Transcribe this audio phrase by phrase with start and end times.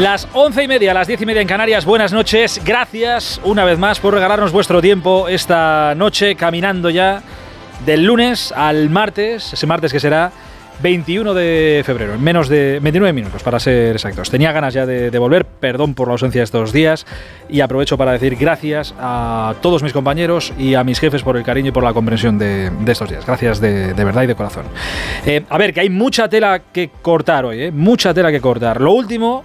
[0.00, 2.60] Las once y media, las diez y media en Canarias, buenas noches.
[2.62, 7.22] Gracias una vez más por regalarnos vuestro tiempo esta noche, caminando ya
[7.86, 10.32] del lunes al martes, ese martes que será
[10.82, 14.28] 21 de febrero, en menos de 29 minutos para ser exactos.
[14.30, 17.06] Tenía ganas ya de, volver, perdón por la ausencia de estos días
[17.48, 21.42] y aprovecho para decir gracias a todos mis compañeros y a mis jefes por el
[21.42, 23.24] cariño y por la comprensión de, estos días.
[23.24, 24.66] Gracias de, verdad y de corazón.
[25.24, 28.78] Eh, a ver, que hay mucha tela que cortar hoy, eh, mucha tela que cortar.
[28.78, 29.44] Lo último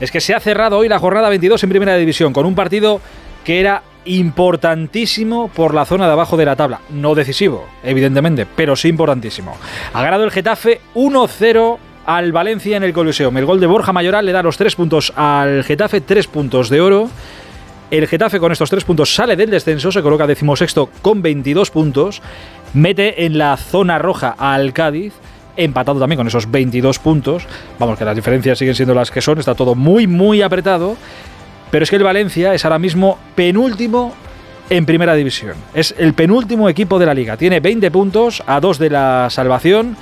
[0.00, 3.00] es que se ha cerrado hoy la jornada 22 en Primera División con un partido
[3.44, 6.80] que era importantísimo por la zona de abajo de la tabla.
[6.90, 9.56] No decisivo, evidentemente, pero sí importantísimo.
[9.92, 13.36] Ha ganado el Getafe 1-0 al Valencia en el Coliseum.
[13.36, 16.80] El gol de Borja Mayoral le da los tres puntos al Getafe, tres puntos de
[16.80, 17.10] oro.
[17.90, 22.22] El Getafe con estos tres puntos sale del descenso, se coloca decimosexto con 22 puntos,
[22.74, 25.14] mete en la zona roja al Cádiz
[25.58, 27.46] empatado también con esos 22 puntos.
[27.78, 30.96] Vamos, que las diferencias siguen siendo las que son, está todo muy, muy apretado.
[31.70, 34.14] Pero es que el Valencia es ahora mismo penúltimo
[34.70, 35.54] en primera división.
[35.74, 37.36] Es el penúltimo equipo de la liga.
[37.36, 39.96] Tiene 20 puntos a dos de la salvación.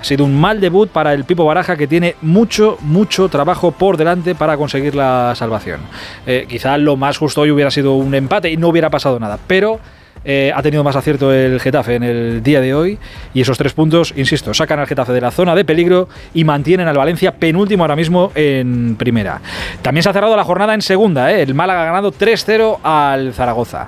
[0.00, 3.96] Ha sido un mal debut para el Pipo Baraja que tiene mucho, mucho trabajo por
[3.96, 5.80] delante para conseguir la salvación.
[6.26, 9.38] Eh, quizá lo más justo hoy hubiera sido un empate y no hubiera pasado nada.
[9.46, 9.78] Pero
[10.24, 12.98] eh, ha tenido más acierto el Getafe en el día de hoy
[13.34, 16.88] y esos tres puntos, insisto, sacan al Getafe de la zona de peligro y mantienen
[16.88, 19.40] al Valencia penúltimo ahora mismo en primera.
[19.82, 21.42] También se ha cerrado la jornada en segunda, ¿eh?
[21.42, 23.86] el Málaga ha ganado 3-0 al Zaragoza.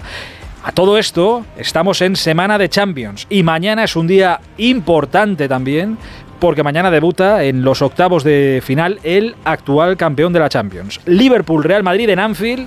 [0.65, 5.99] A todo esto, estamos en semana de Champions y mañana es un día importante también
[6.41, 11.01] porque mañana debuta en los octavos de final el actual campeón de la Champions.
[11.07, 12.67] Liverpool-Real Madrid en Anfield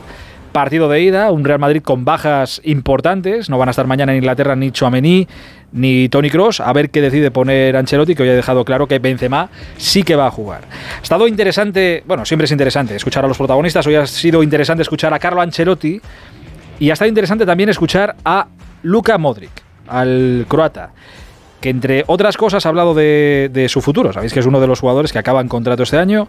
[0.58, 4.18] partido de ida, un Real Madrid con bajas importantes, no van a estar mañana en
[4.18, 5.28] Inglaterra ni Chouameni
[5.72, 8.98] ni Tony Cross, a ver qué decide poner Ancelotti, que hoy ha dejado claro que
[8.98, 10.62] Benzema sí que va a jugar.
[10.98, 14.82] Ha estado interesante, bueno, siempre es interesante escuchar a los protagonistas, hoy ha sido interesante
[14.82, 16.02] escuchar a Carlo Ancelotti
[16.80, 18.48] y ha estado interesante también escuchar a
[18.82, 19.52] Luka Modric,
[19.88, 20.90] al croata
[21.62, 24.14] que entre otras cosas ha hablado de, su futuro.
[24.14, 26.28] Sabéis que es uno de los jugadores que acaban contrato este año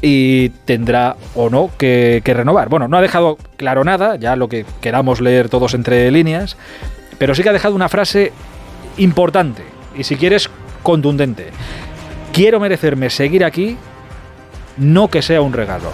[0.00, 2.68] y tendrá o no que, renovar.
[2.68, 6.56] Bueno, no ha dejado claro nada, ya lo que queramos leer todos entre líneas,
[7.18, 8.32] pero sí que ha dejado una frase
[8.96, 9.62] importante
[9.96, 10.50] y si quieres
[10.82, 11.48] contundente.
[12.32, 13.76] Quiero merecerme seguir aquí,
[14.76, 15.90] no que sea un regalo.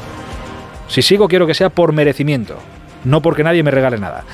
[0.88, 2.58] Si sigo quiero que sea por merecimiento,
[3.04, 4.24] no porque nadie me regale nada.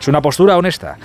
[0.00, 0.96] Es una postura honesta.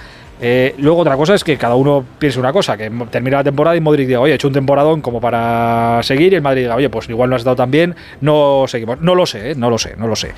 [0.45, 3.77] Eh, luego otra cosa es que cada uno piense una cosa, que termina la temporada
[3.77, 6.75] y Modric diga, oye, he hecho un temporadón como para seguir y el Madrid diga,
[6.75, 8.99] oye, pues igual no has dado tan bien, no seguimos.
[8.99, 9.55] No lo sé, ¿eh?
[9.55, 10.33] no lo sé, no lo sé.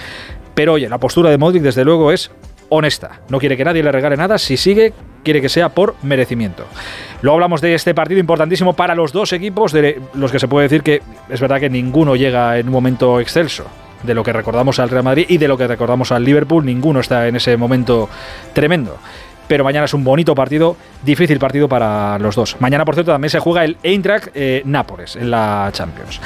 [0.53, 2.29] Pero oye, la postura de Modric desde luego es
[2.69, 3.21] honesta.
[3.29, 4.93] No quiere que nadie le regale nada, si sigue,
[5.23, 6.65] quiere que sea por merecimiento.
[7.23, 10.67] Luego hablamos de este partido importantísimo para los dos equipos, de los que se puede
[10.67, 13.65] decir que es verdad que ninguno llega en un momento excelso
[14.03, 16.99] de lo que recordamos al Real Madrid y de lo que recordamos al Liverpool, ninguno
[16.99, 18.07] está en ese momento
[18.53, 18.99] tremendo
[19.47, 22.57] pero mañana es un bonito partido, difícil partido para los dos.
[22.59, 26.19] Mañana, por cierto, también se juega el Eintracht eh, Nápoles en la Champions.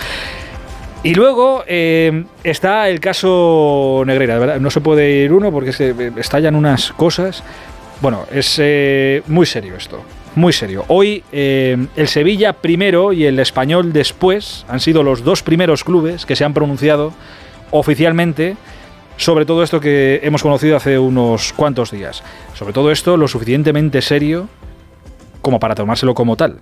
[1.03, 4.59] Y luego eh, está el caso Negreira, ¿verdad?
[4.59, 7.44] No se puede ir uno porque se eh, estallan unas cosas.
[8.02, 8.62] Bueno, es
[9.28, 10.02] muy serio esto,
[10.35, 10.85] muy serio.
[10.88, 16.38] Hoy el Sevilla primero y el Español después han sido los dos primeros clubes que
[16.38, 17.12] se han pronunciado
[17.72, 18.56] oficialmente
[19.19, 22.24] sobre todo esto que hemos conocido hace unos cuantos días.
[22.53, 24.47] Sobre todo esto lo suficientemente serio
[25.41, 26.62] como para tomárselo como tal.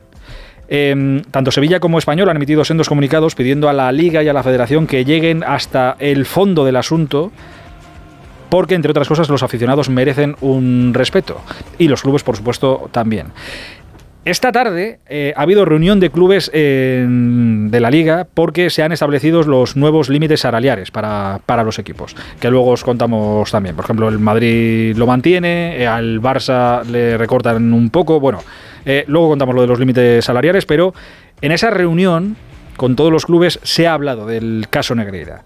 [0.67, 4.33] Em, tanto Sevilla como Español han emitido sendos comunicados pidiendo a la Liga y a
[4.33, 7.31] la Federación que lleguen hasta el fondo del asunto
[8.49, 11.41] porque, entre otras cosas, los aficionados merecen un respeto
[11.77, 13.27] y los clubes, por supuesto, también.
[14.27, 19.41] Esta tarde eh, ha habido reunión de clubes de la liga porque se han establecido
[19.43, 23.77] los nuevos límites salariales para, los equipos, que luego os contamos también.
[23.77, 28.19] Por ejemplo, el Madrid lo mantiene, eh, al Barça le recortan un poco.
[28.19, 28.43] Bueno,
[28.85, 30.93] eh, luego contamos lo de los límites salariales, pero
[31.39, 32.35] en esa reunión
[32.75, 35.45] con todos los clubes se ha hablado del caso Negreira.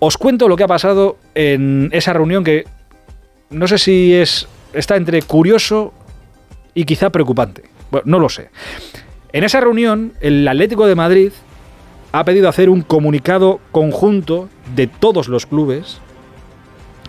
[0.00, 2.64] Os cuento lo que ha pasado en esa reunión que
[3.50, 5.94] no sé si es está entre curioso
[6.74, 7.75] y quizá preocupante.
[8.04, 8.50] No lo sé.
[9.32, 11.32] En esa reunión, el Atlético de Madrid
[12.12, 16.00] ha pedido hacer un comunicado conjunto de todos los clubes,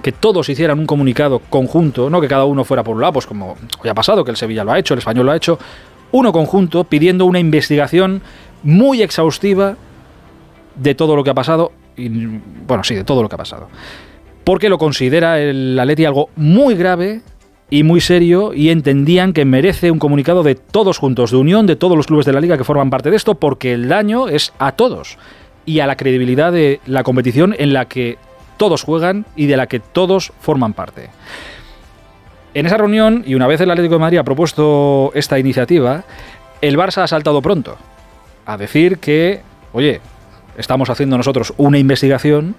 [0.02, 3.26] que todos hicieran un comunicado conjunto, no que cada uno fuera por un lado, pues
[3.26, 5.58] como hoy ha pasado, que el Sevilla lo ha hecho, el Español lo ha hecho,
[6.12, 8.22] uno conjunto pidiendo una investigación
[8.64, 9.76] muy exhaustiva
[10.76, 12.10] de todo lo que ha pasado, y
[12.68, 13.70] bueno, sí, de todo lo que ha pasado.
[14.44, 17.22] Porque lo considera el Atleti algo muy grave,
[17.70, 21.76] y muy serio y entendían que merece un comunicado de todos juntos, de unión de
[21.76, 24.54] todos los clubes de la liga que forman parte de esto, porque el daño es
[24.60, 25.18] a todos.
[25.66, 28.18] y a la credibilidad de la competición en la que
[28.56, 31.10] todos juegan y de la que todos forman parte.
[32.54, 36.06] En esa reunión, y una vez el Atlético de Madrid ha propuesto esta iniciativa,
[36.62, 37.78] el Barça ha saltado pronto
[38.46, 39.42] a decir que,
[39.74, 40.00] oye,
[40.58, 42.56] estamos haciendo nosotros una investigación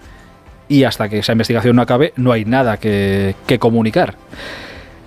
[0.68, 4.14] y hasta que esa investigación no acabe no hay nada que, comunicar.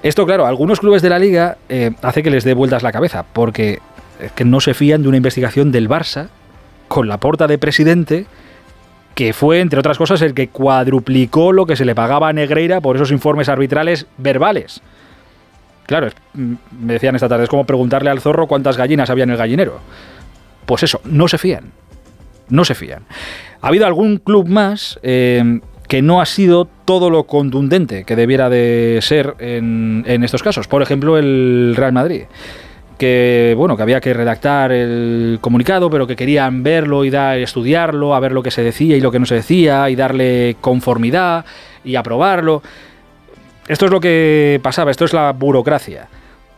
[0.04, 3.24] Esto, claro, algunos clubes de la liga eh, hace que les dé vueltas la cabeza,
[3.34, 3.80] porque
[4.20, 6.30] es que no se fían de una investigación del Barça
[6.88, 8.26] con la porta de presidente,
[9.14, 12.82] que fue, entre otras cosas, el que cuadruplicó lo que se le pagaba a Negreira
[12.82, 14.82] por esos informes arbitrales verbales.
[15.86, 19.32] Claro, mm, me decían esta tarde, es como preguntarle al zorro cuántas gallinas había en
[19.32, 19.80] el gallinero.
[20.66, 21.72] Pues eso, no se fían.
[22.50, 23.04] No se fían.
[23.62, 25.60] Ha habido algún club más eh,
[25.92, 30.66] que no ha sido todo lo contundente que debiera de ser en, estos casos.
[30.70, 32.24] Por ejemplo, el Real Madrid
[32.98, 38.16] que bueno que había que redactar el comunicado pero que querían verlo y dar, estudiarlo
[38.16, 41.44] a ver lo que se decía y lo que no se decía y darle conformidad
[41.84, 42.62] y aprobarlo
[43.68, 46.08] esto es lo que pasaba esto es la burocracia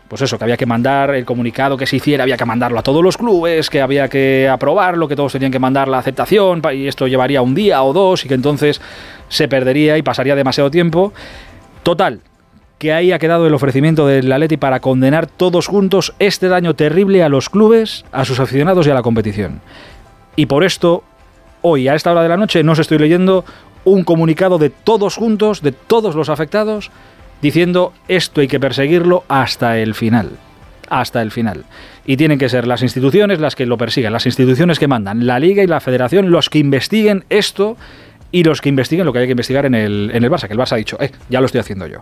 [0.07, 2.83] pues eso, que había que mandar el comunicado que se hiciera, había que mandarlo a
[2.83, 6.87] todos los clubes, que había que aprobarlo, que todos tenían que mandar la aceptación, y
[6.87, 8.81] esto llevaría un día o dos, y que entonces
[9.29, 11.13] se perdería y pasaría demasiado tiempo.
[11.81, 12.21] Total,
[12.77, 17.23] que ahí ha quedado el ofrecimiento del Atleti para condenar todos juntos este daño terrible
[17.23, 19.61] a los clubes, a sus aficionados y a la competición.
[20.35, 21.03] Y por esto,
[21.61, 23.45] hoy a esta hora de la noche, no os estoy leyendo
[23.85, 26.91] un comunicado de todos juntos, de todos los afectados,
[27.43, 30.31] diciendo esto hay que perseguirlo hasta el final.
[30.89, 31.65] Hasta el final.
[32.05, 35.39] Y tienen que ser las instituciones las que lo persigan, las instituciones que mandan, la
[35.39, 37.77] Liga y la Federación, los que investiguen esto
[38.31, 40.53] y los que investiguen lo que hay que investigar en el, en el Barça, que
[40.53, 41.99] el Barça ha dicho, eh, ya lo estoy haciendo yo.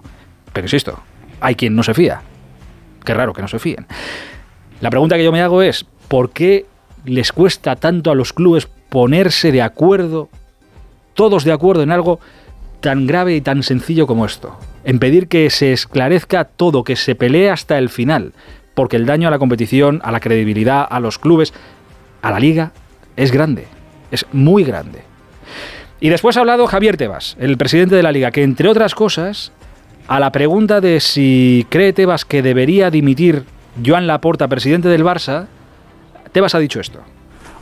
[0.53, 0.99] Pero insisto,
[1.39, 2.21] hay quien no se fía.
[3.03, 3.87] Qué raro que no se fíen.
[4.79, 6.65] La pregunta que yo me hago es, ¿por qué
[7.03, 10.29] les cuesta tanto a los clubes ponerse de acuerdo,
[11.15, 12.19] todos de acuerdo en algo
[12.81, 14.57] tan grave y tan sencillo como esto?
[14.83, 18.33] en pedir que se esclarezca todo, que se pelee hasta el final,
[18.73, 21.53] porque el daño a la competición, a la credibilidad, a los clubes,
[22.21, 22.71] a la liga,
[23.15, 23.67] es grande,
[24.11, 25.03] es muy grande.
[25.99, 29.51] Y después ha hablado Javier Tebas, el presidente de la liga, que entre otras cosas,
[30.07, 33.43] a la pregunta de si cree Tebas que debería dimitir
[33.85, 35.45] Joan Laporta, presidente del Barça,
[36.31, 37.01] Tebas ha dicho esto.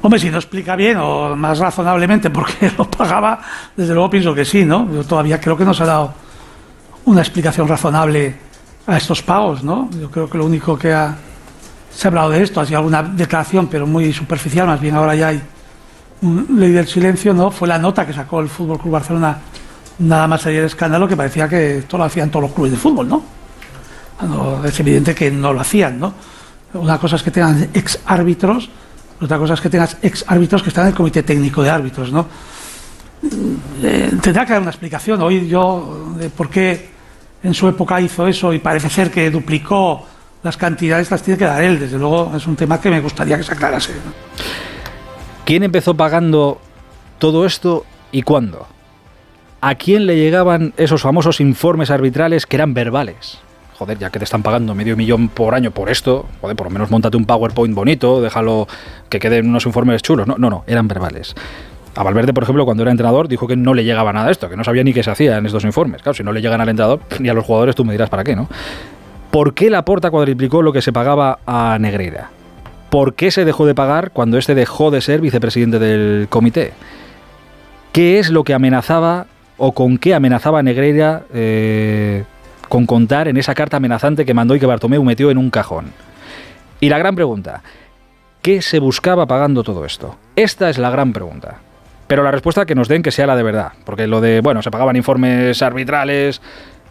[0.02, 3.42] Hombre, si no explica bien o más razonablemente por qué lo pagaba,
[3.76, 4.92] desde luego pienso que sí, ¿no?
[4.94, 6.14] Yo todavía creo que no se ha dado
[7.06, 8.36] una explicación razonable
[8.88, 9.90] a estos pagos, ¿no?
[10.00, 11.16] Yo creo que lo único que ha,
[11.92, 15.16] se ha hablado de esto ha sido alguna declaración, pero muy superficial, más bien ahora
[15.16, 15.42] ya hay
[16.22, 17.52] un ley del silencio, ¿no?
[17.52, 19.38] Fue la nota que sacó el Fútbol Club Barcelona,
[20.00, 22.78] nada más sería de escándalo, que parecía que esto lo hacían todos los clubes de
[22.78, 23.40] fútbol, ¿no?
[24.66, 26.14] es evidente que no lo hacían, ¿no?
[26.74, 28.70] Una cosa es que tengan ex árbitros,
[29.22, 32.12] otra cosa es que tengas ex árbitros que están en el comité técnico de árbitros,
[32.12, 32.28] ¿no?
[33.84, 35.22] Eh, tendrá que dar una explicación.
[35.22, 36.90] Hoy yo de por qué
[37.44, 40.06] en su época hizo eso y parece ser que duplicó
[40.42, 41.80] las cantidades, las tiene que dar él.
[41.80, 43.94] Desde luego es un tema que me gustaría que se aclarase.
[45.46, 46.62] ¿Quién empezó pagando
[47.18, 48.68] todo esto y cuándo?
[49.62, 53.40] ¿A quién le llegaban esos famosos informes arbitrales que eran verbales?
[53.80, 56.72] Joder, ya que te están pagando medio millón por año por esto, joder, por lo
[56.72, 58.68] menos montate un PowerPoint bonito, déjalo
[59.08, 60.28] que queden unos informes chulos.
[60.28, 61.34] No, no, no, eran verbales.
[61.96, 64.50] A Valverde, por ejemplo, cuando era entrenador, dijo que no le llegaba nada de esto,
[64.50, 66.02] que no sabía ni qué se hacía en estos informes.
[66.02, 68.26] Claro, si no le llegan al entrenador ni a los jugadores, tú me dirás para
[68.26, 68.50] qué, ¿no?
[69.32, 72.32] ¿Por qué la Porta cuadriplicó lo que se pagaba a Negreira?
[72.90, 76.74] ¿Por qué se dejó de pagar cuando este dejó de ser vicepresidente del comité?
[77.94, 82.26] ¿Qué es lo que amenazaba o con qué amenazaba Negreira eh,
[82.70, 85.92] con contar en esa carta amenazante que mandó y que Bartomeu metió en un cajón?
[86.80, 87.62] Y la gran pregunta,
[88.42, 90.18] ¿qué se buscaba pagando todo esto?
[90.36, 91.58] Esta es la gran pregunta.
[92.08, 93.74] Pero la respuesta que nos den que sea la de verdad.
[93.84, 96.42] Porque lo de, bueno, se pagaban informes arbitrales,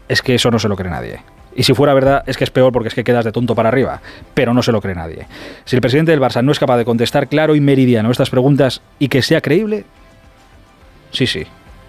[0.08, 1.20] es que eso no se lo cree nadie.
[1.56, 3.68] Y si fuera verdad, es que es peor porque es que quedas de tonto para
[3.68, 4.00] arriba.
[4.34, 5.26] Pero no se lo cree nadie.
[5.64, 8.80] Si el presidente del Barça no es capaz de contestar claro y meridiano estas preguntas
[9.00, 9.84] y que sea creíble,
[11.10, 11.46] sí, sí,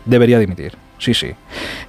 [0.10, 1.32] debería dimitir sí, sí.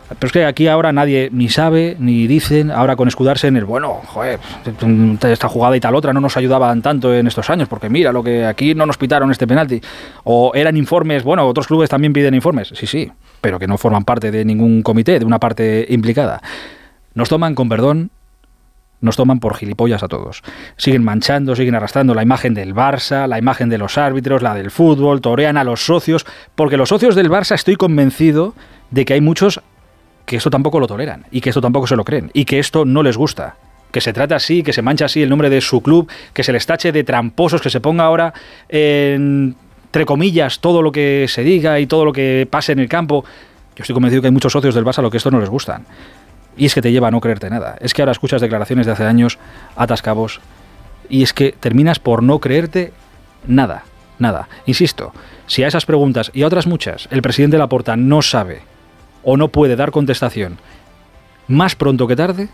[0.09, 3.65] Pero es que aquí ahora nadie ni sabe ni dicen, ahora con escudarse en el,
[3.65, 4.41] bueno, joder,
[5.29, 8.23] esta jugada y tal otra no nos ayudaban tanto en estos años, porque mira, lo
[8.23, 9.81] que aquí no nos pitaron este penalti.
[10.25, 13.11] O eran informes, bueno, otros clubes también piden informes, sí, sí,
[13.41, 16.41] pero que no forman parte de ningún comité, de una parte implicada.
[17.15, 18.11] Nos toman con perdón
[19.01, 20.43] nos toman por gilipollas a todos.
[20.77, 24.71] Siguen manchando, siguen arrastrando la imagen del Barça, la imagen de los árbitros, la del
[24.71, 28.55] fútbol, torean a los socios, porque los socios del Barça estoy convencido
[28.91, 29.61] de que hay muchos
[30.27, 32.85] que esto tampoco lo toleran y que esto tampoco se lo creen y que esto
[32.85, 33.57] no les gusta.
[33.91, 36.53] Que se trata así, que se mancha así el nombre de su club, que se
[36.53, 38.33] les tache de tramposos, que se ponga ahora
[38.69, 39.57] en
[39.91, 43.25] entre comillas, todo lo que se diga y todo lo que pase en el campo.
[43.75, 45.49] Yo estoy convencido que hay muchos socios del Barça a lo que esto no les
[45.49, 45.85] gustan.
[46.57, 47.77] Y es que te lleva a no creerte nada.
[47.81, 49.39] Es que ahora escuchas declaraciones de hace años,
[49.77, 50.41] atascabos,
[51.09, 52.93] y es que terminas por no creerte
[53.47, 53.85] nada,
[54.19, 54.49] nada.
[54.67, 55.13] Insisto,
[55.47, 58.63] si a esas preguntas y a otras muchas el presidente Laporta no sabe
[59.23, 60.59] o no puede dar contestación,
[61.49, 62.49] más pronto que tarde,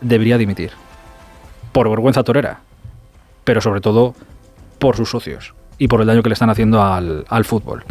[0.00, 0.72] debería dimitir.
[1.72, 2.60] Por vergüenza torera,
[3.44, 4.14] pero sobre todo
[4.78, 7.84] por sus socios y por el daño que le están haciendo al, al fútbol.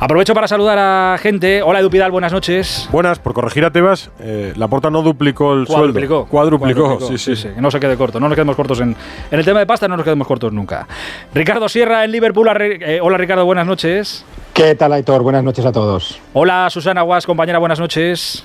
[0.00, 1.60] Aprovecho para saludar a gente.
[1.62, 2.88] Hola Edu Pidal, buenas noches.
[2.92, 6.14] Buenas, por corregir a Tebas, eh, la porta no duplicó el Cuadruplicó.
[6.14, 6.28] sueldo.
[6.30, 7.34] Cuadruplicó, sí, sí.
[7.48, 8.94] Que no se quede corto, no nos quedemos cortos en,
[9.30, 10.86] en el tema de pasta, no nos quedemos cortos nunca.
[11.34, 12.46] Ricardo Sierra en Liverpool.
[12.48, 14.24] arre- eh, hola Ricardo, buenas noches.
[14.54, 15.22] ¿Qué tal, Aitor?
[15.22, 16.20] Buenas noches a todos.
[16.32, 18.44] Hola Susana Guas, compañera, buenas noches.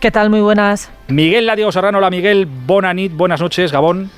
[0.00, 0.30] ¿Qué tal?
[0.30, 0.90] Muy buenas.
[1.08, 4.10] Miguel Ladiego Serrano, hola Miguel, Bonanit, buenas noches, Gabón.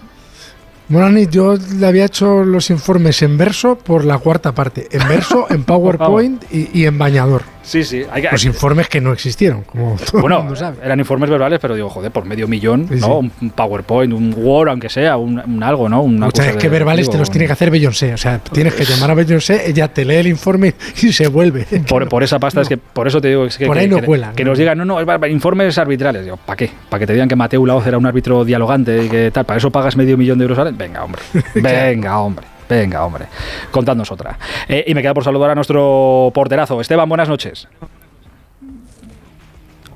[0.88, 4.88] Morani, yo le había hecho los informes en verso por la cuarta parte.
[4.90, 7.42] En verso, en PowerPoint y, y en bañador.
[7.68, 10.78] Sí, sí, hay que, Los informes que no existieron, como todo el Bueno, mundo sabe.
[10.82, 13.20] eran informes verbales, pero digo, joder, por medio millón, Sí, ¿no?
[13.20, 13.30] sí.
[13.42, 16.00] Un PowerPoint, un Word, aunque sea, un, un algo, ¿no?
[16.00, 18.14] Una O sea, cosa es que verbales digo, te los tiene que hacer Beyoncé.
[18.14, 21.66] O sea, tienes que llamar a Beyoncé, ella te lee el informe y se vuelve.
[21.86, 23.88] Por, por esa pasta, es que por eso te digo es que, Por que- ahí
[23.88, 24.50] no que- cuela, que ¿no?
[24.52, 26.24] nos digan, no, no, es informes arbitrales.
[26.24, 26.70] Digo, ¿para qué?
[26.88, 29.44] ¿Para que te digan que Mateo Laoz era un árbitro dialogante y que tal?
[29.44, 30.72] ¿Para eso pagas medio millón de euros al?
[30.72, 31.20] Venga, hombre.
[31.54, 32.46] Venga, hombre.
[32.68, 33.26] Venga, hombre.
[33.70, 34.38] Contadnos otra.
[34.68, 36.80] Eh, y me queda por saludar a nuestro porterazo.
[36.80, 37.66] Esteban, buenas noches.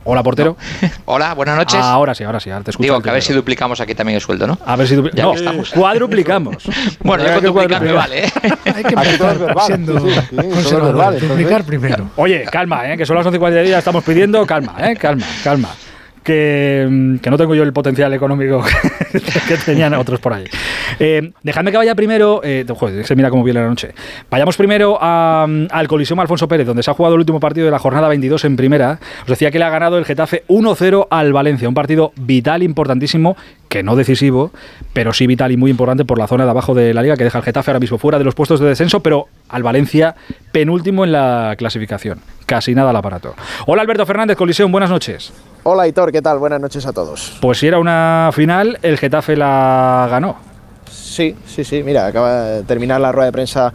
[0.04, 0.56] Hola, portero.
[1.04, 1.78] Hola, buenas noches.
[1.80, 2.82] Ahora sí, ahora sí, ahora te escucho.
[2.84, 4.58] Digo, que a ver si duplicamos aquí también el sueldo, ¿no?
[4.66, 5.70] A ver si dupli- Ya no, estamos.
[5.70, 6.56] cuadruplicamos.
[7.04, 8.30] Bueno, yo que con duplicar me vale, ¿eh?
[8.74, 11.20] Hay que empezar verbal, siendo sí, sí, conservador.
[11.20, 12.10] Duplicar primero.
[12.16, 12.96] Oye, calma, ¿eh?
[12.96, 14.96] que son las 11 y 40 de día, estamos pidiendo calma, ¿eh?
[14.96, 15.68] calma, calma.
[16.24, 18.64] Que, mm, que no tengo yo el potencial económico
[19.48, 20.44] que tenían otros por ahí.
[20.98, 23.94] Eh, dejadme que vaya primero, eh, joder, se mira cómo viene la noche.
[24.30, 27.66] Vayamos primero a, mm, al Coliseum Alfonso Pérez, donde se ha jugado el último partido
[27.66, 28.98] de la jornada 22 en primera.
[29.22, 33.36] Os decía que le ha ganado el Getafe 1-0 al Valencia, un partido vital, importantísimo,
[33.68, 34.52] que no decisivo,
[34.92, 37.24] pero sí vital y muy importante por la zona de abajo de la liga, que
[37.24, 40.14] deja al Getafe ahora mismo fuera de los puestos de descenso, pero al Valencia
[40.52, 42.20] penúltimo en la clasificación.
[42.46, 43.34] Casi nada al aparato.
[43.66, 45.32] Hola Alberto Fernández, Coliseum, buenas noches.
[45.64, 46.38] Hola Hitor, ¿qué tal?
[46.40, 47.38] Buenas noches a todos.
[47.40, 50.36] Pues si era una final, el Getafe la ganó.
[50.90, 53.72] Sí, sí, sí, mira, acaba de terminar la rueda de prensa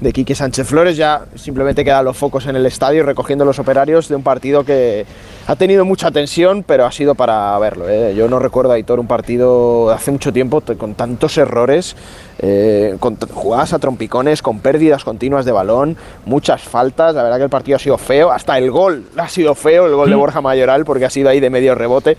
[0.00, 4.08] de Quique Sánchez Flores, ya simplemente quedan los focos en el estadio recogiendo los operarios
[4.08, 5.04] de un partido que
[5.46, 7.88] ha tenido mucha tensión, pero ha sido para verlo.
[7.88, 8.14] ¿eh?
[8.14, 11.96] Yo no recuerdo, Aitor, un partido de hace mucho tiempo con tantos errores,
[12.38, 17.44] eh, con jugadas a trompicones, con pérdidas continuas de balón, muchas faltas, la verdad que
[17.44, 20.40] el partido ha sido feo, hasta el gol ha sido feo, el gol de Borja
[20.40, 22.16] Mayoral, porque ha sido ahí de medio rebote.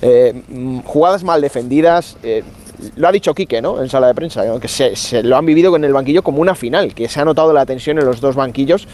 [0.00, 2.44] Eh, mm, jugadas mal defendidas, eh,
[2.96, 3.82] lo ha dicho Quique, ¿no?
[3.82, 6.54] En sala de prensa, que se, se lo han vivido con el banquillo como una
[6.54, 8.86] final, que se ha notado la tensión en los dos banquillos.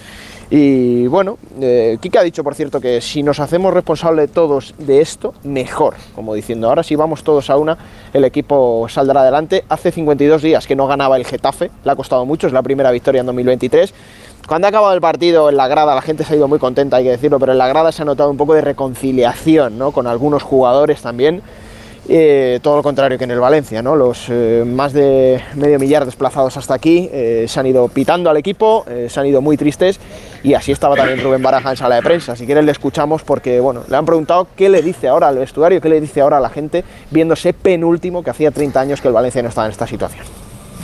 [0.51, 5.01] Y bueno, eh, Quique ha dicho, por cierto, que si nos hacemos responsables todos de
[5.01, 5.95] esto, mejor.
[6.15, 7.79] Como diciendo, ahora si vamos todos a una,
[8.13, 9.65] el equipo saldrá adelante.
[9.69, 12.91] Hace 52 días que no ganaba el Getafe, le ha costado mucho, es la primera
[12.91, 13.95] victoria en 2023.
[14.47, 16.99] Cuando ha acabado el partido en la grada, la gente se ha ido muy contenta,
[16.99, 19.91] hay que decirlo, pero en la grada se ha notado un poco de reconciliación, ¿no?
[19.93, 21.43] Con algunos jugadores también.
[22.07, 23.97] Eh, todo lo contrario que en el Valencia, ¿no?
[23.97, 28.37] Los eh, más de medio millar desplazados hasta aquí eh, se han ido pitando al
[28.37, 29.99] equipo, se han ido muy tristes
[30.43, 32.37] y así estaba también Rubén Baraja en sala de prensa.
[32.37, 35.81] Si quieres le escuchamos porque bueno, le han preguntado qué le dice ahora al vestuario,
[35.81, 39.15] qué le dice ahora a la gente viéndose penúltimo que hacía 30 años que el
[39.15, 40.25] Valencia no estaba en esta situación.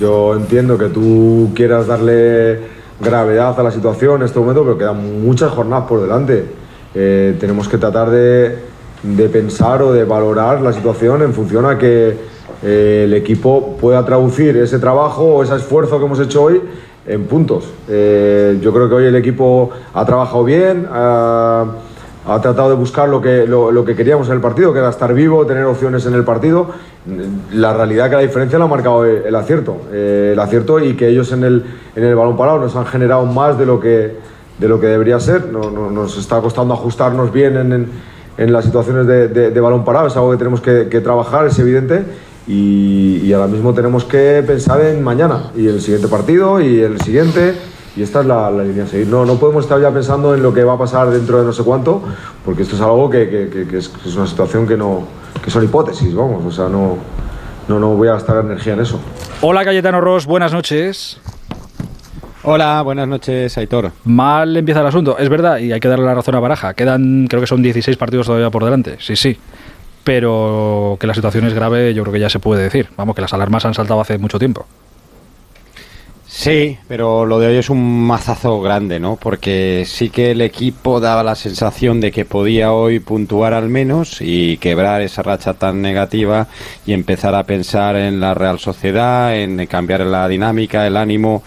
[0.00, 2.60] Yo entiendo que tú quieras darle
[2.98, 6.46] gravedad a la situación en este momento, pero quedan muchas jornadas por delante.
[6.94, 8.69] Tenemos que tratar de,
[9.02, 12.16] de pensar o de valorar la situación en función a que
[12.62, 16.60] eh, el equipo pueda traducir ese trabajo o ese esfuerzo que hemos hecho hoy
[17.06, 17.64] en puntos.
[17.88, 21.64] Eh, yo creo que hoy el equipo ha trabajado bien, ha,
[22.26, 24.90] ha tratado de buscar lo que, lo, lo que queríamos en el partido, que era
[24.90, 26.66] estar vivo, tener opciones en el partido.
[27.54, 31.08] La realidad que la diferencia la ha marcado el, acierto, eh, el acierto y que
[31.08, 31.64] ellos en el,
[31.96, 34.16] en el balón parado nos han generado más de lo que,
[34.58, 35.46] de lo que debería ser.
[35.46, 37.90] No- no- nos está costando ajustarnos bien en, en-
[38.40, 41.46] en las situaciones de, de- de balón parado, es algo que tenemos que, que trabajar,
[41.46, 42.02] es evidente.
[42.48, 47.00] Y, y ahora mismo tenemos que pensar en mañana y el siguiente partido y el
[47.00, 47.54] siguiente
[47.96, 49.06] y esta es la, la línea a seguir.
[49.08, 51.52] No, no podemos estar ya pensando en lo que va a pasar dentro de no
[51.52, 52.02] sé cuánto,
[52.44, 55.06] porque esto es algo que, que- que- es, es una situación que no
[55.44, 56.96] que son hipótesis, vamos, o sea, no,
[57.68, 58.98] no, no voy a gastar energía en eso.
[59.42, 61.20] Hola Cayetano Ross, buenas noches.
[62.42, 63.92] Hola, buenas noches, Aitor.
[64.04, 66.72] Mal empieza el asunto, es verdad, y hay que darle la razón a Baraja.
[66.72, 69.36] Quedan, creo que son 16 partidos todavía por delante, sí, sí.
[70.04, 72.88] Pero que la situación es grave, yo creo que ya se puede decir.
[72.96, 74.64] Vamos, que las alarmas han saltado hace mucho tiempo.
[76.26, 79.16] Sí, pero lo de hoy es un mazazo grande, ¿no?
[79.16, 84.22] Porque sí que el equipo daba la sensación de que podía hoy puntuar al menos
[84.22, 86.46] y quebrar esa racha tan negativa
[86.86, 91.42] y empezar a pensar en la Real Sociedad, en cambiar la dinámica, el ánimo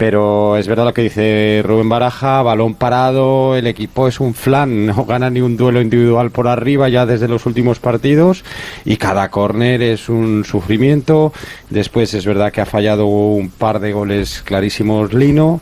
[0.00, 4.86] pero es verdad lo que dice Rubén Baraja, balón parado, el equipo es un flan,
[4.86, 8.42] no gana ni un duelo individual por arriba ya desde los últimos partidos
[8.86, 11.34] y cada córner es un sufrimiento.
[11.68, 15.60] Después es verdad que ha fallado un par de goles clarísimos Lino,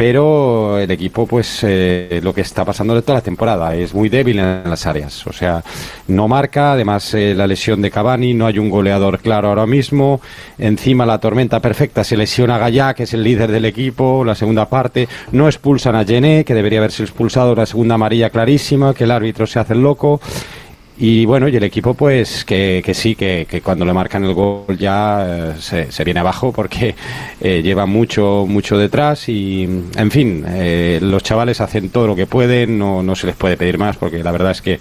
[0.00, 4.08] pero el equipo, pues eh, lo que está pasando de toda la temporada es muy
[4.08, 5.26] débil en las áreas.
[5.26, 5.62] O sea,
[6.08, 10.22] no marca, además eh, la lesión de Cavani, no hay un goleador claro ahora mismo.
[10.56, 14.70] Encima la tormenta perfecta se lesiona a que es el líder del equipo, la segunda
[14.70, 15.06] parte.
[15.32, 19.46] No expulsan a Gené, que debería haberse expulsado, la segunda amarilla clarísima, que el árbitro
[19.46, 20.18] se hace el loco.
[21.02, 24.34] Y bueno, y el equipo pues que, que sí, que, que, cuando le marcan el
[24.34, 26.94] gol ya eh, se, se, viene abajo porque
[27.40, 29.64] eh, lleva mucho, mucho detrás y
[29.96, 33.56] en fin, eh, los chavales hacen todo lo que pueden, no, no se les puede
[33.56, 34.78] pedir más porque la verdad es que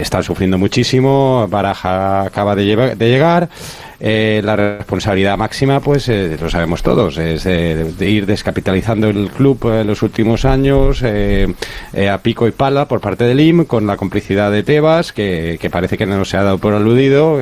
[0.00, 3.50] están sufriendo muchísimo, Baraja acaba de, llevar, de llegar.
[4.02, 9.86] Eh, la responsabilidad máxima, pues eh, lo sabemos todos, es ir descapitalizando el club en
[9.86, 11.46] los últimos años eh,
[12.10, 15.68] a pico y pala por parte del IM, con la complicidad de Tebas, que, que
[15.68, 17.40] parece que no se ha dado por aludido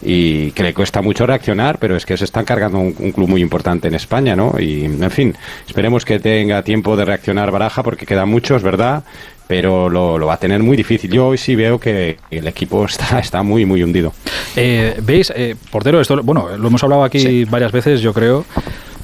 [0.00, 3.28] y que le cuesta mucho reaccionar, pero es que se están cargando un, un, club
[3.28, 4.54] muy importante en España, ¿no?
[4.60, 9.02] Y, en fin, esperemos que tenga tiempo de reaccionar Baraja, porque queda mucho, es verdad,
[9.50, 11.10] pero lo, lo, va a tener muy difícil.
[11.10, 14.12] Yo hoy sí veo que el equipo está, está muy, muy hundido.
[14.54, 17.44] Eh, ¿Veis, eh, portero, esto, bueno, lo hemos hablado aquí sí.
[17.50, 18.44] varias veces, yo creo.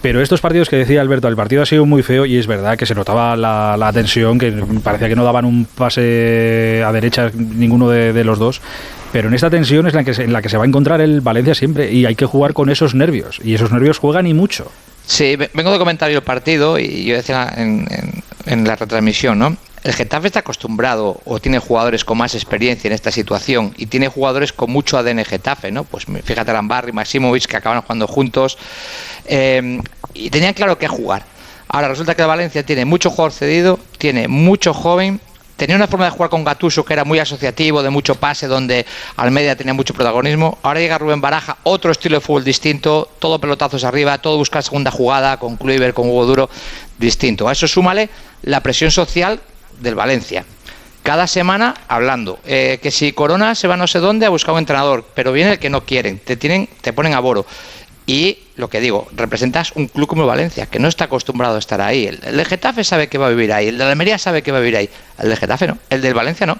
[0.02, 2.78] Pero estos partidos que decía Alberto, el partido ha sido muy feo y es verdad
[2.78, 4.52] que se notaba la, la tensión, que
[4.84, 8.60] parecía que no daban un pase a derecha ninguno de, de los dos
[9.12, 11.00] pero en esta tensión es la que se, en la que se va a encontrar
[11.00, 14.34] el Valencia siempre y hay que jugar con esos nervios y esos nervios juegan y
[14.34, 14.70] mucho.
[15.06, 19.38] Sí, vengo de comentar yo el partido y yo decía en, en, en la retransmisión,
[19.38, 19.56] ¿no?
[19.86, 24.08] El Getafe está acostumbrado o tiene jugadores con más experiencia en esta situación y tiene
[24.08, 25.84] jugadores con mucho ADN Getafe, ¿no?
[25.84, 28.58] Pues fíjate Lambarri, Maximovic que acaban jugando juntos
[29.26, 29.80] eh,
[30.12, 31.24] y tenían claro qué jugar.
[31.68, 35.20] Ahora resulta que Valencia tiene mucho jugador cedido, tiene mucho joven,
[35.56, 38.84] tenía una forma de jugar con Gatuso que era muy asociativo, de mucho pase, donde
[39.14, 40.58] Almeida tenía mucho protagonismo.
[40.62, 44.90] Ahora llega Rubén Baraja, otro estilo de fútbol distinto, todo pelotazos arriba, todo buscar segunda
[44.90, 46.50] jugada, con Kluivert, con Hugo Duro,
[46.98, 47.46] distinto.
[47.46, 48.10] A eso súmale
[48.42, 49.40] la presión social
[49.80, 50.44] del Valencia.
[51.02, 54.58] Cada semana hablando, eh, que si Corona se va no sé dónde a buscar un
[54.58, 57.46] entrenador, pero viene el que no quieren, te, tienen, te ponen a boro.
[58.06, 61.80] Y lo que digo, representas un club como Valencia, que no está acostumbrado a estar
[61.80, 62.06] ahí.
[62.06, 64.50] El, el de Getafe sabe que va a vivir ahí, el de Almería sabe que
[64.50, 66.58] va a vivir ahí, el de Getafe no, el del Valencia no.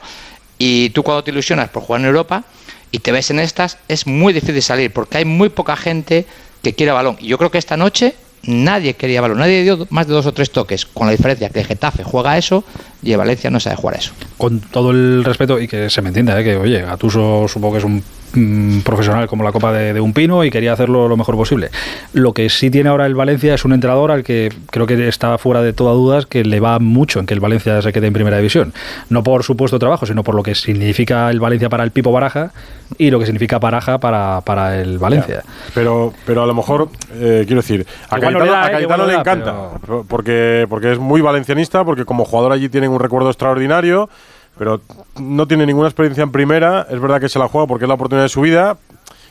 [0.58, 2.44] Y tú cuando te ilusionas por jugar en Europa
[2.90, 6.24] y te ves en estas, es muy difícil salir, porque hay muy poca gente
[6.62, 7.16] que quiere balón.
[7.20, 10.32] Y yo creo que esta noche nadie quería balón, nadie dio más de dos o
[10.32, 12.64] tres toques, con la diferencia que Getafe juega eso
[13.02, 14.12] y Valencia no sabe jugar eso.
[14.36, 16.44] Con todo el respeto y que se me entienda, ¿eh?
[16.44, 18.02] que oye, Gatuso supongo que es un
[18.36, 21.70] mm, profesional como la copa de, de, un pino y quería hacerlo lo mejor posible.
[22.12, 25.36] Lo que sí tiene ahora el Valencia es un entrenador al que creo que está
[25.38, 28.12] fuera de toda duda que le va mucho en que el Valencia se quede en
[28.12, 28.72] primera división.
[29.08, 31.90] No por su puesto de trabajo, sino por lo que significa el Valencia para el
[31.90, 32.52] Pipo Baraja
[32.98, 35.42] y lo que significa Baraja para, para el Valencia.
[35.44, 39.12] Ya, pero, pero a lo mejor, eh, quiero decir, a Cayetano, da, a Cayetano le
[39.12, 40.04] da, encanta, pero...
[40.08, 44.08] porque, porque es muy valencianista, porque como jugador allí tienen un recuerdo extraordinario,
[44.58, 44.80] pero
[45.20, 46.86] no tiene ninguna experiencia en primera.
[46.90, 48.76] Es verdad que se la juega porque es la oportunidad de su vida.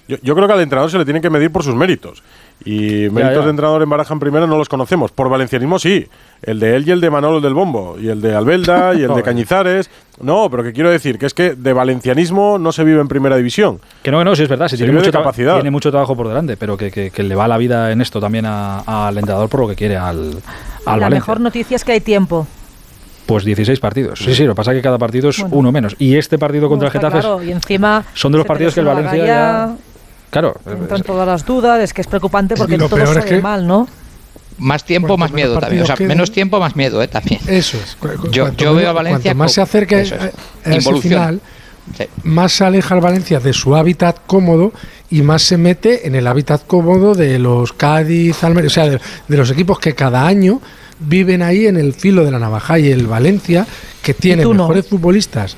[0.07, 2.21] Yo, yo creo que al entrenador se le tiene que medir por sus méritos.
[2.63, 3.41] Y méritos ya, ya.
[3.41, 5.11] de entrenador en Baraja en primera no los conocemos.
[5.11, 6.07] Por valencianismo sí.
[6.43, 7.97] El de él y el de Manolo del Bombo.
[7.99, 9.89] Y el de Albelda y el de Cañizares.
[10.21, 13.35] No, pero que quiero decir que es que de valencianismo no se vive en primera
[13.35, 13.79] división.
[14.03, 14.67] Que no, que no, sí es verdad.
[14.67, 15.55] Sí, tiene, mucho capacidad.
[15.55, 18.21] tiene mucho trabajo por delante, pero que, que, que, le va la vida en esto
[18.21, 20.35] también al entrenador por lo que quiere al, al
[20.85, 21.09] La Valencia.
[21.09, 22.47] mejor noticia es que hay tiempo.
[23.25, 24.19] Pues 16 partidos.
[24.19, 25.55] Sí, sí, lo que pasa es que cada partido es bueno.
[25.57, 25.95] uno menos.
[25.97, 28.85] Y este partido contra el Getafe claro, y encima son de los partidos que el
[28.85, 29.75] Valencia ya...
[30.29, 30.55] Claro.
[30.65, 33.41] Entran todas las dudas, es que es preocupante porque todo sale es que...
[33.41, 33.87] mal, ¿no?
[34.57, 35.83] Más tiempo, más miedo también.
[35.83, 37.41] O sea, menos tiempo, más miedo eh, también.
[37.47, 37.97] Eso es.
[38.31, 39.31] Yo, yo veo a Valencia.
[39.31, 41.41] Cuanto más se acerca a, a ese final,
[41.97, 42.05] sí.
[42.23, 44.71] más se aleja el Valencia de su hábitat cómodo
[45.09, 48.99] y más se mete en el hábitat cómodo de los Cádiz, Almería, o sea, de,
[49.27, 50.61] de los equipos que cada año
[50.99, 53.67] viven ahí en el filo de la navaja y el Valencia,
[54.01, 54.89] que tiene mejores no?
[54.89, 55.57] futbolistas.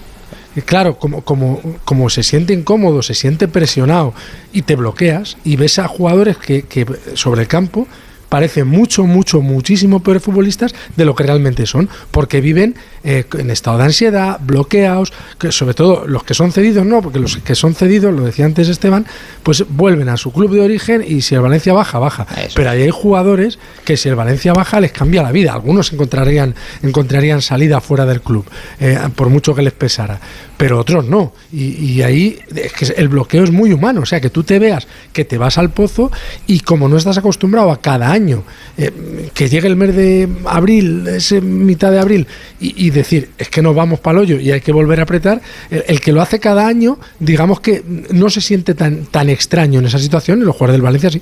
[0.55, 4.13] Y claro, como, como, como se siente incómodo, se siente presionado
[4.51, 7.87] y te bloqueas y ves a jugadores que, que sobre el campo
[8.29, 12.75] parecen mucho, mucho, muchísimo peores futbolistas de lo que realmente son, porque viven
[13.09, 17.19] eh, en estado de ansiedad, bloqueados, que sobre todo los que son cedidos, no, porque
[17.19, 19.05] los que son cedidos, lo decía antes Esteban,
[19.43, 22.27] pues vuelven a su club de origen y si el Valencia baja, baja.
[22.53, 25.53] Pero ahí hay jugadores que si el Valencia baja les cambia la vida.
[25.53, 28.45] Algunos encontrarían, encontrarían salida fuera del club,
[28.81, 30.19] eh, por mucho que les pesara
[30.57, 31.33] pero otros no.
[31.53, 34.87] Y, ahí es que el bloqueo es muy humano, o sea, que tú te veas
[35.13, 36.11] que te vas al pozo
[36.47, 38.43] y como no estás acostumbrado a cada año
[38.77, 42.27] eh, que llegue el mes de abril, ese mitad de abril,
[42.59, 45.41] y, decir, es que nos vamos para el hoyo y hay que volver a apretar,
[45.69, 49.85] el, que lo hace cada año, digamos que no se siente tan, tan extraño en
[49.85, 51.21] esa situación, y los jugadores del Valencia sí.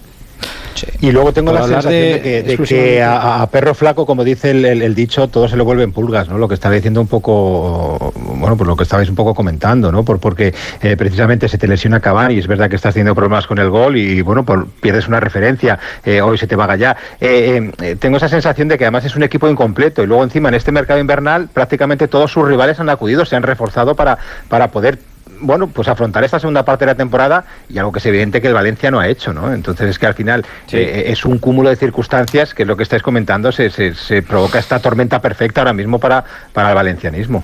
[1.00, 5.48] Y luego tengo la sensación de, que, a, perro flaco, como dice el, dicho, todo
[5.48, 6.38] se lo vuelven pulgas, ¿no?
[6.38, 10.04] Lo que estaba diciendo un poco, bueno, pues lo que estabais un poco comentando, ¿no?
[10.04, 13.48] Por, porque eh, precisamente se te lesiona Cavani y es verdad que estás teniendo problemas
[13.48, 16.96] con el gol y, bueno, por, pierdes una referencia, eh, hoy se te va allá.
[17.22, 20.56] Eh, tengo esa sensación de que además es un equipo incompleto y luego encima en
[20.56, 24.18] este mercado invernal prácticamente todos sus rivales han acudido, se han reforzado para,
[24.50, 25.00] para poder
[25.40, 28.48] bueno, pues afrontar esta segunda parte de la temporada y algo que es evidente que
[28.48, 29.54] el Valencia no ha hecho, ¿no?
[29.54, 32.84] Entonces es que al final eh, es un cúmulo de circunstancias que es lo que
[32.84, 37.44] estáis comentando, se, se, se provoca esta tormenta perfecta ahora mismo para, para el valencianismo.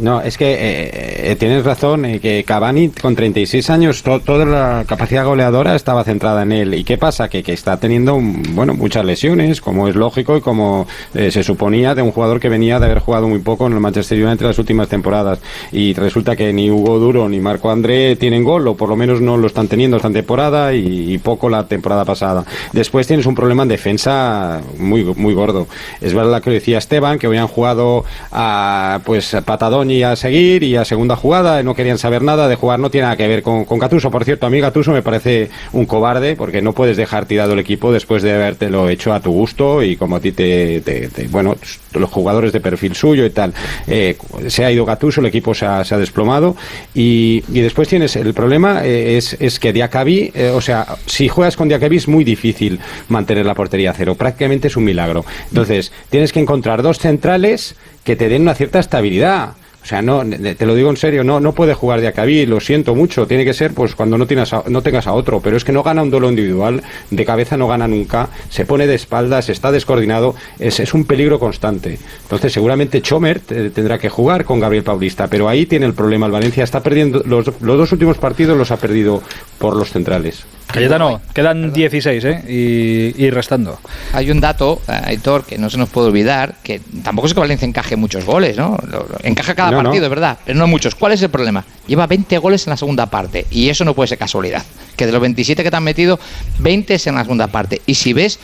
[0.00, 4.84] No, es que eh, eh, tienes razón, eh, que Cavani con 36 años, toda la
[4.86, 6.74] capacidad goleadora estaba centrada en él.
[6.74, 7.28] ¿Y qué pasa?
[7.28, 12.00] Que, que está teniendo bueno muchas lesiones, como es lógico y como se suponía de
[12.00, 14.58] un jugador que venía de haber jugado muy poco en el Manchester United entre las
[14.58, 15.40] últimas temporadas.
[15.70, 19.20] Y resulta que ni Hugo Duro ni Marco André tienen gol, o por lo menos
[19.20, 22.44] no lo están teniendo esta temporada y, poco la temporada pasada.
[22.72, 25.66] Después tienes un problema en defensa muy, muy gordo.
[26.00, 30.62] Es verdad lo que decía Esteban, que habían jugado a pues patadón y a seguir
[30.62, 33.42] y a segunda jugada, no querían saber nada de jugar, no tiene nada que ver
[33.42, 34.10] con, con Gatuso.
[34.10, 37.58] Por cierto, a mí Gatuso me parece un cobarde porque no puedes dejar tirado el
[37.58, 40.82] equipo después de habértelo hecho a tu gusto y como a ti te,
[41.30, 41.56] bueno,
[41.94, 43.52] los jugadores de perfil suyo y tal.
[43.86, 44.16] Eh,
[44.48, 46.56] se ha ido Gatuso, el equipo se ha, se ha desplomado
[46.94, 51.28] y, y, después tienes el problema eh, es, es que Diacabí, eh, o sea, si
[51.28, 55.24] juegas con Diacabí es muy difícil mantener la portería a cero, prácticamente es un milagro.
[55.48, 59.54] Entonces, tienes que encontrar dos centrales que te den una cierta estabilidad.
[59.82, 62.60] O sea, no, te lo digo en serio, no, no puede jugar de Acabí, lo
[62.60, 65.64] siento mucho, tiene que ser pues cuando no, tienes no tengas a otro, pero es
[65.64, 69.48] que no gana un duelo individual, de cabeza no gana nunca, se pone de espaldas,
[69.48, 71.98] está descoordinado, es, es un peligro constante.
[72.22, 76.32] Entonces seguramente Chomer tendrá que jugar con Gabriel Paulista, pero ahí tiene el problema, el
[76.32, 79.22] Valencia está perdiendo, los, los dos últimos partidos los ha perdido
[79.58, 80.44] por los centrales.
[80.72, 83.14] Cayetano, quedan 16 ¿eh?
[83.16, 83.78] y, restando.
[84.12, 87.40] Hay un dato, eh, Aitor, que no se nos puede olvidar, que tampoco es que
[87.40, 88.78] Valencia encaje muchos goles, ¿no?
[89.22, 90.94] Encaja cada partido, es verdad, pero no muchos.
[90.94, 91.64] ¿Cuál es el problema?
[91.86, 94.64] Lleva 20 goles en la segunda parte y eso no puede ser casualidad.
[94.96, 96.18] Que de los 27 que te han metido,
[96.58, 97.82] 20 es en la segunda parte.
[97.86, 98.38] Y si ves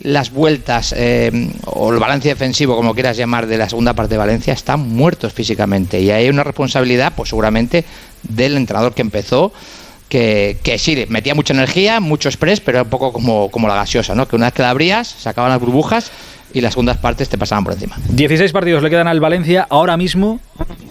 [0.00, 4.18] las vueltas eh, o el balance defensivo, como quieras llamar, de la segunda parte de
[4.18, 6.00] Valencia, están muertos físicamente.
[6.00, 7.84] Y hay una responsabilidad, pues seguramente,
[8.22, 9.52] del entrenador que empezó
[10.12, 14.14] que, sí, metía mucha energía, mucho express, pero era un poco como, como la gaseosa,
[14.14, 14.28] ¿no?
[14.28, 16.12] Que una vez que la abrías, sacaban las burbujas
[16.52, 17.96] y las segundas partes te pasaban por encima.
[18.10, 20.40] 16 partidos le quedan al Valencia, ahora mismo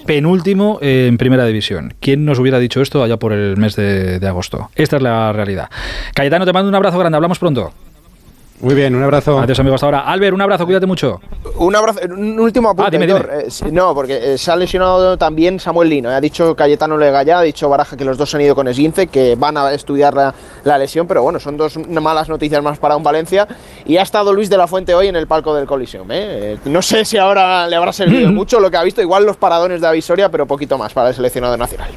[0.08, 1.94] penúltimo en primera división.
[2.00, 4.72] ¿Quién nos hubiera dicho esto allá por el mes de, de agosto?
[4.76, 5.70] Esta es la realidad.
[6.16, 7.72] Cayetano, te mando un abrazo grande, hablamos pronto.
[8.62, 9.40] Muy bien, un abrazo.
[9.40, 10.00] Adiós, amigos, hasta ahora.
[10.02, 11.20] Albert, un abrazo, cuídate mucho.
[11.56, 12.98] Un abrazo, un último apunte.
[12.98, 16.12] Ah, eh, no, porque eh, se ha lesionado también Samuel Lino.
[16.12, 16.14] Eh.
[16.14, 19.36] Ha dicho Cayetano Legallá, ha dicho Baraja que los dos han ido con esguince, que
[19.36, 20.14] van a estudiar
[20.64, 23.48] la, lesión, pero bueno, son dos malas noticias más para un Valencia.
[23.86, 26.08] Y ha estado Luis de la Fuente hoy en el palco del Colisión.
[26.66, 29.82] no sé si ahora le habrá servido mucho lo que ha visto, igual los paradones
[29.82, 31.90] de Avisoria, pero poquito más para el seleccionado nacional.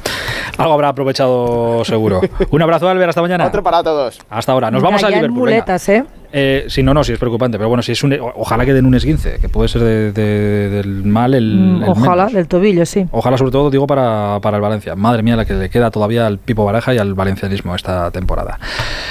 [0.57, 2.21] Algo habrá aprovechado seguro.
[2.49, 3.45] un abrazo, Albert, hasta mañana.
[3.47, 4.19] Otro para todos.
[4.29, 4.71] Hasta ahora.
[4.71, 5.39] Nos vamos a Liverpool.
[5.39, 6.05] muletas, ¿eh?
[6.31, 8.85] Eh, sí, no, no, sí es preocupante, pero bueno, si es un, ojalá que den
[8.85, 9.81] un esguince, que puede ser
[10.13, 13.07] del mal el, mm, Ojalá, del tobillo, sí.
[13.11, 14.95] Ojalá sobre todo, digo, para, para el Valencia.
[14.95, 18.59] Madre mía, la que le queda todavía al Pipo Baraja y al valencianismo esta temporada.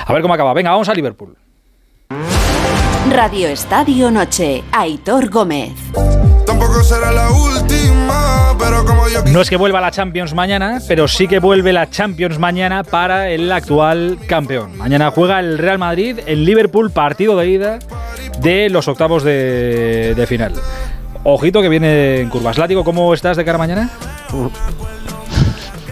[0.06, 0.52] A ver cómo acaba.
[0.52, 1.34] Venga, vamos a Liverpool.
[3.14, 5.70] Radio Estadio Noche, Aitor Gómez.
[6.44, 11.06] Tampoco será la última, pero como yo No es que vuelva la Champions mañana, pero
[11.06, 14.76] sí que vuelve la Champions mañana para el actual campeón.
[14.76, 17.78] Mañana juega el Real Madrid en Liverpool, partido de ida
[18.40, 20.54] de los octavos de, final.
[21.22, 22.58] Ojito que viene en curvas.
[22.58, 23.90] Látigo, ¿cómo estás de cara mañana?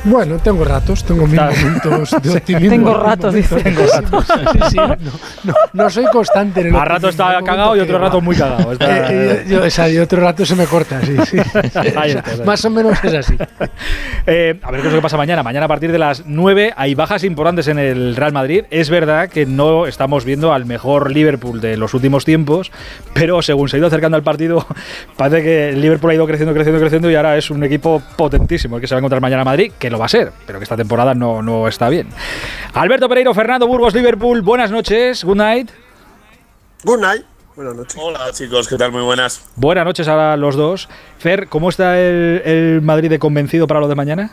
[0.05, 2.71] Bueno, tengo ratos, tengo mil momentos de optimismo.
[2.71, 3.57] tengo ratos, dice.
[3.63, 4.27] Tengo ratos.
[4.27, 4.77] Sí, sí,
[5.45, 8.73] no, no, soy constante en el A rato está cagado y otro rato muy cagado.
[8.73, 11.17] Eh, eh, y otro rato se me corta, sí.
[11.25, 11.37] sí.
[12.45, 13.37] Más o menos es así.
[14.25, 15.43] Eh, a ver qué es lo que pasa mañana.
[15.43, 18.65] Mañana a partir de las 9 hay bajas importantes en el Real Madrid.
[18.71, 22.71] Es verdad que no estamos viendo al mejor Liverpool de los últimos tiempos,
[23.15, 24.65] pero según se ha ido acercando al partido,
[25.17, 28.77] parece que el Liverpool ha ido creciendo, creciendo, creciendo y ahora es un equipo potentísimo
[28.77, 30.59] el que se va a encontrar mañana a Madrid, que lo va a ser, pero
[30.59, 32.09] que esta temporada no, no está bien.
[32.75, 35.71] Alberto Pereiro, Fernando Burgos, Liverpool, buenas noches, good night.
[36.85, 37.25] Good night.
[37.55, 38.01] Buenas noches.
[38.03, 38.93] Hola chicos, ¿qué tal?
[38.93, 39.43] Muy buenas.
[39.57, 40.89] Buenas noches a los dos.
[41.19, 44.33] Fer, ¿cómo está el, Madrid de convencido para lo de mañana?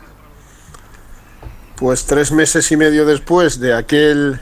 [1.75, 4.39] Pues tres meses y medio después de aquel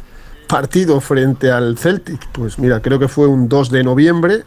[0.48, 4.44] partido frente al Celtic, pues mira, creo que fue un 2 de noviembre.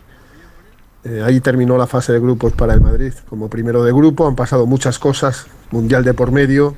[1.02, 4.28] Eh, ahí terminó la fase de grupos para el Madrid como primero de grupo.
[4.28, 6.76] Han pasado muchas cosas, Mundial de por medio.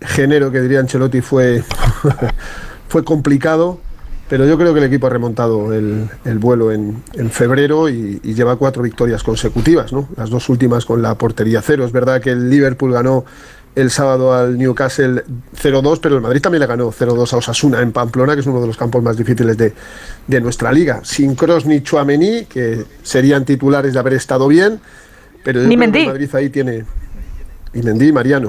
[0.00, 1.62] Género que diría Ancelotti fue,
[2.88, 3.80] fue complicado,
[4.28, 8.56] pero yo creo que el equipo ha remontado el, vuelo en, febrero y, y, lleva
[8.56, 10.08] cuatro victorias consecutivas, ¿no?
[10.16, 11.84] las dos últimas con la portería cero.
[11.84, 13.24] Es verdad que el Liverpool ganó
[13.74, 15.22] el sábado al Newcastle
[15.60, 18.60] 0-2, pero el Madrid también le ganó 0-2 a Osasuna en Pamplona, que es uno
[18.60, 19.72] de los campos más difíciles de,
[20.26, 21.00] de nuestra liga.
[21.04, 24.80] Sin Cross ni Chuamení, que serían titulares de haber estado bien,
[25.44, 26.06] pero ni Mendy.
[26.06, 26.84] Madrid ahí tiene...
[27.72, 28.48] Y Mendy y Mariano.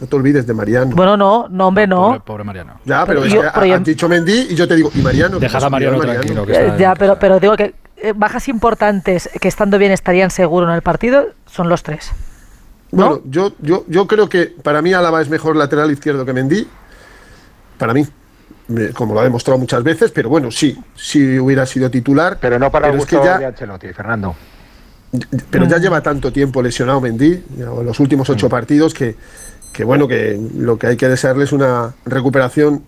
[0.00, 0.96] No te olvides de Mariano.
[0.96, 2.20] Bueno, no, no, hombre, no.
[2.24, 2.80] Pobre, Mariano.
[2.84, 5.38] Ya, pero, es que has dicho Mendy y yo te digo, y Mariano.
[5.38, 6.44] Deja a Mariano, tranquilo.
[6.44, 10.74] Que ya, pero, pero digo que eh, bajas importantes que estando bien estarían seguro en
[10.74, 12.10] el partido son los tres.
[12.90, 16.66] Bueno, yo, yo, yo creo que para mí Álava es mejor lateral izquierdo que Mendy.
[17.78, 18.06] Para mí.
[18.94, 22.38] Como lo ha demostrado muchas veces, pero bueno, sí, sí hubiera sido titular.
[22.40, 24.34] Pero no para el gusto que ya, de Ancelotti, Fernando.
[25.50, 28.50] Pero ya lleva tanto tiempo lesionado Mendy, en los últimos ocho mm.
[28.50, 29.14] partidos, que,
[29.72, 32.82] que bueno, que lo que hay que desearle es una recuperación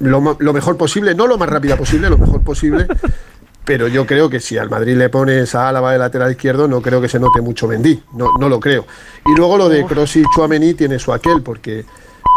[0.00, 2.86] lo, lo, mejor posible, no lo más rápida posible, lo mejor posible,
[3.66, 6.80] pero yo creo que si al Madrid le pones a Álava de lateral izquierdo, no
[6.80, 8.86] creo que se note mucho Mendy, no, no lo creo.
[9.26, 11.84] Y luego lo de Cross y Chuamení tiene su aquel, porque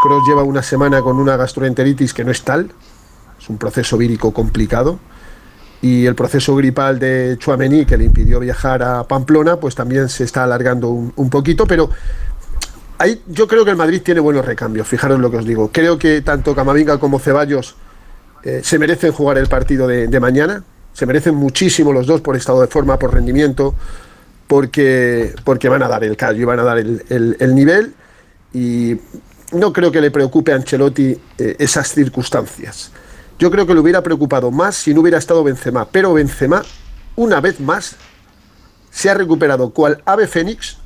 [0.02, 2.72] Cross lleva una semana con una gastroenteritis que no es tal,
[3.40, 5.00] es un proceso vírico complicado,
[5.82, 10.24] y el proceso gripal de Chuamení, que le impidió viajar a Pamplona, pues también se
[10.24, 11.90] está alargando un, poquito, pero
[12.98, 15.70] ahí yo creo que el Madrid tiene buenos recambios, fijaros lo que os digo.
[15.72, 17.76] Creo que tanto Camavinga como Ceballos
[18.44, 20.64] eh, se merecen jugar el partido de mañana,
[20.94, 23.74] se merecen muchísimo los dos por estado de forma, por rendimiento,
[24.50, 27.94] porque, porque van a dar el callo y van a dar el, nivel.
[28.52, 28.98] Y
[29.52, 32.92] no creo que le preocupe a Ancelotti eh, esas circunstancias.
[33.40, 35.86] Yo creo que le hubiera preocupado más si no hubiera estado Benzema.
[35.86, 36.62] Pero Benzema,
[37.16, 37.96] una vez más,
[38.92, 40.78] se ha recuperado cual ave fénix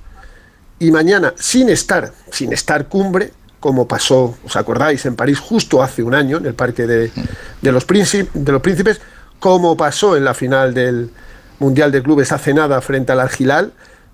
[0.77, 6.03] y mañana, sin estar, sin estar cumbre, como pasó, ¿os acordáis?, en París justo hace
[6.03, 7.11] un año, en el Parque de,
[7.61, 9.01] de los, de los Príncipes,
[9.39, 11.09] como pasó en la final del
[11.59, 13.71] Mundial de Clubes hace nada frente al Argilal,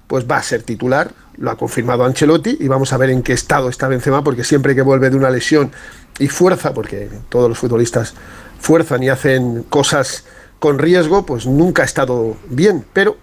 [0.08, 3.34] pues va a ser titular, lo ha confirmado Ancelotti y vamos a ver en qué
[3.34, 5.72] estado está Benzema porque siempre que vuelve de una lesión
[6.20, 8.14] y fuerza, porque todos los futbolistas
[8.60, 10.26] fuerzan y hacen cosas
[10.60, 13.18] con riesgo, pues nunca ha estado bien, pero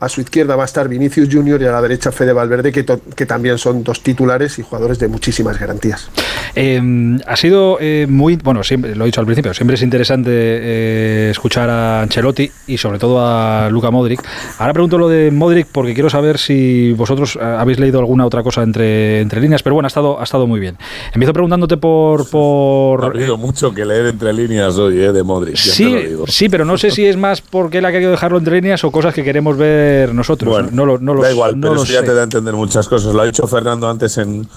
[0.00, 2.86] a su izquierda va a estar Vinicius Junior y a la derecha Fede Valverde, que,
[3.14, 6.08] que también son dos titulares y jugadores de muchísimas garantías.
[6.54, 10.30] Em, ha sido eh, muy, bueno, siempre, lo he dicho al principio, siempre es interesante
[10.32, 14.22] eh, escuchar a Ancelotti y sobre todo a Luca Modric.
[14.58, 18.42] Ahora pregunto lo de Modric porque quiero saber si vosotros eh, habéis leído alguna otra
[18.42, 20.78] cosa entre, entre líneas, pero bueno, ha estado, ha estado muy bien.
[21.12, 22.28] Empiezo preguntándote por...
[22.30, 25.56] por ha habido mucho que leer entre líneas hoy, de Modric.
[25.56, 25.94] Sí,
[26.26, 28.90] sí, pero no sé si es más porque él ha querido dejarlo entre líneas o
[28.90, 30.52] cosas que queremos ver nosotros.
[30.52, 33.14] Bueno, no lo, no da igual, pero ya te da a entender muchas cosas.
[33.14, 34.48] Lo ha dicho Fernando antes en,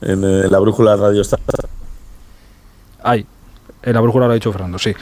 [0.00, 1.22] en, eh, la brújula radio.
[3.02, 3.26] Ay,
[3.82, 4.94] en la brújula lo ha dicho Fernando, sí.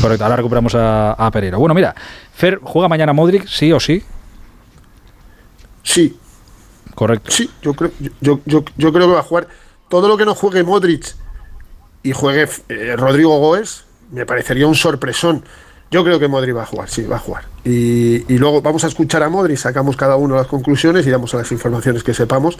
[0.00, 1.58] Correcto, ahora recuperamos a, a Pereira.
[1.58, 1.94] Bueno, mira,
[2.32, 4.02] Fer, ¿juega mañana Modric, sí o sí?
[5.82, 6.16] Sí.
[6.94, 7.30] Correcto.
[7.30, 9.46] Sí, yo creo, yo, yo, yo creo que va a jugar.
[9.88, 11.14] Todo lo que no juegue Modric
[12.02, 15.44] y juegue eh, Rodrigo Goes, me parecería un sorpresón.
[15.90, 17.44] Yo creo que Modri va a jugar, sí, va a jugar.
[17.64, 21.50] Y, luego vamos a escuchar a Modri, sacamos cada uno las conclusiones y damos las
[21.50, 22.58] informaciones que sepamos.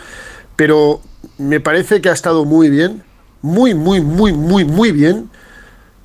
[0.57, 1.01] Pero
[1.37, 3.03] me parece que ha estado muy bien,
[3.43, 5.31] muy, muy, muy, muy, muy bien.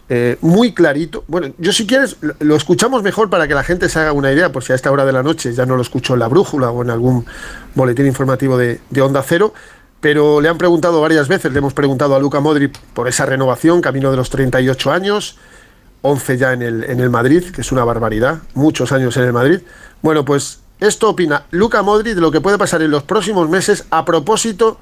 [0.09, 1.23] Eh, muy clarito.
[1.27, 4.51] Bueno, yo si quieres lo escuchamos mejor para que la gente se haga una idea,
[4.51, 6.69] por si a esta hora de la noche ya no lo escucho en la brújula
[6.71, 7.25] o en algún
[7.73, 9.53] boletín informativo de, de Onda Cero,
[10.01, 13.81] pero le han preguntado varias veces, le hemos preguntado a Luca Modri por esa renovación,
[13.81, 15.37] camino de los 38 años,
[16.03, 19.33] 11 ya en el, en el Madrid, que es una barbaridad, muchos años en el
[19.33, 19.61] Madrid.
[20.01, 23.85] Bueno, pues esto opina Luca Modri de lo que puede pasar en los próximos meses
[23.89, 24.77] a propósito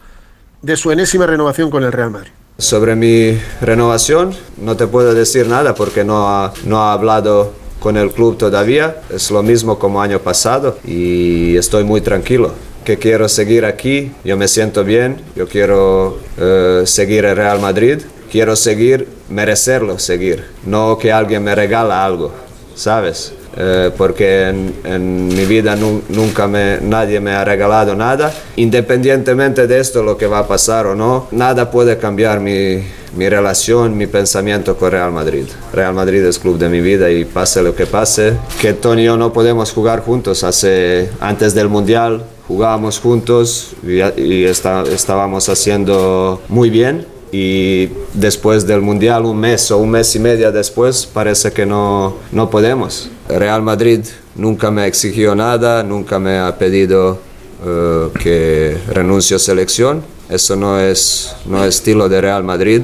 [0.61, 2.31] de su enésima renovación con el Real Madrid.
[2.57, 7.97] Sobre mi renovación no te puedo decir nada porque no ha, no ha hablado con
[7.97, 9.01] el club todavía.
[9.09, 12.53] Es lo mismo como año pasado y estoy muy tranquilo.
[12.83, 17.99] Que quiero seguir aquí, yo me siento bien, yo quiero eh, seguir el Real Madrid,
[18.31, 22.31] quiero seguir, merecerlo seguir, no que alguien me regala algo,
[22.75, 23.33] ¿sabes?
[23.57, 28.33] Eh, porque en, mi vida nunca me, nadie me ha regalado nada.
[28.55, 32.81] Independientemente de esto, lo que va a pasar o no, nada puede cambiar mi,
[33.17, 35.45] mi relación, mi pensamiento con Real Madrid.
[35.73, 39.05] Real Madrid es club de mi vida y pase lo que pase, que Tony y
[39.05, 40.45] yo no podemos jugar juntos.
[40.45, 48.81] Hace, antes del Mundial jugábamos juntos y, y estábamos haciendo muy bien y después del
[48.81, 53.09] Mundial, un mes o un mes y medio después, parece que no, no podemos.
[53.29, 54.01] Real Madrid
[54.35, 57.19] nunca me exigió nada, nunca me ha pedido
[57.63, 60.03] uh, que renuncie a selección.
[60.29, 62.81] Eso no es, no es estilo de Real Madrid,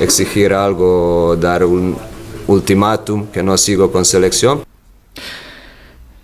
[0.00, 1.96] exigir algo, dar un
[2.46, 4.62] ultimátum que no sigo con selección.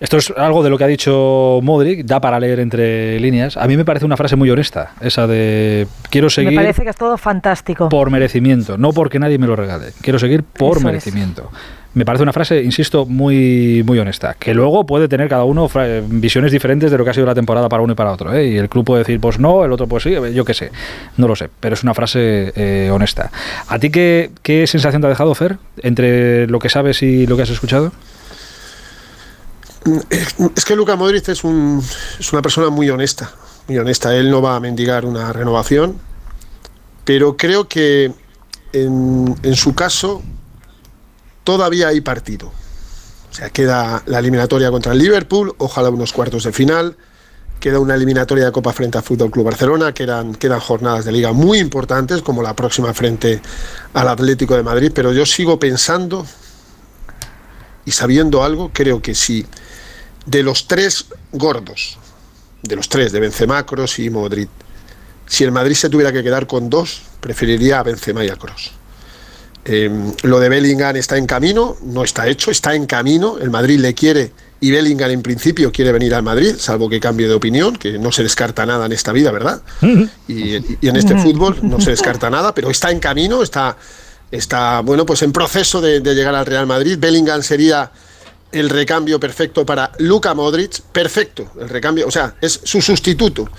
[0.01, 3.55] Esto es algo de lo que ha dicho Modric, da para leer entre líneas.
[3.55, 6.53] A mí me parece una frase muy honesta, esa de quiero seguir.
[6.53, 7.87] Me parece que es todo fantástico.
[7.87, 9.93] Por merecimiento, no porque nadie me lo regale.
[10.01, 11.51] Quiero seguir por merecimiento.
[11.93, 14.35] Me parece una frase, insisto, muy, muy honesta.
[14.39, 15.69] Que luego puede tener cada uno
[16.07, 18.33] visiones diferentes de lo que ha sido la temporada para uno y para otro.
[18.33, 18.47] ¿eh?
[18.47, 20.71] Y el club puede decir, pues no, el otro pues sí, yo qué sé.
[21.17, 23.29] No lo sé, pero es una frase eh, honesta.
[23.67, 27.35] ¿A ti qué, qué sensación te ha dejado, Fer, entre lo que sabes y lo
[27.35, 27.91] que has escuchado?
[30.55, 31.83] Es que Luca Modric es, un,
[32.31, 33.31] una persona muy honesta,
[33.67, 34.15] muy honesta.
[34.15, 35.99] Él no va a mendigar una renovación,
[37.03, 38.13] pero creo que
[38.73, 40.21] en, en su caso
[41.43, 42.51] todavía hay partido.
[43.31, 46.97] O sea, queda la eliminatoria contra el Liverpool, ojalá unos cuartos de final.
[47.59, 51.31] Queda una eliminatoria de Copa frente al Fútbol Club Barcelona, quedan, quedan jornadas de liga
[51.31, 53.39] muy importantes, como la próxima frente
[53.93, 56.25] al Atlético de Madrid, pero yo sigo pensando
[57.85, 59.45] y sabiendo algo, creo que si
[60.25, 61.97] de los tres gordos,
[62.61, 64.49] de los tres, de Benzema, Kroos y Modric,
[65.25, 68.71] si el Madrid se tuviera que quedar con dos, preferiría a Benzema y a Kroos.
[69.63, 73.37] Em, lo de Bellingham está en camino, no está hecho, está en camino.
[73.37, 77.27] El Madrid le quiere y Bellingham en principio quiere venir al Madrid, salvo que cambie
[77.27, 79.61] de opinión, que no se descarta nada en esta vida, ¿verdad?
[80.27, 83.77] Y, en este fútbol no se descarta nada, pero está en camino, está,
[84.31, 86.97] está bueno, pues en proceso de llegar al Real Madrid.
[86.99, 87.91] Bellingham sería
[88.51, 93.49] el recambio perfecto para Luka Modric, perfecto, el recambio, o sea, es su sustituto.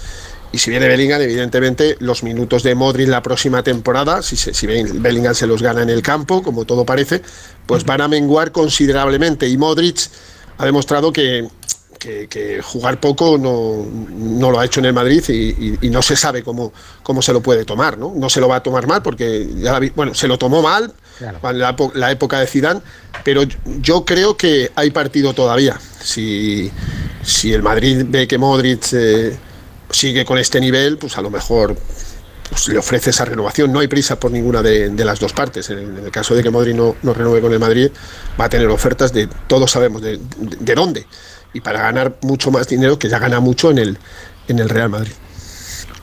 [0.52, 5.34] Y si viene Bellingham, evidentemente los minutos de Modric la próxima temporada, si, si Bellingham
[5.34, 7.22] se los gana en el campo, como todo parece,
[7.64, 9.48] pues van a menguar considerablemente.
[9.48, 10.10] Y Modric
[10.58, 11.48] ha demostrado que,
[11.98, 16.42] que, jugar poco no, no, lo ha hecho en el Madrid y, no se sabe
[16.42, 18.12] cómo, cómo se lo puede tomar, ¿no?
[18.14, 21.58] No se lo va a tomar mal porque, ya bueno, se lo tomó mal en
[21.94, 22.80] la, época de Zidane,
[23.24, 23.42] pero
[23.80, 25.78] yo creo que hay partido todavía.
[26.02, 26.70] Si,
[27.22, 29.36] si el Madrid ve que Modric eh,
[29.90, 31.76] sigue con este nivel, pues a lo mejor
[32.50, 33.72] pues le ofrece esa renovación.
[33.72, 35.70] No hay prisa por ninguna de, las dos partes.
[35.70, 37.90] En el, caso de que Modric no, no, renueve con el Madrid,
[38.40, 41.06] va a tener ofertas de, todos sabemos de, de dónde
[41.54, 43.98] y para ganar mucho más dinero que ya gana mucho en el,
[44.48, 45.12] en el Real Madrid.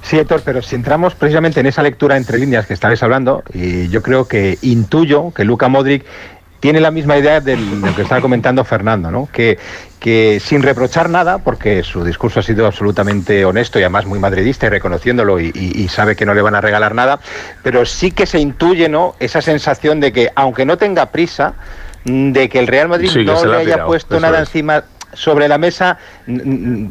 [0.10, 3.90] Sí, Héctor, pero si entramos precisamente en esa lectura entre líneas que estabais hablando, y
[3.90, 6.04] yo creo que intuyo que Luca Modric
[6.60, 9.30] tiene la misma idea de lo que estaba comentando Fernando, ¿no?
[9.32, 9.60] Que,
[10.00, 14.66] que sin reprochar nada, porque su discurso ha sido absolutamente honesto y además muy madridista
[14.66, 17.20] y reconociéndolo y, sabe que no le van a regalar nada,
[17.62, 19.14] pero sí que se intuye ¿no?
[19.20, 21.54] esa sensación de que aunque no tenga prisa,
[22.04, 25.98] de que el Real Madrid no le haya puesto nada encima sobre la mesa,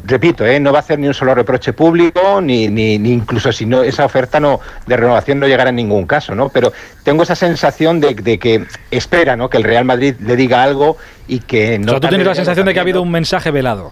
[0.05, 0.59] repito, ¿eh?
[0.59, 4.05] no va a hacer ni un solo reproche público, ni, ni, incluso si no esa
[4.05, 6.49] oferta no de renovación no llegará en ningún caso, ¿no?
[6.49, 9.49] Pero tengo esa sensación de, que espera, ¿no?
[9.49, 11.93] Que el Real Madrid le diga algo y que no.
[11.93, 13.91] O tú tienes la sensación de que ha habido un mensaje velado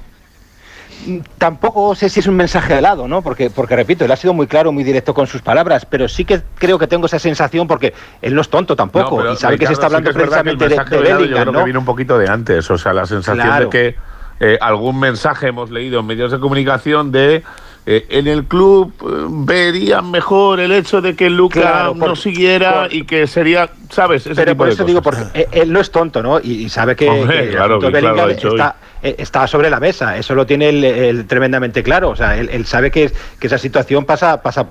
[1.38, 3.22] tampoco sé si es un mensaje velado, ¿no?
[3.22, 6.26] Porque, porque repito, él ha sido muy claro, muy directo con sus palabras, pero sí
[6.26, 9.68] que creo que tengo esa sensación porque él no es tonto tampoco y sabe que
[9.68, 12.70] se está hablando precisamente de, de Bellingham, Yo creo que viene un poquito de antes,
[12.70, 13.96] o sea, la sensación de que
[14.40, 17.44] eh, algún mensaje hemos leído en medios de comunicación de
[17.86, 23.04] eh, en el club eh, verían mejor el hecho de que Luca no siguiera y
[23.06, 24.30] que sería, ¿sabes?
[24.36, 26.40] pero por eso digo, porque él no es tonto, ¿no?
[26.40, 27.08] Y, sabe que,
[29.02, 33.12] está, sobre la mesa, eso lo tiene él, tremendamente claro, o sea, él, sabe que,
[33.40, 34.68] que esa situación pasa, pasa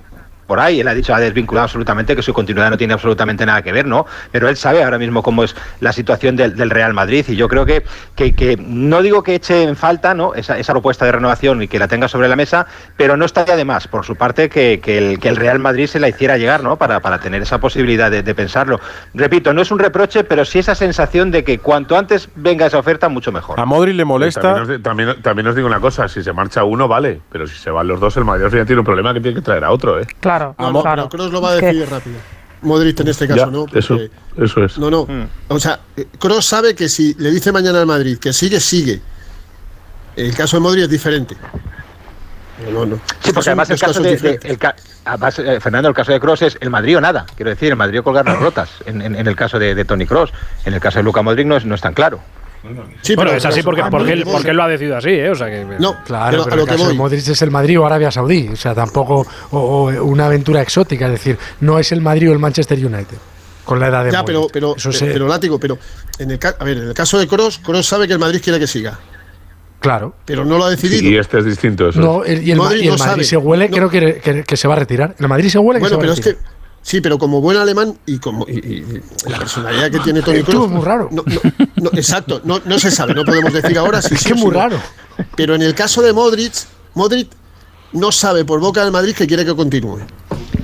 [0.47, 0.81] por ahí.
[0.81, 3.87] Él ha dicho, ha desvinculado absolutamente que su continuidad no tiene absolutamente nada que ver,
[3.87, 4.07] ¿no?
[4.33, 7.65] Pero él sabe ahora mismo cómo es la situación del, Real Madrid y yo creo
[7.65, 7.85] que,
[8.17, 10.35] que, no digo que eche en falta ¿no?
[10.35, 12.67] Esa, propuesta de renovación y que la tenga sobre la mesa,
[12.97, 16.01] pero no estaría de más, por su parte, que, el, que el Real Madrid se
[16.01, 16.77] la hiciera llegar, ¿no?
[16.77, 18.79] Para, para tener esa posibilidad de, pensarlo.
[19.15, 22.79] Repito, no es un reproche, pero sí esa sensación de que cuanto antes venga esa
[22.79, 23.59] oferta, mucho mejor.
[23.59, 24.63] A Modri le molesta.
[24.83, 27.87] También también, os digo una cosa, si se marcha uno, vale, pero si se van
[27.87, 30.07] los dos, el Madrid tiene un problema que tiene que traer a otro, ¿eh?
[30.21, 31.09] Claro, no, claro.
[31.09, 32.17] Kroos lo va a decidir rápido.
[32.63, 33.67] Modric en este caso, ¿no?
[33.73, 33.99] eso,
[34.37, 34.79] eso es.
[34.79, 35.05] No, no.
[35.05, 35.29] Mm.
[35.49, 35.81] O sea,
[36.19, 39.01] Kroos sabe que si le dice mañana al Madrid que sigue, sigue.
[40.17, 41.37] El caso de Modric es diferente.
[42.73, 42.99] No, no.
[43.21, 46.97] Sí, porque además el caso de, eh, Fernando, el caso de Cross es el Madrid
[46.97, 47.27] o nada.
[47.37, 48.71] Quiero decir, el Madrid o colgar las rotas.
[48.87, 50.33] En, el caso de, Tony Cross.
[50.65, 52.21] En el caso de Luca Modric no es, no es tan claro.
[53.03, 55.31] Sí, bueno, es así porque, porque, él, porque él lo ha decidido así, ¿eh?
[55.31, 58.11] O sea que, no, claro, pero, el caso de Modric es el Madrid o Arabia
[58.11, 62.33] Saudí, o sea, tampoco o, una aventura exótica, es decir, no es el Madrid o
[62.33, 63.17] el Manchester United
[63.65, 65.79] con la edad de Ya, pero pero, pero, látigo, pero
[66.19, 68.59] en el a ver, en el caso de Cross, Cross sabe que el Madrid quiere
[68.59, 68.99] que siga.
[69.81, 70.15] Claro.
[70.25, 71.09] Pero no lo ha decidido.
[71.09, 71.89] y este es distinto.
[71.89, 72.01] Eso.
[72.01, 72.91] No, y el, Madrid,
[73.23, 75.15] se huele, creo que, que, se va a retirar.
[75.19, 76.19] El Madrid se huele que se va a retirar.
[76.19, 76.56] Es que,
[76.87, 78.47] Sí, pero como buen alemán y como
[79.27, 80.67] la personalidad que tiene Tony Kroos.
[80.67, 81.09] Es muy raro.
[81.11, 81.25] No,
[81.75, 84.53] no, exacto, no, no se sabe, no podemos decir ahora si Es que es muy
[84.53, 84.81] raro.
[85.35, 86.53] Pero en el caso de Modric,
[86.95, 87.29] Modric
[87.91, 89.99] no sabe por boca del Madrid que quiere que continúe.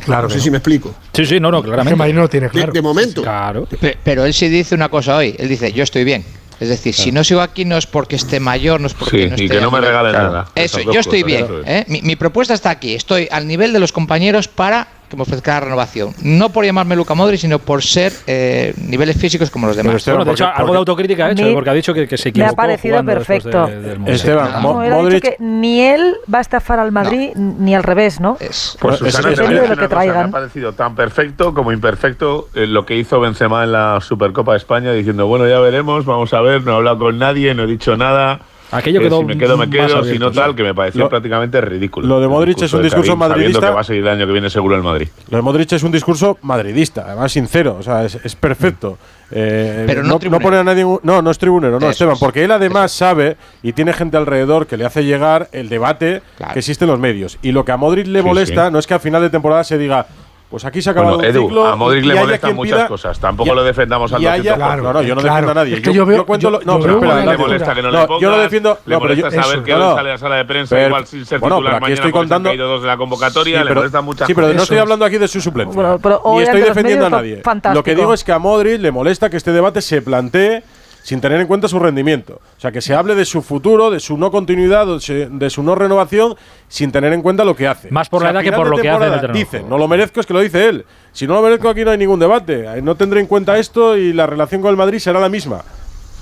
[0.05, 0.29] Claro.
[0.29, 0.95] No sé si me explico.
[1.13, 1.97] Sí, sí, no, no, claramente.
[1.97, 2.73] Madrid no tiene claro.
[2.73, 3.23] De, momento.
[3.23, 3.67] Claro.
[4.05, 5.35] Pero, él sí dice una cosa hoy.
[5.37, 6.25] Él dice, yo estoy bien.
[6.61, 9.29] Es decir, si no sigo aquí no es porque esté mayor, no es porque sí,
[9.29, 10.53] no esté y que no me regalen nada.
[10.55, 11.49] Eso, yo estoy bien.
[11.67, 11.85] ¿eh?
[11.89, 12.95] Mi, mi, propuesta está aquí.
[12.95, 16.15] Estoy al nivel de los compañeros para que me ofrezca la renovación.
[16.23, 19.97] No por llamarme Luca Modri, sino por ser eh, niveles físicos como los demás.
[19.97, 22.47] Esteban, de hecho, algo de autocrítica ha hecho, porque ha dicho que, se equivocó.
[22.47, 23.69] Me ha parecido perfecto.
[24.07, 25.23] Esteban, Modric...
[25.23, 28.39] que ni él va a estafar al Madrid, ni al revés, ¿no?
[28.41, 33.21] Es, pues Susana, es, me, ha parecido tan perfecto como imperfecto eh, lo que hizo
[33.21, 36.77] Benzema en la Supercopa de España, diciendo, bueno, ya veremos, vamos a ver, no he
[36.77, 38.41] hablado con nadie, no he dicho nada
[38.73, 42.09] Aquello quedó si me quedo, me quedo, si no tal, que me pareció prácticamente ridículo.
[42.09, 43.69] Lo de Modric es un discurso madridista.
[43.69, 45.09] que va a seguir el año que viene seguro el Madrid.
[45.29, 48.99] Lo de Modric es un discurso madridista, además sincero, o sea, es, perfecto.
[49.31, 50.85] Eh, Pero no, no, pone a nadie.
[51.03, 54.77] No, no es tribunero, no, Esteban, porque él además sabe y tiene gente alrededor que
[54.77, 57.39] le hace llegar el debate que existe en los medios.
[57.43, 59.77] Y lo que a Modric le molesta no es que a final de temporada se
[59.79, 60.07] diga
[60.53, 61.67] pues aquí se ha acabado el ciclo.
[61.67, 63.19] A Modric le molestan muchas cosas.
[63.19, 64.55] Tampoco lo defendamos al 200%.
[64.55, 65.77] Claro, no, no, yo no defiendo a nadie.
[65.77, 68.21] Es que yo, veo, cuento yo, no, pero espera, le molesta que no, le pongas,
[68.21, 68.79] yo lo defiendo.
[68.85, 71.57] Le molesta saber que hoy sale a la sala de prensa igual sin ser bueno,
[71.57, 73.65] titular aquí estoy contando, han caído dos de la convocatoria.
[73.65, 75.75] le muchas Sí, pero no estoy hablando aquí de su suplente.
[75.75, 77.41] Ni estoy defendiendo a nadie.
[77.73, 80.63] Lo que digo es que a Modric le molesta que este debate se plantee
[81.03, 82.41] sin tener en cuenta su rendimiento.
[82.57, 85.75] O sea, que se hable de su futuro, de su no continuidad, de su no
[85.75, 86.37] renovación,
[86.69, 87.91] sin tener en cuenta lo que hace.
[87.91, 89.29] Más por la edad que por lo que hace.
[89.33, 90.87] Dice, no lo merezco, es que lo dice él.
[91.13, 92.81] Si no lo merezco, aquí no hay ningún debate.
[92.83, 95.63] No tendré en cuenta esto y la relación con el Madrid será la misma.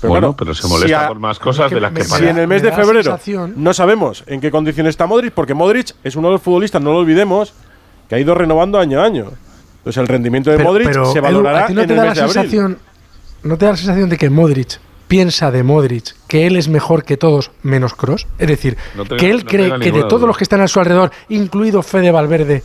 [0.01, 2.63] Pero bueno, pero se molesta por más cosas de las que Si en el mes
[2.63, 3.19] de febrero
[3.55, 6.91] no sabemos en qué condición está Modric, porque Modric es uno de los futbolistas, no
[6.91, 7.53] lo olvidemos,
[8.09, 9.31] que ha ido renovando año a año.
[9.77, 12.77] Entonces el rendimiento de Modric se valorará en el mes de abril.
[13.43, 17.03] ¿No te da la sensación de que Modric piensa de Modric que él es mejor
[17.03, 18.27] que todos menos Cross?
[18.37, 18.77] Es decir,
[19.17, 22.63] que él cree que de todos los que están a su alrededor, incluido Fede Valverde,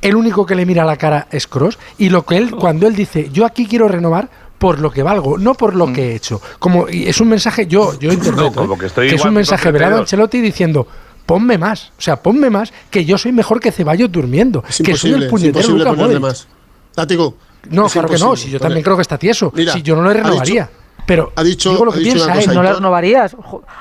[0.00, 1.78] el único que le mira a la cara es Cross.
[1.98, 5.38] Y lo que él, cuando él dice, yo aquí quiero renovar, por lo que valgo,
[5.38, 6.40] no por lo que he hecho.
[6.60, 10.86] Como es un mensaje, yo, yo interpreto que, es un mensaje velado a Ancelotti diciendo
[11.26, 15.14] ponme más, o sea, ponme más, que yo soy mejor que Ceballos durmiendo, que soy
[15.14, 16.46] el puñetero Luka Modric.
[16.94, 17.36] Tático,
[17.70, 18.36] no, claro que no.
[18.36, 19.52] Si yo también creo que está tieso.
[19.72, 20.70] si yo no le renovaría.
[21.06, 22.46] pero ha dicho, digo lo que piensa, ¿eh?
[22.46, 23.36] ¿No le renovarías?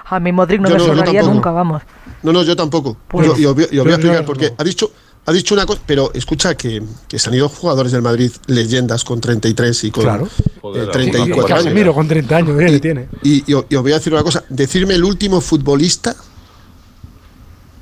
[0.06, 1.82] A mi Modric no me renovaría nunca, vamos.
[2.24, 2.98] No, no, yo tampoco.
[3.08, 4.54] Pues yo, yo, voy a explicar por qué.
[4.58, 4.92] Ha dicho,
[5.26, 9.04] ha dicho una cosa, pero escucha que, que, se han ido jugadores del Madrid, leyendas
[9.04, 10.28] con 33 y con claro.
[10.76, 11.74] eh, 34 años.
[11.74, 13.08] Miro con 30 años, y, tiene.
[13.24, 16.16] Y, os voy a decir una cosa, decirme el último futbolista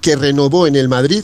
[0.02, 1.24] que renovó en el Madrid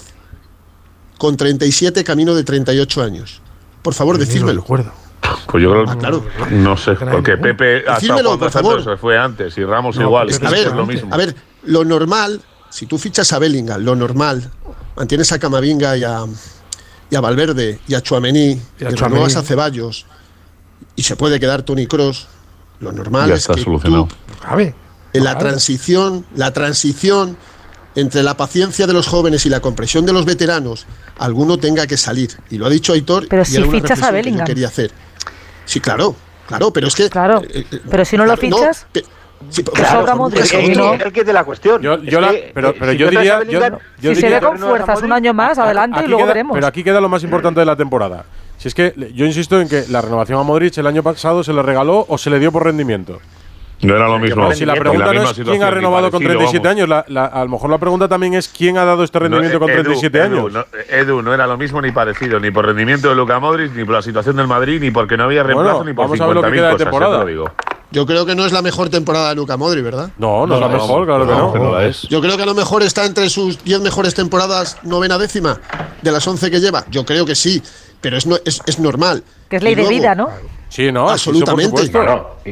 [1.18, 3.42] con 37 camino de 38 años.
[3.86, 4.62] Por favor, decídmelo.
[4.62, 4.92] recuerdo.
[5.46, 6.26] Pues yo creo, ah, claro.
[6.50, 8.84] no sé, porque Pepe hasta por favor.
[8.84, 10.28] se fue antes y Ramos igual.
[10.44, 11.14] a ver, lo mismo.
[11.14, 14.50] A ver, lo normal, si tú fichas a Bellingham, lo normal,
[14.96, 16.26] mantienes a Camavinga y a,
[17.12, 20.08] y a Valverde y a Chuamení, y, a y a Ceballos
[20.96, 22.28] y se puede quedar Tony Cross,
[22.80, 23.80] lo normal es que tú,
[25.14, 27.38] en la transición, la transición
[27.94, 30.88] entre la paciencia de los jóvenes y la compresión de los veteranos,
[31.20, 32.32] alguno tenga que salir.
[32.50, 33.28] Y lo ha dicho Aitor.
[33.28, 34.46] Pero si fichas a Bellingham.
[34.46, 34.92] quería hacer.
[35.66, 36.16] Sí, claro,
[36.48, 37.10] claro, pero es que.
[37.10, 37.42] Claro.
[37.44, 38.88] Eh, eh, pero si no lo fichas.
[39.50, 40.44] sobra Modric.
[40.44, 41.82] Es el que de la cuestión.
[41.82, 41.98] Yo,
[42.54, 43.42] pero, pero yo diría.
[44.00, 46.56] si se ve con fuerzas un año más, adelante y luego veremos.
[46.56, 48.26] Pero aquí queda lo más importante de la temporada.
[48.58, 51.52] Si es que yo insisto en que la renovación a Modric el año pasado se
[51.52, 53.20] le regaló o se le dio por rendimiento.
[53.82, 54.52] No era lo mismo.
[54.54, 57.06] si la pregunta no es quién ha renovado con 37 años, a
[57.44, 60.54] lo mejor la pregunta también es quién ha dado este rendimiento con 37 años.
[60.90, 63.96] Edu, no era lo mismo ni parecido, ni por rendimiento de Luca Modric, ni por
[63.96, 66.78] la situación del Madrid, ni porque no había reemplazo, ni por 50.000 cosas.
[66.78, 67.26] Temporada.
[67.26, 67.52] Digo.
[67.92, 70.10] Yo creo que no es la mejor temporada de Luca Modric, ¿verdad?
[70.18, 71.80] No, no, es la mejor, claro que no.
[71.80, 72.02] es.
[72.04, 75.60] Yo creo que a lo mejor está entre sus 10 mejores temporadas, novena décima,
[76.02, 76.84] de las 11 que lleva.
[76.90, 77.62] Yo creo que sí,
[78.02, 79.24] pero es, es, es normal.
[79.50, 80.30] Que es ley de vida, ¿no?
[80.76, 81.10] Sí, no.
[81.10, 81.90] Absolutamente.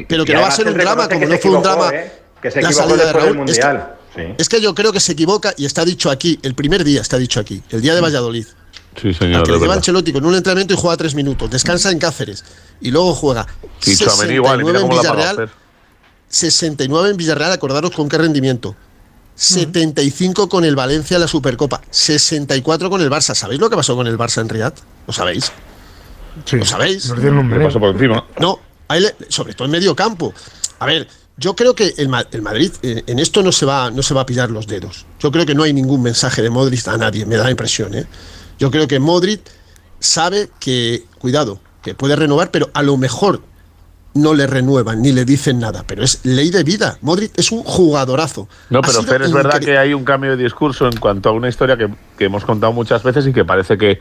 [0.08, 2.12] pero que no va a ser un drama, como no fue un drama ¿eh?
[2.40, 3.44] que se la salida de Raúl.
[4.38, 7.18] Es que, yo creo que se equivoca y está dicho aquí, el primer día está
[7.18, 8.46] dicho aquí, el día de Valladolid.
[9.00, 9.44] Sí, señor.
[9.44, 12.44] que le lleva Ancelotti con un entrenamiento y juega tres minutos, descansa en Cáceres
[12.80, 13.46] y luego juega.
[13.84, 15.50] Y 69 igual, en Villarreal.
[16.28, 18.74] 69 en Villarreal, acordaros con qué rendimiento.
[19.34, 23.34] 75 con el Valencia en la Supercopa, 64 con el Barça.
[23.34, 24.76] ¿Sabéis lo que pasó con el Barça en Riyadh?
[25.08, 25.52] ¿Lo sabéis?
[26.52, 27.08] ¿Lo sabéis?
[27.08, 28.24] por encima.
[28.38, 28.60] No,
[29.28, 30.32] sobre todo en medio campo.
[30.78, 34.14] A ver, yo creo que el, Madrid eh, en esto no se, va, no se
[34.14, 35.06] va a pillar los dedos.
[35.18, 37.94] Yo creo que no hay ningún mensaje de Modric a nadie, me da la impresión.
[37.94, 38.06] ¿eh?
[38.58, 39.40] Yo creo que Modric
[39.98, 43.42] sabe que, cuidado, que puede renovar, pero a lo mejor
[44.14, 46.98] no le renuevan ni le dicen nada, pero es ley de vida.
[47.00, 48.48] Modric es un jugadorazo.
[48.70, 51.48] No, pero Fer, es verdad que hay un cambio de discurso en cuanto a una
[51.48, 54.00] historia que, que hemos contado muchas veces y que parece que,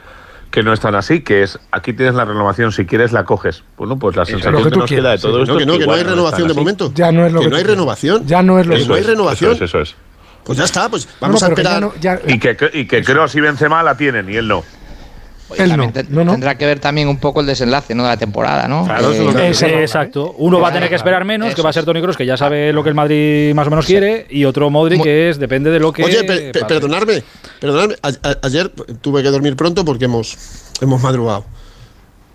[0.53, 3.63] que no es tan así, que es aquí tienes la renovación, si quieres la coges.
[3.75, 5.53] Bueno, pues la sensación que, nos queda de todo esto.
[5.53, 6.91] No, que no, que no hay renovación de momento.
[6.93, 8.27] Ya no es lo que, no hay renovación.
[8.27, 9.57] Ya no es lo que no hay renovación.
[9.59, 9.95] Eso es,
[10.43, 11.89] Pues ya está, pues vamos a esperar.
[12.27, 14.63] Y que, y que Kroos y Benzema la tienen y él no.
[15.57, 18.03] Él no, Tendrá que ver también un poco el desenlace ¿no?
[18.03, 18.85] de la temporada, ¿no?
[18.85, 19.51] Claro, eh,
[19.81, 20.35] exacto.
[20.37, 22.37] Uno va a tener que esperar menos, que va a ser Toni Kroos, que ya
[22.37, 25.69] sabe lo que el Madrid más o menos quiere, y otro Modric, que es depende
[25.71, 26.03] de lo que.
[26.03, 27.23] Oye, perdonadme,
[27.59, 27.95] perdonadme.
[28.41, 28.69] ayer
[29.01, 30.37] tuve que dormir pronto porque hemos,
[30.81, 31.45] hemos madrugado.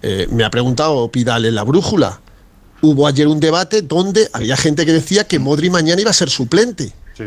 [0.02, 2.20] Eh, me ha preguntado Pidal en la brújula.
[2.80, 6.30] Hubo ayer un debate donde había gente que decía que Modric mañana iba a ser
[6.30, 6.92] suplente.
[7.14, 7.24] Sí.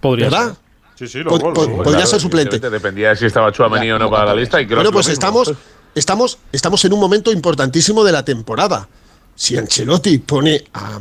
[0.00, 0.56] Podría ¿Verdad?
[0.94, 2.58] Sí, sí, lo, Podría ser suplente.
[2.58, 4.60] Dependía de si estaba Chouameni o no para la lista.
[4.60, 5.52] Y bueno, pues estamos,
[5.94, 8.88] estamos, estamos en un momento importantísimo de la temporada.
[9.34, 11.00] Si Ancelotti pone a,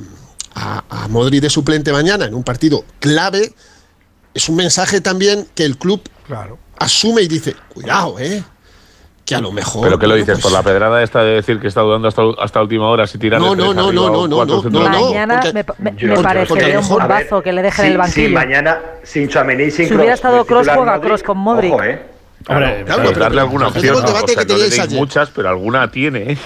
[0.56, 3.54] a, a Modric de suplente mañana en un partido clave,
[4.34, 6.58] es un mensaje también que el club claro.
[6.78, 8.44] asume y dice, cuidado, ¿eh?
[9.26, 9.84] Que a lo mejor.
[9.84, 10.40] ¿Pero qué lo dices?
[10.40, 13.40] ¿Por la pedrada esta de decir que está dudando hasta, hasta última hora si tirar
[13.40, 17.52] No, no, no, no, no, no, no, no, Mañana me, me, parecería un bombazo que
[17.52, 18.28] le dejen el banquillo.
[18.28, 21.74] Sí, mañana sin Chouameni sin Si hubiera estado Cross, juega Cross con Modric.
[21.74, 22.12] Ojo, ¿eh?
[22.48, 23.94] Hombre, claro, pero, darle alguna opción.
[23.94, 26.32] No, o sea, no le muchas, pero alguna tiene.
[26.32, 26.38] ¿eh?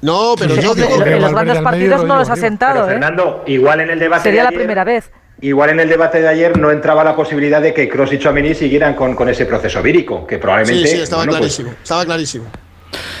[0.00, 1.02] No, pero yo digo.
[1.04, 2.84] En los grandes partidos no los ha sentado.
[2.84, 2.92] ¿eh?
[2.92, 4.22] Fernando, igual en el debate.
[4.22, 5.10] Sería la primera vez.
[5.42, 8.54] Igual en el debate de ayer no entraba la posibilidad de que Cross y Chouameni
[8.54, 10.86] siguieran con, con ese proceso vírico, que probablemente.
[10.88, 11.74] Sí, sí, estaba pues clarísimo.
[11.82, 12.46] Estaba clarísimo.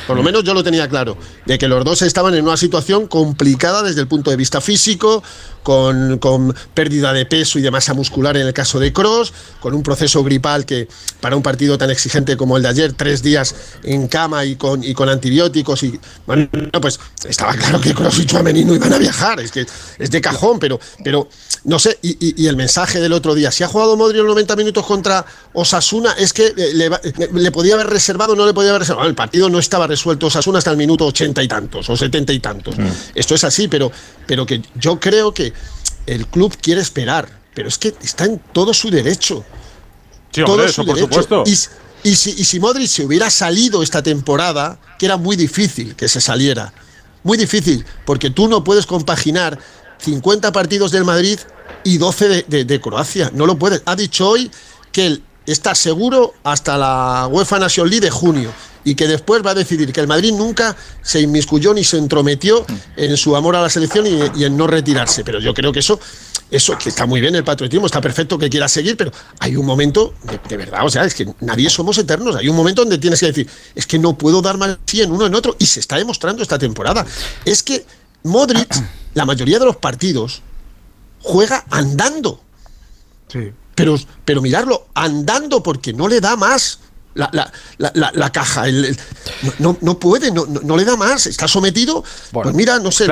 [0.06, 1.16] Por lo menos yo lo tenía claro,
[1.46, 5.22] de que los dos estaban en una situación complicada desde el punto de vista físico,
[5.62, 9.74] con, con, pérdida de peso y de masa muscular en el caso de Cross, con
[9.74, 10.88] un proceso gripal que
[11.20, 14.82] para un partido tan exigente como el de ayer, tres días en cama y con,
[14.82, 16.48] y con antibióticos, y bueno,
[16.80, 16.98] pues
[17.28, 19.66] estaba claro que Cross y Chouameni no iban a viajar, es que
[19.98, 21.28] es de cajón, pero, pero
[21.64, 24.86] no sé, y, el mensaje del otro día, si ha jugado Modric los 90 minutos
[24.86, 29.14] contra Osasuna, es que le, podía haber reservado o no le podía haber reservado, el
[29.14, 32.78] partido no estaba resuelto Osasuna hasta el minuto ochenta y tantos o setenta y tantos,
[32.78, 32.86] mm.
[33.14, 33.92] esto es así, pero,
[34.26, 35.49] pero que yo creo que
[36.06, 39.44] el club quiere esperar, pero es que está en todo su derecho.
[40.32, 41.44] todo su derecho.
[42.02, 46.08] Y, si, y si Modric se hubiera salido esta temporada, que era muy difícil que
[46.08, 46.72] se saliera,
[47.22, 49.58] muy difícil, porque tú no puedes compaginar
[49.98, 51.38] 50 partidos del Madrid
[51.84, 53.30] y 12 de, Croacia.
[53.34, 53.82] No lo puedes.
[53.84, 54.50] Ha dicho hoy
[54.92, 58.52] que él está seguro hasta la UEFA National League de junio
[58.84, 62.64] y que después va a decidir que el Madrid nunca se inmiscuyó ni se entrometió
[62.96, 65.24] en su amor a la selección y, en no retirarse.
[65.24, 66.00] Pero yo creo que eso,
[66.50, 69.66] eso que está muy bien el patriotismo, está perfecto que quiera seguir, pero hay un
[69.66, 70.14] momento,
[70.48, 72.36] de, verdad, o sea, es que nadie somos eternos.
[72.36, 75.12] Hay un momento donde tienes que decir, es que no puedo dar más sí en
[75.12, 77.04] uno en otro, y se está demostrando esta temporada.
[77.44, 77.84] Es que
[78.22, 78.74] Modric,
[79.14, 80.42] la mayoría de los partidos,
[81.20, 82.40] juega andando.
[83.28, 83.52] Sí.
[83.74, 86.80] Pero, pero mirarlo, andando porque no le da más
[87.14, 88.68] la, la, la, la caja.
[88.68, 88.96] El,
[89.58, 91.26] no, no, puede, no, no, le da más.
[91.26, 92.04] Está sometido.
[92.32, 93.06] pues mira, no sé.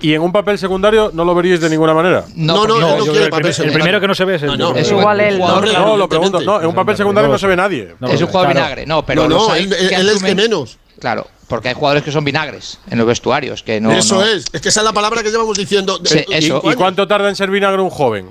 [0.00, 2.24] y, en un papel secundario no lo veríais de ninguna manera?
[2.34, 4.60] No, no, no, el, papel el, primero que no se ve es el.
[4.76, 5.38] es igual él.
[5.38, 6.40] No, lo pregunto.
[6.40, 7.94] No, en un papel secundario no se ve nadie.
[8.08, 8.86] es un juego de vinagre.
[8.86, 9.28] No, pero.
[9.28, 10.78] No, él, es que menos.
[10.98, 13.62] Claro, porque hay jugadores que son vinagres en los vestuarios.
[13.62, 16.00] Que no, eso es, es que esa es la palabra que llevamos diciendo.
[16.28, 18.30] ¿Y, cuánto tarda en ser vinagre un joven?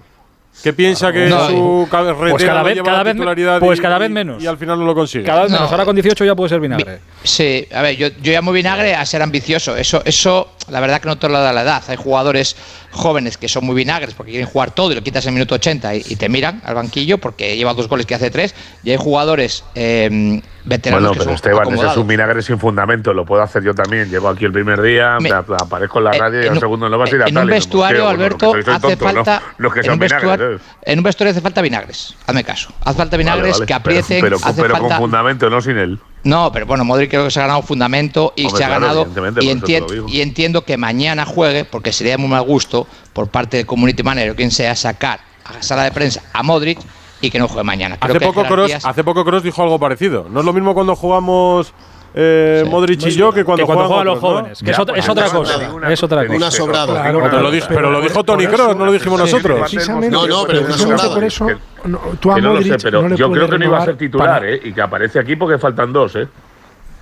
[0.61, 3.15] ¿Qué piensa que su pues cada vez, cada vez,
[3.59, 4.41] pues cada vez menos.
[4.41, 5.23] Y, al final no lo consigue.
[5.23, 5.71] Cada vez menos.
[5.71, 6.99] Ahora con 18 ya puede ser vinagre.
[7.23, 9.75] Sí, a ver, yo, yo llamo vinagre a ser ambicioso.
[9.75, 11.83] Eso, eso, la verdad que no te lo da la edad.
[11.87, 12.55] Hay jugadores
[12.91, 15.95] jóvenes que son muy vinagres porque quieren jugar todo y lo quitas en minuto 80
[15.95, 18.55] y, te miran al banquillo porque lleva dos goles que hace tres.
[18.83, 23.13] Y hay jugadores eh, veteranos bueno, pero Esteban, ese es un vinagre sin fundamento.
[23.13, 24.09] Lo puedo hacer yo también.
[24.09, 27.11] Llevo aquí el primer día, me, aparezco en la radio y al segundo no vas
[27.11, 29.41] a ir a En un vestuario, Alberto, hace falta.
[29.57, 30.61] Los que son vinagres.
[30.83, 32.15] En un vestuario hace falta vinagres.
[32.25, 32.73] Hazme caso.
[32.81, 34.21] Hace falta vinagres que aprieten.
[34.21, 35.99] Pero, pero, con fundamento, no sin él.
[36.23, 39.07] No, pero bueno, Modric creo que se ha ganado fundamento y se ha ganado.
[39.41, 44.03] Y, y, entiendo que mañana juegue, porque sería muy mal gusto por parte del community
[44.03, 46.79] manager o quien sea sacar a la sala de prensa a Modric
[47.19, 47.97] y que no juegue mañana.
[47.99, 50.27] hace, poco Kroos, hace poco Kroos dijo algo parecido.
[50.29, 51.73] No es lo mismo cuando jugamos
[52.13, 54.61] eh, Modric y yo que cuando, juegan los jóvenes.
[54.63, 55.55] Que es, otra, es otra cosa.
[55.89, 56.37] es otra cosa.
[56.37, 57.03] Una sobrada.
[57.03, 59.73] pero, lo dijo, pero, lo dijo Tony Kroos, no lo dijimos nosotros.
[60.09, 61.13] No, no, pero una sobrada.
[61.13, 61.47] Por eso,
[61.85, 64.45] no, tú a Modric, no sé, pero yo creo que no iba a ser titular,
[64.45, 64.61] ¿eh?
[64.63, 66.27] Y que aparece aquí porque faltan dos, ¿eh?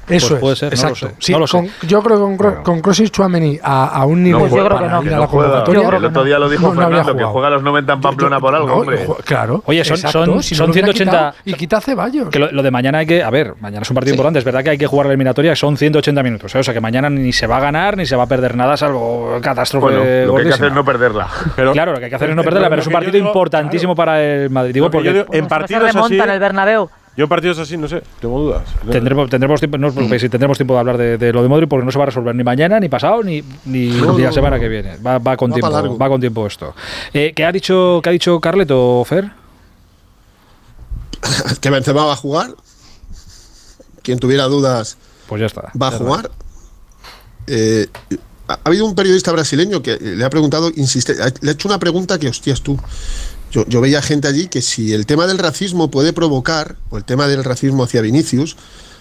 [0.08, 1.12] Eso pues puede ser, exacto.
[1.84, 4.80] yo creo que con, con Cross y Chuameni a, a, un nivel no, yo creo
[4.80, 5.88] que no, ir a la convocatoria.
[5.98, 8.74] El otro día lo dijo Fernando, que juega a los 90 en Pamplona por algo,
[8.74, 9.06] hombre.
[9.26, 9.64] Claro.
[9.66, 11.36] Oye, son, son, si son 180.
[11.46, 12.30] y quita Ceballos.
[12.30, 13.24] Que lo, de mañana hay que.
[13.24, 14.40] A ver, mañana es un partido importante.
[14.40, 16.56] Es verdad que hay que jugar la eliminatoria, son 180 minutos.
[16.56, 16.60] ¿eh?
[16.60, 18.78] O sea que mañana ni se va a ganar ni se va a perder nada,
[18.78, 19.86] salvo catástrofe.
[19.86, 21.28] Bueno, lo que hay que hacer es no perderla.
[21.74, 24.22] claro, lo que hay que hacer es no perderla, pero es un partido importantísimo para
[24.22, 24.74] el Madrid.
[24.74, 26.20] Digo, porque en partidos así.
[26.20, 26.90] en el Bernabéu.
[27.18, 28.64] Yo partidos así, no sé, tengo dudas.
[28.90, 30.10] Tendremos, tendremos tiempo, no mm.
[30.30, 32.44] tendremos tiempo de hablar de, lo de Modric porque no se va a resolver ni
[32.44, 34.96] mañana, ni pasado, ni, ni, la semana que viene.
[35.06, 36.74] Va, va con tiempo, va con tiempo esto.
[37.14, 39.30] Eh, ¿qué, ha dicho, ¿Qué ha dicho Carleto, Fer?
[41.62, 42.56] que Benzema va a jugar.
[44.04, 44.98] Quien tuviera dudas,
[45.28, 45.72] pues ya está.
[45.80, 46.32] Va a jugar.
[47.46, 47.88] Eh,
[48.48, 52.18] ha habido un periodista brasileño que le ha preguntado, insiste, le ha hecho una pregunta
[52.18, 52.80] que hostias tú.
[53.52, 57.28] Yo, veía gente allí que si el tema del racismo puede provocar, o el tema
[57.28, 58.56] del racismo hacia Vinicius,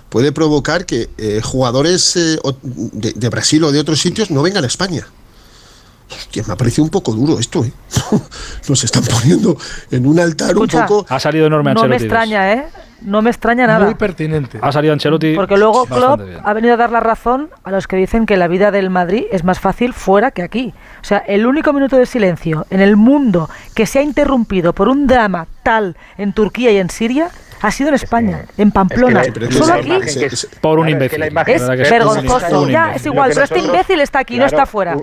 [0.08, 4.66] puede provocar que eh, jugadores eh, de, Brasil o de otros sitios no vengan a
[4.66, 5.06] España.
[6.10, 7.72] Hostia, me ha parecido un poco duro esto, ¿eh?
[8.68, 9.56] Nos están poniendo
[9.92, 11.06] en un altar un poco.
[11.08, 12.66] Ha salido enorme No me extraña, ¿eh?
[13.02, 13.84] No me extraña nada.
[13.84, 14.58] Muy pertinente.
[14.60, 15.34] Ha salido Ancelotti.
[15.34, 18.48] Porque luego Klopp ha venido a dar la razón a los que dicen que la
[18.48, 20.74] vida del Madrid es más fácil fuera que aquí.
[21.00, 24.88] O sea, el único minuto de silencio en el mundo que se ha interrumpido por
[24.88, 27.28] un drama tal en Turquía y en Siria
[27.62, 29.22] ha sido en España, en Pamplona.
[29.50, 29.98] Solo aquí.
[30.60, 31.22] por un imbécil.
[31.22, 32.68] Es, vergonzoso.
[32.68, 34.96] Ya, es igual, pero este imbécil está aquí, no está fuera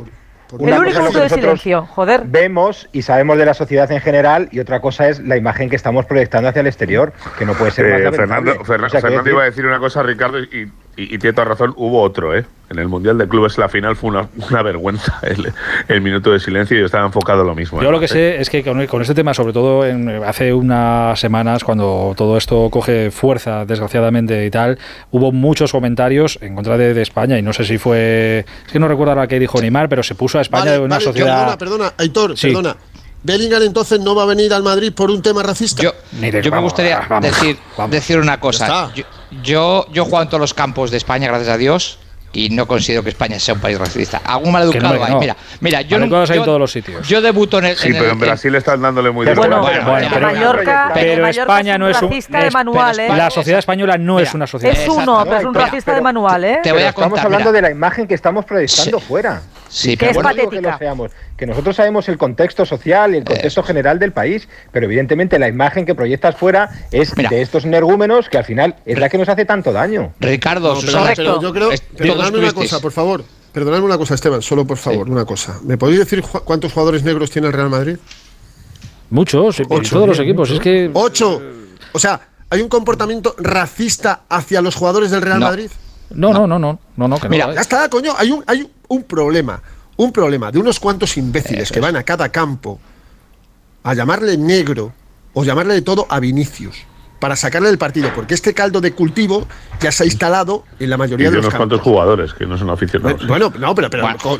[0.51, 2.21] el único punto de silencio, joder.
[2.25, 5.75] Vemos y sabemos de la sociedad en general y otra cosa es la imagen que
[5.75, 9.45] estamos proyectando hacia el exterior, que no puede ser eh, más Fernando, Fernando iba a
[9.45, 12.45] decir una cosa, Ricardo, y, y, tiene toda razón, hubo otro, ¿eh?
[12.69, 15.21] En el Mundial de Clubes la final fue una, una vergüenza
[15.87, 17.81] el, minuto de silencio y yo estaba enfocado lo mismo.
[17.81, 19.83] Yo lo que sé es que con, este tema, sobre todo
[20.25, 24.79] hace unas semanas, cuando todo esto coge fuerza, desgraciadamente y tal,
[25.11, 28.43] hubo muchos comentarios en contra de, España y no sé si fue...
[28.65, 30.99] Es que no recuerdo ahora qué dijo Neymar, pero se puso a España de una
[30.99, 31.57] sociedad...
[31.57, 32.75] Perdona, perdona, Aitor, perdona.
[33.23, 35.83] Bellingham entonces no va a venir al Madrid por un tema racista.
[35.83, 37.57] Yo, me gustaría decir,
[37.89, 38.91] decir una cosa.
[39.43, 41.99] Yo, yo, he jugado en todos los campos de España, gracias a Dios,
[42.33, 44.21] y no considero que España sea un país racista.
[44.23, 45.15] Algún maleducado hay.
[45.15, 46.25] Mira, mira, yo no.
[46.25, 47.07] Yo, todos los sitios.
[47.07, 47.77] Yo debuto en el.
[47.77, 49.37] Sí, pero en Brasil están dándole muy duro.
[49.37, 52.09] Bueno, bueno, bueno, pero, Mallorca, pero España no es un.
[52.09, 53.09] racista de manual, ¿eh?
[53.09, 54.77] La sociedad española no es una sociedad.
[54.77, 56.59] Es uno, pero es un racista de manual, ¿eh?
[56.61, 59.41] Te voy a contar, Estamos hablando de la imagen que estamos proyectando fuera.
[59.69, 60.79] Sí, que es patética.
[61.35, 65.47] Que, nosotros sabemos el contexto social y el contexto general del país, pero evidentemente la
[65.47, 69.29] imagen que proyectas fuera es de estos energúmenos que al final es la que nos
[69.29, 70.13] hace tanto daño.
[70.19, 70.77] Ricardo,
[71.15, 71.69] pero, yo creo.
[71.95, 73.23] Perdonadme una cosa, por favor.
[73.51, 75.59] Perdonadme una cosa, Esteban, solo por favor, una cosa.
[75.63, 77.97] ¿Me podéis decir cuántos jugadores negros tiene el Real Madrid?
[79.09, 80.49] Muchos, en todos los equipos.
[80.51, 80.89] Es que.
[80.93, 81.41] ¡Ocho!
[81.93, 85.69] O sea, ¿hay un comportamiento racista hacia los jugadores del Real Madrid?
[86.09, 89.03] No, no, no, no, no, no, que Mira, ya está, coño, hay un, hay un
[89.03, 89.61] problema,
[89.97, 92.79] un problema de unos cuantos imbéciles que van a cada campo
[93.83, 94.93] a llamarle negro
[95.33, 96.77] o llamarle de todo a Vinicius
[97.19, 99.47] para sacarle del partido, porque este caldo de cultivo
[99.79, 102.69] ya se ha instalado en la mayoría de, los unos cuantos jugadores que no son
[102.69, 103.25] aficionados.
[103.27, 103.89] Bueno, no, pero,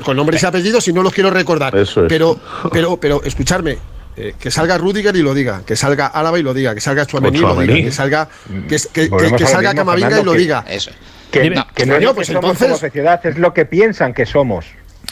[0.04, 1.74] Con, nombres y apellidos y no los quiero recordar.
[2.08, 2.40] Pero,
[2.72, 3.78] pero, pero, escucharme,
[4.16, 7.06] eh, que salga Rudiger y lo diga, que salga Álava y lo diga, que salga
[7.06, 8.30] Chuamení y lo diga, que salga,
[8.68, 10.64] que, que, salga Camavinga y lo diga.
[10.68, 10.92] Eso.
[11.32, 12.68] Que, no, que no, pues entonces...
[12.68, 14.66] como sociedad, es lo que piensan que somos.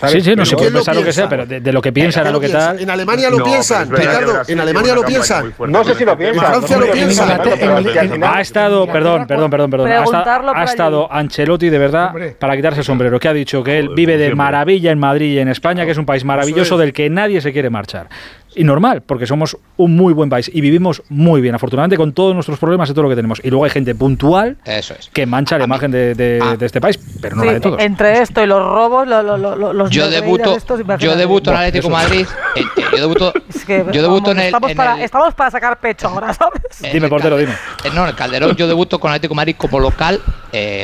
[0.08, 2.32] Sí, sí, no se puede pensar lo, que sea, pero de, lo que piensan a
[2.32, 2.80] lo que tal.
[2.80, 4.42] En Alemania lo piensan, Ricardo.
[4.46, 5.54] En Alemania lo piensan.
[5.68, 6.44] No sé si lo piensan.
[6.44, 8.24] En Francia lo piensan.
[8.24, 9.88] Ha estado, perdón, perdón, perdón, perdón.
[10.54, 14.18] Ha estado Ancelotti de verdad para quitarse el sombrero, que ha dicho que él vive
[14.18, 17.40] de maravilla en Madrid y en España, que es un país maravilloso del que nadie
[17.40, 18.10] se quiere marchar
[18.56, 22.34] y normal, porque somos un muy buen país y vivimos muy bien, afortunadamente, con todos
[22.34, 23.42] nuestros problemas y todo lo que tenemos.
[23.44, 24.58] Y luego hay gente puntual
[25.14, 27.82] que mancha la imagen de, este país, pero no la de todos.
[27.82, 30.58] Entre esto y los robos, los yo debuto,
[31.00, 32.26] yo debuto en Atlético Madrid.
[32.56, 33.34] Eh, eh, yo debuto,
[33.68, 36.62] yo debuto en, el, estamos, para, estamos para sacar pecho ahora, ¿sabes?
[36.94, 37.54] dime, portero, dime.
[37.84, 40.22] Eh, no, en el Calderón yo debuto con Atlético Madrid como local,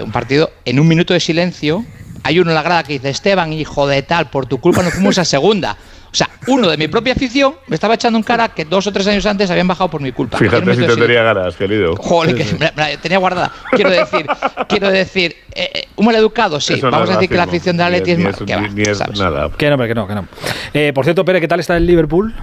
[0.03, 1.85] un partido en un minuto de silencio.
[2.23, 4.91] Hay uno en la grada que dice, Esteban, hijo de tal, por tu culpa no
[4.91, 5.75] fuimos a segunda.
[6.11, 8.91] O sea, uno de mi propia afición me estaba echando en cara que dos o
[8.91, 10.37] tres años antes habían bajado por mi culpa.
[10.37, 11.95] Fíjate si te tenía ganas, querido.
[11.95, 13.51] Joder, que me, tenía guardada.
[13.71, 14.25] Quiero decir,
[14.67, 16.81] quiero decir, eh, eh, un mal educado, sí.
[16.81, 18.35] Vamos a decir que la afición de Atleti es, más.
[18.35, 19.49] Que, ni es nada.
[19.57, 20.27] Que no, que no, que no.
[20.73, 22.33] Eh, por cierto, Pere, ¿qué tal está el Liverpool?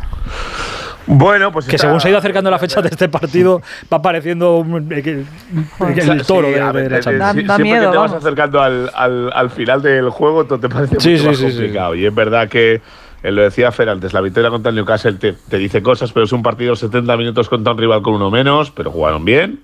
[1.07, 3.63] Bueno, pues que según se ha ido acercando la fecha de este partido
[3.93, 7.55] va apareciendo el, toro de, la Champions.
[7.57, 11.11] siempre que te vas acercando al, al, al, final del juego, todo te parece sí,
[11.13, 11.95] mucho sí, más complicado.
[11.95, 12.83] Y es verdad que
[13.23, 16.25] él lo decía Fer antes, la victoria contra el Newcastle te, te, dice cosas, pero
[16.25, 19.61] es un partido 70 minutos contra un rival con uno menos, pero jugaron bien.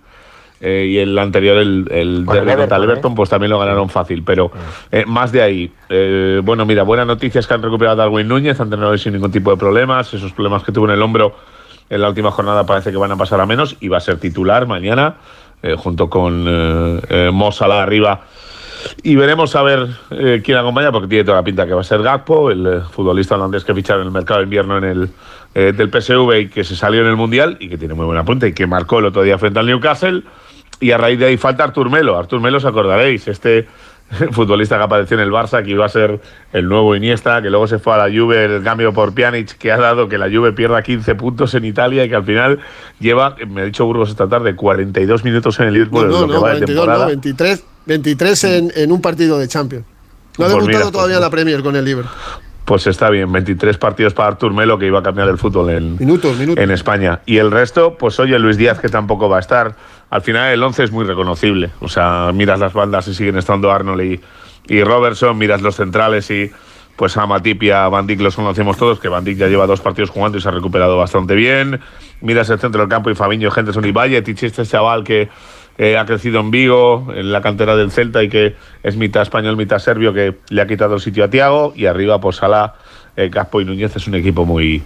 [0.60, 4.22] Eh, y el anterior, el, el derby contra el Everton, pues también lo ganaron fácil.
[4.24, 4.50] Pero
[4.90, 5.72] eh, más de ahí.
[5.90, 9.30] Eh, bueno, mira, buenas noticias que han recuperado a Darwin Núñez, han tenido sin ningún
[9.30, 10.14] tipo de problemas.
[10.14, 11.36] Esos problemas que tuvo en el hombro
[11.90, 14.18] en la última jornada parece que van a pasar a menos y va a ser
[14.18, 15.16] titular mañana,
[15.76, 18.22] junto con eh, Mo arriba
[19.02, 21.84] y veremos a ver eh, quién acompaña, porque tiene toda la pinta que va a
[21.84, 25.10] ser Gakpo, el eh, futbolista holandés que ficharon en el mercado de invierno en el,
[25.54, 28.24] eh, del PSV y que se salió en el Mundial y que tiene muy buena
[28.24, 30.22] punta y que marcó el otro día frente al Newcastle.
[30.80, 32.18] Y a raíz de ahí falta Artur Melo.
[32.18, 33.66] Artur Melo, os acordaréis, este
[34.32, 36.20] futbolista que apareció en el Barça, que iba a ser
[36.52, 39.72] el nuevo Iniesta, que luego se fue a la Juve, el cambio por Pjanic, que
[39.72, 42.60] ha dado que la Juve pierda 15 puntos en Italia y que al final
[43.00, 46.08] lleva, me ha dicho Burgos esta tarde, 42 minutos en el Liverpool.
[46.08, 49.84] No, no, 42, no, 23, 23 en, en, un partido de Champions.
[50.38, 52.12] No ha pues debutado todavía pues la Premier con el Liverpool.
[52.64, 55.98] Pues está bien, 23 partidos para Artur Melo, que iba a cambiar el fútbol en,
[55.98, 56.62] minutos, minutos.
[56.62, 57.20] en España.
[57.26, 59.76] Y el resto, pues oye, Luis Díaz, que tampoco va a estar.
[60.08, 61.70] Al final el 11 es muy reconocible.
[61.80, 64.20] O sea, miras las bandas y siguen estando Arnold y,
[64.66, 66.50] y Robertson, miras los centrales y
[66.96, 69.66] pues a Matip y a Van Dijk los conocemos todos, que Van Dijk ya lleva
[69.66, 71.80] dos partidos jugando y se ha recuperado bastante bien.
[72.20, 75.28] Miras el centro del campo y Fabiño, Henderson y Valle, Tichi, este chaval que
[75.76, 79.56] eh, ha crecido en Vigo, en la cantera del Celta y que es mitad español,
[79.56, 81.72] mitad serbio, que le ha quitado el sitio a Tiago.
[81.74, 82.74] Y arriba, pues Sala,
[83.16, 84.82] eh, Caspo y Núñez es un equipo muy,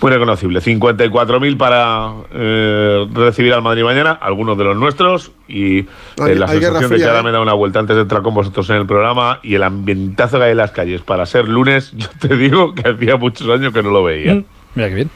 [0.00, 0.60] muy reconocible.
[0.60, 5.32] 54.000 para eh, recibir al Madrid mañana, algunos de los nuestros.
[5.48, 8.70] Y la sensación de que ahora me da una vuelta antes de entrar con vosotros
[8.70, 12.06] en el programa y el ambientazo que hay en las calles para ser lunes, yo
[12.20, 14.36] te digo que hacía muchos años que no lo veía.
[14.36, 14.44] Mm,
[14.76, 15.10] mira qué bien.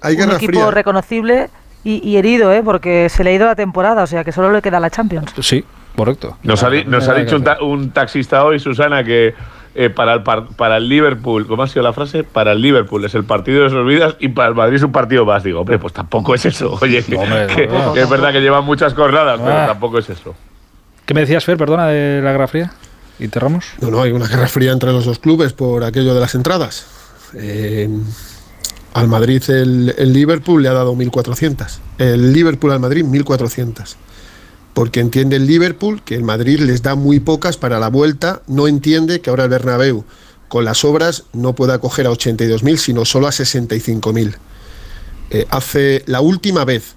[0.00, 1.50] hay, un equipo reconocible
[1.88, 2.62] y, herido, ¿eh?
[2.64, 5.32] porque se le ha ido la temporada, o sea que solo le queda la Champions.
[5.40, 5.64] Sí,
[5.94, 6.36] correcto.
[6.42, 9.34] Nos ha, dicho un, taxista hoy, Susana, que
[9.76, 12.24] eh, para, el para el Liverpool, ¿cómo ha sido la frase?
[12.24, 14.90] Para el Liverpool es el partido de sus vidas y para el Madrid es un
[14.90, 15.44] partido más.
[15.44, 16.76] Digo, hombre, pues tampoco es eso.
[16.82, 19.66] Oye, es verdad que llevan muchas jornadas, pero ah.
[19.66, 20.34] tampoco es eso.
[21.04, 22.72] ¿Qué me decías, Fer, perdona, de la Guerra Fría?
[23.20, 23.64] ¿Interramos?
[23.80, 26.86] No, no, hay una guerra fría entre los dos clubes por aquello de las entradas.
[27.34, 27.88] Eh,
[28.96, 31.80] al Madrid el, Liverpool le ha dado 1.400.
[31.98, 33.94] El Liverpool al Madrid 1.400.
[34.72, 38.40] Porque entiende el Liverpool que el Madrid les da muy pocas para la vuelta.
[38.46, 40.04] No entiende que ahora el Bernabéu
[40.48, 44.34] con las obras no pueda acoger a 82.000, sino solo a 65.000.
[45.28, 46.94] Eh, hace la última vez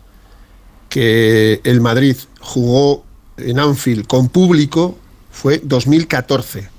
[0.87, 3.03] que el Madrid jugó
[3.35, 4.97] en Anfield con público
[5.31, 6.78] fue 2014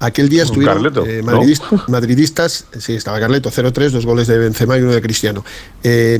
[0.00, 1.22] Aquel día estuvieron eh,
[1.88, 5.44] madridistas, sí, estaba Carleto, 0-3, dos goles de Benzema y uno de Cristiano.
[5.82, 6.18] Eh,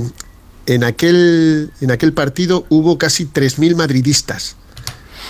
[0.66, 4.56] en, aquel, en aquel partido hubo casi 3.000 madridistas.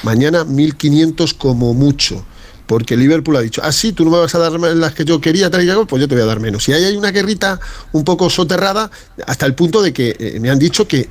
[0.02, 2.24] Mañana 1.500 como mucho.
[2.66, 5.20] Porque Liverpool ha dicho, ah, sí, tú no me vas a dar las que yo
[5.20, 6.68] quería, tal y tal, pues yo te voy a dar menos.
[6.68, 7.58] Y ahí hay una guerrita
[7.92, 8.90] un poco soterrada,
[9.26, 11.08] hasta el punto de que eh, me han dicho que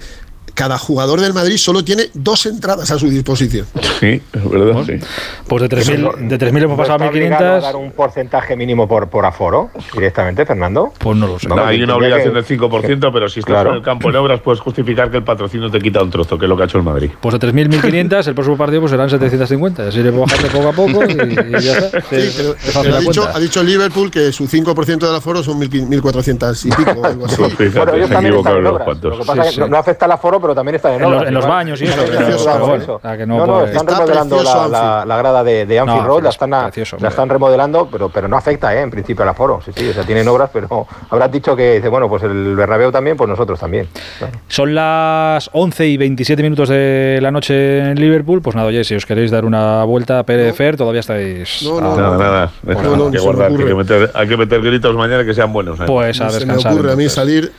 [0.59, 3.65] cada jugador del Madrid solo tiene dos entradas a su disposición.
[3.97, 4.99] Sí, es verdad, sí.
[5.47, 7.61] Pues de 3.000 de 3.000 hemos pasado a 1.500.
[7.61, 10.91] dar un porcentaje mínimo por, por aforo directamente, Fernando?
[10.99, 11.47] Pues no lo sé.
[11.47, 14.59] No, hay una obligación del 5%, pero si estás en el campo de obras puedes
[14.59, 16.83] justificar que el patrocinio te quita un trozo, que es lo que ha hecho el
[16.83, 17.11] Madrid.
[17.21, 19.87] Pues de 3.000, 1.500, el próximo partido pues serán 750.
[19.87, 22.01] Así le bajando poco a poco y, ya está.
[22.01, 26.69] Sí, pero, ha, dicho, ha, dicho, Liverpool que su 5% del aforo son 1.400 y
[26.69, 27.05] pico.
[27.05, 27.37] Algo así.
[27.75, 29.01] bueno, ellos también están en obras.
[29.01, 31.27] Lo que pasa es que no afecta el aforo no, pero también están en, obras,
[31.27, 32.01] en los, baños y eso.
[33.27, 37.29] no, no, están remodelando la, la, grada de, de Anfield Road, la están, la están
[37.29, 38.81] remodelando, pero, pero no afecta, ¿eh?
[38.81, 39.61] en principio, al aforo.
[39.63, 42.91] Sí, sí, o sea, tienen obras, pero habrás dicho que, dice, bueno, pues el Bernabéu
[42.91, 43.89] también, pues nosotros también.
[44.47, 48.95] Son las 11 y 27 minutos de la noche en Liverpool, pues nada, oye, si
[48.95, 51.61] os queréis dar una vuelta a Pérez Fer, todavía estáis...
[51.61, 52.51] No, no, nada, nada.
[52.67, 52.75] hay,
[53.11, 55.79] que guardar, hay, que meter, hay que meter gritos mañana que sean buenos.
[55.79, 55.83] ¿eh?
[55.85, 57.51] Pues a se me ocurre a mí salir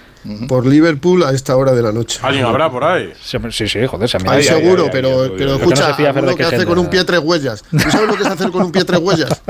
[0.48, 2.20] por Liverpool a esta hora de la noche.
[2.22, 3.12] ¿Alguien habrá por ahí?
[3.22, 4.08] Sí, sí, joder.
[4.08, 7.64] Se me seguro, pero, pero escucha, lo que hace con un pie tres huellas.
[7.70, 9.42] ¿Tú sabes lo que es hacer con un pie tres huellas?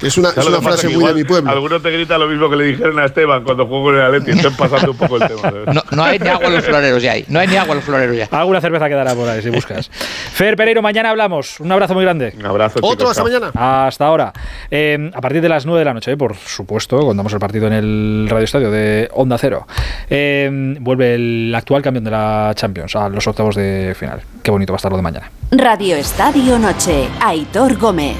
[0.00, 1.50] Es una, es una frase muy de mi pueblo.
[1.50, 4.32] Alguno te grita lo mismo que le dijeron a Esteban cuando jugó con el Atleti.
[4.32, 5.52] Están pasando un poco el tema.
[5.72, 7.12] No, no, hay ni agua en los floreros ya.
[7.12, 7.24] Hay.
[7.28, 8.28] No hay ni agua en los floreros ya.
[8.30, 9.90] Alguna cerveza quedará por ahí si buscas.
[9.90, 11.60] Fer Pereiro, mañana hablamos.
[11.60, 12.34] Un abrazo muy grande.
[12.36, 12.78] Un abrazo.
[12.82, 13.50] Otro hasta mañana.
[13.54, 14.32] Hasta ahora.
[14.70, 17.66] Eh, a partir de las 9 de la noche, eh, por supuesto, contamos el partido
[17.66, 19.66] en el Radio Estadio de Onda Cero.
[20.08, 24.20] Eh, el actual campeón de la Champions a los octavos de final.
[24.42, 25.30] Qué bonito va a estar lo de mañana.
[25.50, 28.16] Radio Estadio Noche, Aitor Gómez.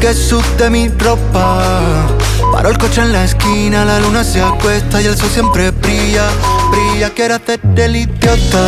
[0.00, 2.06] Que subte mi ropa.
[2.52, 6.28] Paro el coche en la esquina, la luna se acuesta y el sol siempre brilla.
[6.70, 8.66] Brilla, quiero hacer del idiota.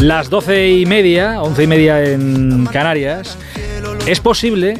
[0.00, 3.38] Las doce y media, once y media en Canarias.
[4.06, 4.78] Es posible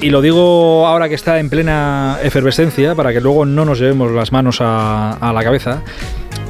[0.00, 4.12] y lo digo ahora que está en plena efervescencia, para que luego no nos llevemos
[4.12, 5.82] las manos a, la cabeza.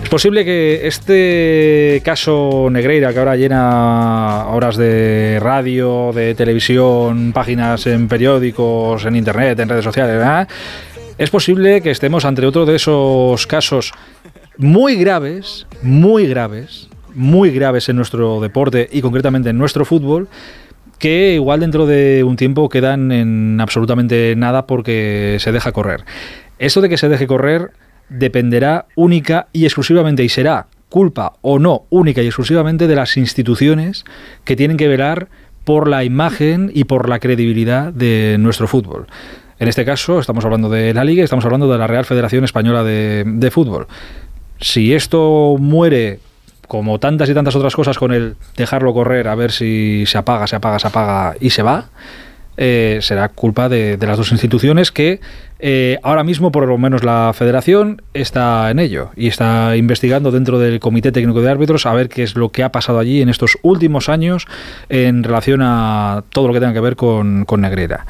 [0.02, 7.86] Es posible que este caso Negreira, que ahora llena horas de radio, de televisión, páginas
[7.86, 10.46] en periódicos, en internet, en redes sociales,
[11.16, 13.92] es posible que estemos ante otro de esos casos
[14.58, 20.28] muy graves, muy graves, muy graves en nuestro deporte y concretamente en nuestro fútbol,
[20.98, 26.04] que igual dentro de un tiempo quedan en absolutamente nada porque se deja correr.
[26.58, 27.70] Eso de que se deje correr
[28.08, 34.04] dependerá única y exclusivamente y será culpa o no única y exclusivamente de las instituciones
[34.44, 35.28] que tienen que velar
[35.64, 39.06] por la imagen y por la credibilidad de nuestro fútbol.
[39.58, 42.84] En este caso estamos hablando de la Liga, estamos hablando de la Real Federación Española
[42.84, 43.86] de, de Fútbol.
[44.60, 46.20] Si esto muere
[46.68, 50.46] como tantas y tantas otras cosas con el dejarlo correr a ver si se apaga,
[50.46, 51.86] se apaga, se apaga y se va,
[52.60, 55.20] eh, será culpa de, las dos instituciones que
[55.60, 60.58] eh, ahora mismo, por lo menos la federación, está en ello y está investigando dentro
[60.58, 63.28] del Comité Técnico de Árbitros a ver qué es lo que ha pasado allí en
[63.28, 64.46] estos últimos años
[64.88, 68.06] en relación a todo lo que tenga que ver con, con Negrera.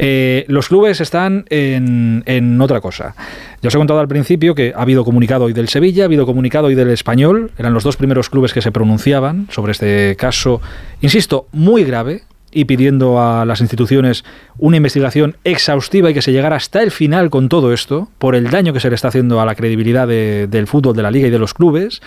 [0.00, 3.14] Eh, los clubes están en, en, otra cosa.
[3.62, 6.26] Ya os he contado al principio que ha habido comunicado hoy del Sevilla, ha habido
[6.26, 10.60] comunicado hoy del Español, eran los dos primeros clubes que se pronunciaban sobre este caso,
[11.00, 12.22] insisto, muy grave,
[12.54, 14.24] y pidiendo a las instituciones
[14.56, 18.48] una investigación exhaustiva y que se llegara hasta el final con todo esto, por el
[18.48, 21.30] daño que se le está haciendo a la credibilidad del fútbol, de la liga y
[21.30, 22.00] de los clubes,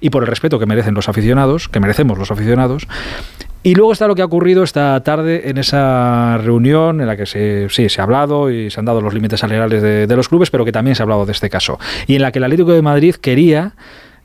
[0.00, 2.86] y por el respeto que merecen los aficionados, que merecemos los aficionados.
[3.62, 7.24] Y luego está lo que ha ocurrido esta tarde en esa reunión en la que
[7.24, 10.50] se, sí, se ha hablado y se han dado los límites salariales de, los clubes,
[10.50, 11.78] pero que también se ha hablado de este caso.
[12.06, 13.72] Y en la que el Atlético de Madrid quería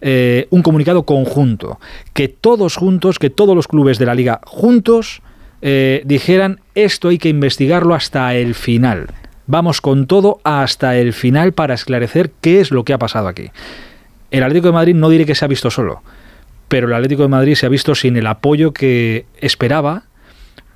[0.01, 1.79] eh, un comunicado conjunto,
[2.11, 5.21] que todos juntos, que todos los clubes de la liga juntos
[5.61, 9.07] eh, dijeran esto hay que investigarlo hasta el final.
[9.47, 13.49] Vamos con todo hasta el final para esclarecer qué es lo que ha pasado aquí.
[14.31, 16.03] El Atlético de Madrid no diré que se ha visto solo,
[16.67, 20.03] pero el Atlético de Madrid se ha visto sin el apoyo que esperaba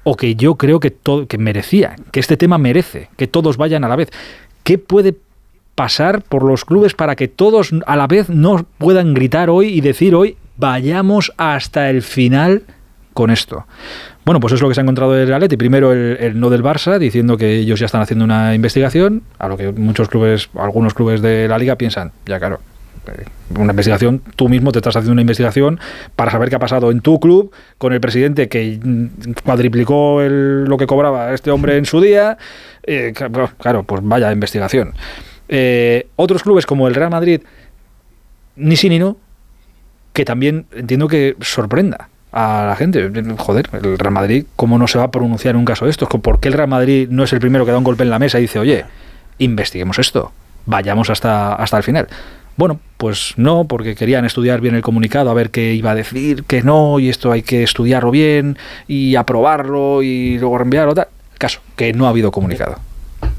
[0.04, 3.84] o que yo creo que, todo, que merecía, que este tema merece, que todos vayan
[3.84, 4.10] a la vez.
[4.64, 5.16] ¿Qué puede
[5.76, 9.82] pasar por los clubes para que todos a la vez no puedan gritar hoy y
[9.82, 12.64] decir hoy vayamos hasta el final
[13.14, 13.66] con esto?
[14.26, 15.58] Bueno, pues es lo que se ha encontrado el Atleti.
[15.58, 19.58] Primero el, no del Barça, diciendo que ellos ya están haciendo una investigación, a lo
[19.58, 22.60] que muchos clubes, algunos clubes de la liga piensan, ya claro,
[23.08, 23.26] eh,
[23.58, 25.78] una investigación, tú mismo te estás haciendo una investigación
[26.16, 28.80] para saber qué ha pasado en tu club con el presidente que
[29.44, 32.38] cuadriplicó lo que cobraba este hombre en su día.
[32.84, 33.14] Eh,
[33.58, 34.94] claro, pues vaya investigación.
[35.50, 37.42] Eh, otros clubes como el Real Madrid,
[38.56, 39.18] ni sí ni no,
[40.14, 43.10] que también entiendo que sorprenda a la gente.
[43.38, 46.10] Joder, el Real Madrid, ¿cómo no se va a pronunciar en un caso de estos?
[46.10, 48.20] ¿Por qué el Real Madrid no es el primero que da un golpe en la
[48.20, 48.86] mesa y dice, oye,
[49.38, 50.32] investiguemos esto,
[50.66, 52.08] vayamos hasta, hasta el final?
[52.56, 56.44] Bueno, pues no, porque querían estudiar bien el comunicado, a ver qué iba a decir,
[56.44, 58.58] que no, y esto hay que estudiarlo bien
[58.88, 60.94] y aprobarlo y luego reenviarlo.
[60.94, 61.08] Tal.
[61.38, 62.78] Caso, que no ha habido comunicado.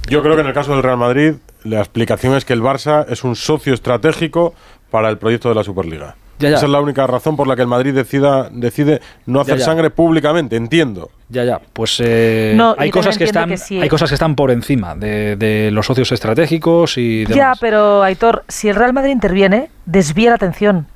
[0.09, 3.07] Yo creo que en el caso del Real Madrid, la explicación es que el Barça
[3.09, 4.55] es un socio estratégico
[4.90, 6.16] para el proyecto de la Superliga.
[6.39, 9.91] Esa es la única razón por la que el Madrid decida, decide no hacer sangre
[9.91, 11.11] públicamente, entiendo.
[11.28, 11.61] Ya, ya.
[11.72, 16.12] Pues eh, hay, cosas que están, hay cosas que están por encima de, los socios
[16.12, 17.37] estratégicos y demás.
[17.37, 20.87] Ya, pero Aitor, si el Real Madrid interviene, desvía la atención.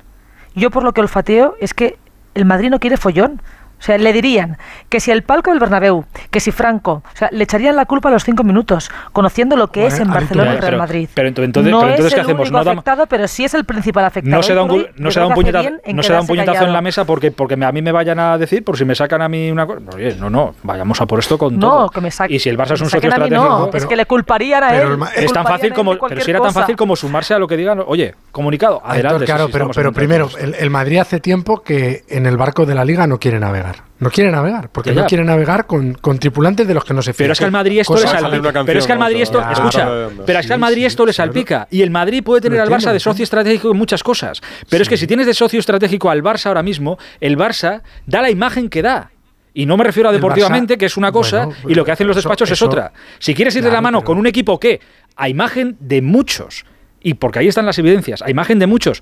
[0.55, 1.97] yo por lo que olfateo es que
[2.35, 3.41] el Madrid no quiere follón.
[3.79, 4.57] O sea, le dirían
[4.89, 8.09] que si el palco del Bernabéu, que si Franco, o sea, le echarían la culpa
[8.09, 11.09] a los cinco minutos, conociendo lo que es en Barcelona y Real Madrid.
[11.13, 12.49] Pero, entonces, no pero entonces es ¿qué el hacemos?
[12.49, 14.35] único No, afectado, pero sí es el principal afectado.
[14.35, 16.51] no se da un, no se da puñetazo, en no se da un quedarse puñetazo
[16.51, 16.73] en callado.
[16.73, 19.29] la mesa porque, porque a mí me vayan a decir, por si me sacan a
[19.29, 19.79] mí una cosa.
[19.95, 21.89] Oye, no, no, vayamos a por esto con No, todo.
[21.89, 22.35] que me saquen.
[22.35, 23.41] Y si el Barça es un socio estratégico.
[23.43, 24.99] no, es que le culparían a él.
[25.15, 27.81] es tan fácil como, pero si era tan fácil como sumarse a lo que digan,
[27.85, 29.25] oye, comunicado, adelante.
[29.25, 33.07] claro, pero, pero primero, el Madrid hace tiempo que en el barco de la liga
[33.07, 33.68] no quiere navegar.
[33.99, 37.01] No quiere navegar, porque Ya, no quiere navegar con, con tripulantes de los que no
[37.01, 37.25] se fían.
[37.25, 38.63] Pero es que al Madrid esto le salpica.
[38.65, 41.13] Pero es que al Madrid esto, escucha, pero- pero es que al Madrid esto le
[41.13, 41.67] salpica.
[41.71, 44.41] Y el Madrid puede tener al Barça de socio estratégico en muchas cosas.
[44.69, 48.21] Pero es que si tienes de socio estratégico al Barça ahora mismo, el Barça da
[48.21, 49.11] la imagen que da.
[49.53, 51.91] Y no me refiero a deportivamente, Barça- que es una cosa, bueno, y lo que
[51.91, 52.93] hacen los eso- despachos es eso- otra.
[53.17, 54.79] Si quieres ir de la mano pero- con un equipo que,
[55.17, 56.65] a imagen de muchos,
[57.01, 59.01] y porque ahí están las evidencias, a imagen de muchos,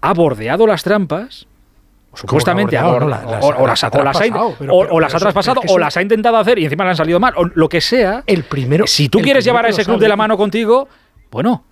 [0.00, 1.46] ha bordeado las trampas,
[2.20, 5.18] supuestamente No, las- o- o las ha o las ha in- traspasado, o- las ha
[5.18, 7.80] traspasado o las ha intentado hacer y encima le han salido mal, o lo que
[7.80, 8.22] sea.
[8.26, 8.86] El primero.
[8.86, 10.04] Si tú quieres llevar a ese club sabe.
[10.04, 10.88] de la mano contigo,
[11.30, 11.64] bueno,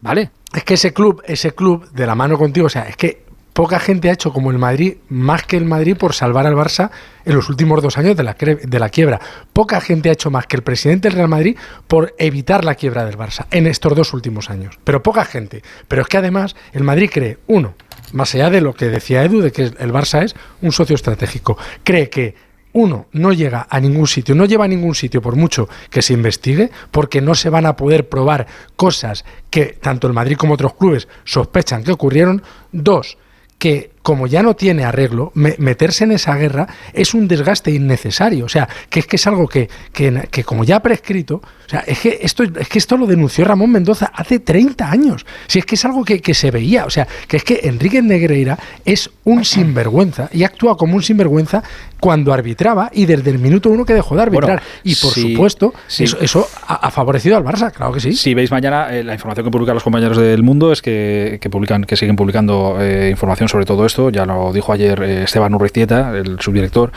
[0.00, 0.30] vale.
[0.54, 3.78] Es que ese club, ese club de la mano contigo, o sea, es que poca
[3.78, 6.90] gente ha hecho como el Madrid, más que el Madrid, por salvar al Barça
[7.24, 9.20] en los últimos dos años de la, de la quiebra.
[9.52, 13.04] Poca gente ha hecho más que el presidente del Real Madrid por evitar la quiebra
[13.04, 14.78] del Barça en estos dos últimos años.
[14.82, 15.62] Pero poca gente.
[15.88, 17.74] Pero es que además el Madrid cree, uno,
[18.12, 21.56] más allá de lo que decía Edu, de que el Barça es un socio estratégico,
[21.84, 22.34] cree que
[22.72, 26.12] uno, no llega a ningún sitio, no lleva a ningún sitio por mucho que se
[26.12, 28.46] investigue, porque no se van a poder probar
[28.76, 32.42] cosas que tanto el Madrid como otros clubes sospechan que ocurrieron.
[32.70, 33.18] Dos,
[33.58, 38.46] que como ya no tiene arreglo, me- meterse en esa guerra es un desgaste innecesario.
[38.46, 41.68] O sea, que es que es algo que, que, que como ya ha prescrito, o
[41.68, 45.26] sea, es que esto, es que esto lo denunció Ramón Mendoza hace 30 años.
[45.46, 48.00] Si es que es algo que, que se veía, o sea, que es que Enrique
[48.02, 51.62] Negreira es un sinvergüenza y actúa como un sinvergüenza
[52.00, 54.60] cuando arbitraba y desde el minuto uno que dejó de arbitrar.
[54.60, 56.04] Bueno, y por sí, supuesto, sí.
[56.04, 58.12] eso, eso ha, ha favorecido al Barça, claro que sí.
[58.14, 61.50] Si veis mañana, eh, la información que publican los compañeros del Mundo es que, que
[61.50, 64.10] publican, que siguen publicando eh, información sobre todo esto.
[64.10, 66.92] Ya lo dijo ayer eh, Esteban Urristieta, el subdirector,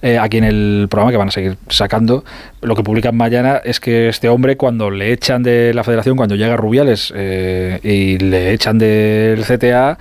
[0.00, 2.24] eh, aquí en el programa que van a seguir sacando.
[2.60, 6.36] Lo que publican mañana es que este hombre, cuando le echan de la federación, cuando
[6.36, 9.98] llega Rubiales eh, y le echan del CTA,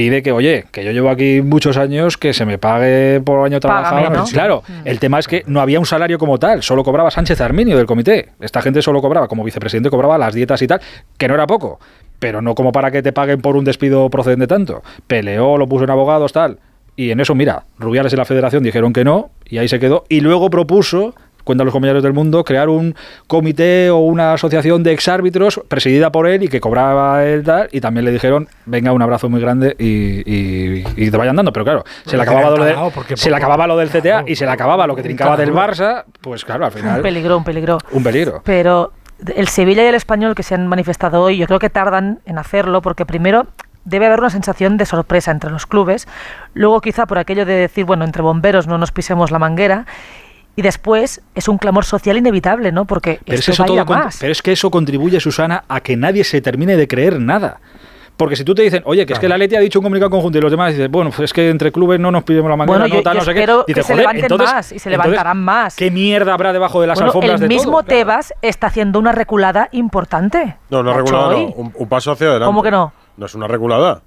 [0.00, 3.60] pide que, oye, que yo llevo aquí muchos años, que se me pague por año
[3.60, 3.96] trabajado.
[3.96, 4.24] Págame, ¿no?
[4.24, 7.76] Claro, el tema es que no había un salario como tal, solo cobraba Sánchez Arminio
[7.76, 8.30] del comité.
[8.40, 10.80] Esta gente solo cobraba, como vicepresidente, cobraba las dietas y tal,
[11.18, 11.80] que no era poco,
[12.18, 14.82] pero no como para que te paguen por un despido procedente tanto.
[15.06, 16.60] Peleó, lo puso en abogados, tal.
[16.96, 20.06] Y en eso, mira, Rubiales y la federación dijeron que no, y ahí se quedó.
[20.08, 21.14] Y luego propuso
[21.50, 22.94] cuentan los compañeros del mundo, crear un
[23.26, 27.80] comité o una asociación de exárbitros presidida por él y que cobraba él tal, y
[27.80, 31.64] también le dijeron, venga, un abrazo muy grande y, y- y te vayan dando, pero
[31.64, 32.76] claro, se le acababa lo, de-
[33.16, 35.50] se le acababa lo del CTA y se le acababa lo que trincaba del.
[35.52, 37.78] Barça, pues claro, al Un final, peligro, un peligro.
[37.90, 38.42] un peligro.
[38.44, 38.92] Pero
[39.34, 42.38] el Sevilla y el Español que se han manifestado hoy, yo creo que tardan en
[42.38, 43.46] hacerlo porque primero
[43.84, 46.06] debe haber una sensación de sorpresa entre los clubes,
[46.54, 49.86] luego quizá por aquello de decir, bueno, entre bomberos no nos pisemos la manguera.
[50.56, 52.84] Y después es un clamor social inevitable, ¿no?
[52.84, 54.18] Porque Pero es, esto que eso vaya todo con- más.
[54.20, 57.60] pero es que eso contribuye, Susana, a que nadie se termine de creer nada.
[58.16, 60.10] Porque si tú te dicen, oye, que es que la Leti ha dicho un comunicado
[60.10, 62.56] conjunto y los demás dicen, bueno, pues es que entre clubes no nos pidemos la
[62.56, 63.32] manguera, Bueno, no yo- tal, yo no sé
[63.66, 63.74] qué.
[63.74, 65.74] que se levanten más y se levantarán más.
[65.76, 67.84] ¿Qué mierda habrá debajo de las Bueno, alfombras el de mismo todo?
[67.84, 70.56] Tebas está haciendo una reculada importante.
[70.68, 71.46] No, no ¿Lo ha hecho regulada, no.
[71.54, 72.46] Un, un paso hacia adelante.
[72.46, 72.92] ¿Cómo que no?
[73.16, 74.02] No es una regulada.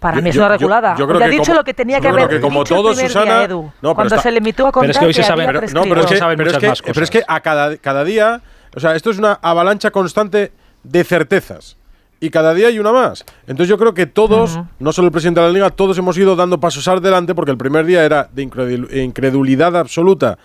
[0.00, 0.96] Para Yo- mí es yo- una yo- reculada.
[0.96, 2.94] yo creo ha dicho como- lo que tenía yo que haber que como dicho todo,
[2.94, 5.12] Susana, día, Edu, no, cuando está- se le limitó a contar Pero es que hoy
[5.14, 7.10] se sabe- pero- No, pero es que, saben pero es muchas que, más pero es
[7.10, 8.40] que a cada, cada día,
[8.74, 11.76] o sea, esto es una avalancha constante de certezas.
[12.22, 13.24] Y cada día hay una más.
[13.46, 16.36] Entonces yo creo que todos, no solo el presidente de la liga, todos hemos ido
[16.36, 20.36] dando pasos adelante porque el primer día era de incredul- incredulidad absoluta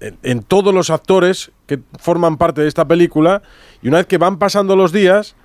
[0.00, 3.42] en, en todos los actores que forman parte de esta película.
[3.82, 5.36] Y una vez que van pasando los días,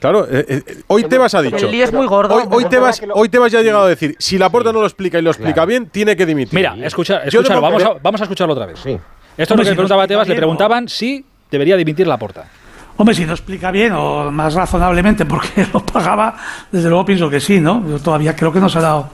[0.00, 1.66] claro, eh, eh, hoy Tebas ha dicho.
[1.66, 2.34] El lío es muy gordo.
[2.34, 4.86] Hoy, hoy, Tebas, hoy Tebas ya ha llegado a decir, si la puerta no lo
[4.86, 6.54] explica y lo explica bien, tiene que dimitir.
[6.54, 8.78] Mira, escucha, tengo- vamos, a, pero- vamos a escucharlo otra vez.
[8.84, 8.90] Esto
[9.36, 12.44] es lo que si le preguntaba a Tebas, le preguntaban si debería dimitir la porta.
[12.96, 16.36] Hombre, si no explica bien o más razonablemente porque lo pagaba,
[16.70, 17.84] desde luego pienso que sí, ¿no?
[17.88, 19.08] Yo todavía creo que no se ha dado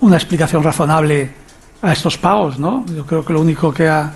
[0.00, 1.30] una explicación razonable
[1.82, 2.84] a estos pagos, ¿no?
[2.94, 4.12] Yo creo que lo único que ha,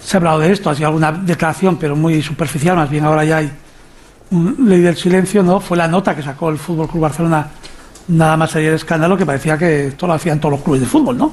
[0.00, 3.24] se ha hablado de esto ha sido alguna declaración, pero muy superficial, más bien ahora
[3.24, 3.50] ya hay
[4.30, 5.60] ley del silencio, ¿no?
[5.60, 7.48] Fue la nota que sacó el Fútbol Club Barcelona,
[8.08, 10.86] nada más sería de escándalo, que parecía que esto lo hacían todos los clubes de
[10.86, 11.32] fútbol, ¿no?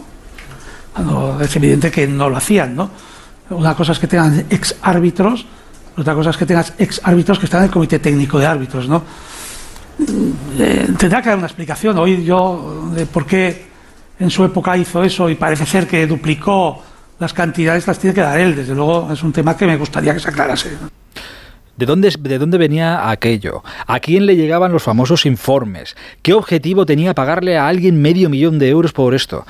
[1.42, 2.90] Es evidente que no lo hacían, ¿no?
[3.50, 5.46] Una cosa es que tengan ex árbitros,
[5.98, 8.88] otra cosa es que tengas ex árbitros que están en el comité técnico de árbitros,
[8.88, 9.04] ¿no?
[10.60, 11.98] eh, tendrá que dar una explicación.
[11.98, 13.66] Hoy yo de por qué
[14.20, 16.82] en su época hizo eso y parece ser que duplicó
[17.20, 18.56] las cantidades, las tiene que dar él.
[18.56, 20.78] Desde luego es un tema que me gustaría que se aclarase.
[21.78, 23.62] ¿De dónde, ¿De dónde venía aquello?
[23.86, 25.98] ¿A quién le llegaban los famosos informes?
[26.22, 29.46] ¿Qué objetivo tenía pagarle a alguien medio millón de euros por esto?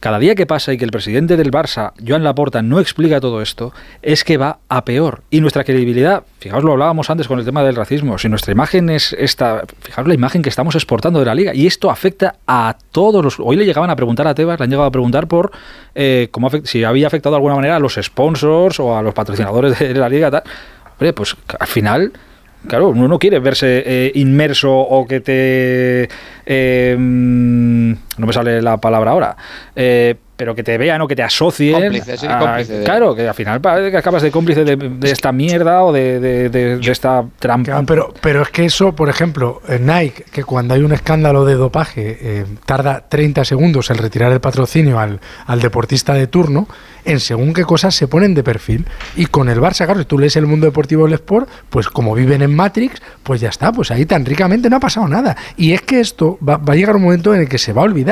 [0.00, 3.42] Cada día que pasa y que el presidente del Barça, Joan Laporta, no explica todo
[3.42, 5.22] esto, es que va a peor.
[5.28, 8.90] Y nuestra credibilidad, fijaos, lo hablábamos antes con el tema del racismo, si nuestra imagen
[8.90, 12.76] es esta, fijaos la imagen que estamos exportando de la liga, y esto afecta a
[12.92, 13.40] todos los...
[13.40, 15.50] Hoy le llegaban a preguntar a Tebas, le han llegado a preguntar por
[15.96, 19.80] eh, cómo si había afectado de alguna manera a los sponsors o a los patrocinadores
[19.80, 20.30] de la liga.
[20.30, 20.44] Tal.
[20.98, 22.12] Hombre, pues al final
[22.66, 26.08] Claro, uno no quiere verse eh, inmerso o que te...
[26.44, 29.36] Eh, mm, no me sale la palabra ahora.
[29.74, 31.80] Eh, pero que te vean o que te asocien.
[31.80, 35.82] Cómplice, sí, cómplice Claro, que al final parece que acabas de cómplice de, esta mierda
[35.82, 37.82] o de, esta trampa.
[37.84, 42.44] pero, pero es que eso, por ejemplo, Nike, que cuando hay un escándalo de dopaje
[42.64, 46.68] tarda 30 segundos en retirar el patrocinio al, al deportista de turno,
[47.08, 48.86] en según qué cosas se ponen de perfil.
[49.16, 52.14] Y con el Barça, claro, si tú lees el mundo deportivo del Sport, pues como
[52.14, 55.36] viven en Matrix, pues ya está, pues ahí tan ricamente no ha pasado nada.
[55.56, 57.84] Y es que esto va, a llegar un momento en el que se va a
[57.86, 58.07] olvidar,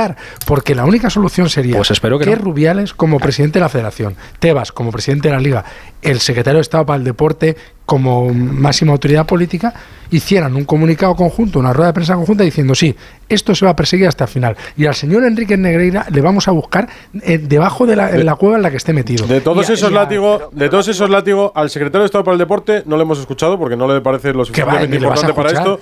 [0.46, 4.72] porque la única solución sería pues espero que, Rubiales como presidente de la federación, Tebas
[4.72, 5.64] como presidente de la liga,
[6.02, 9.72] el secretario de Estado para el deporte como máxima autoridad política,
[10.10, 12.94] hicieran un comunicado conjunto, una rueda de prensa conjunta diciendo sí,
[13.28, 14.56] esto se va a perseguir hasta el final.
[14.76, 16.88] Y al señor Enrique Negreira le vamos a buscar
[17.22, 19.26] eh, debajo de la, cueva en la que esté metido.
[19.26, 22.82] De todos esos látigos, de todos esos látigos, al secretario de Estado para el Deporte
[22.86, 25.80] no le hemos escuchado porque no le parece lo suficientemente importante para esto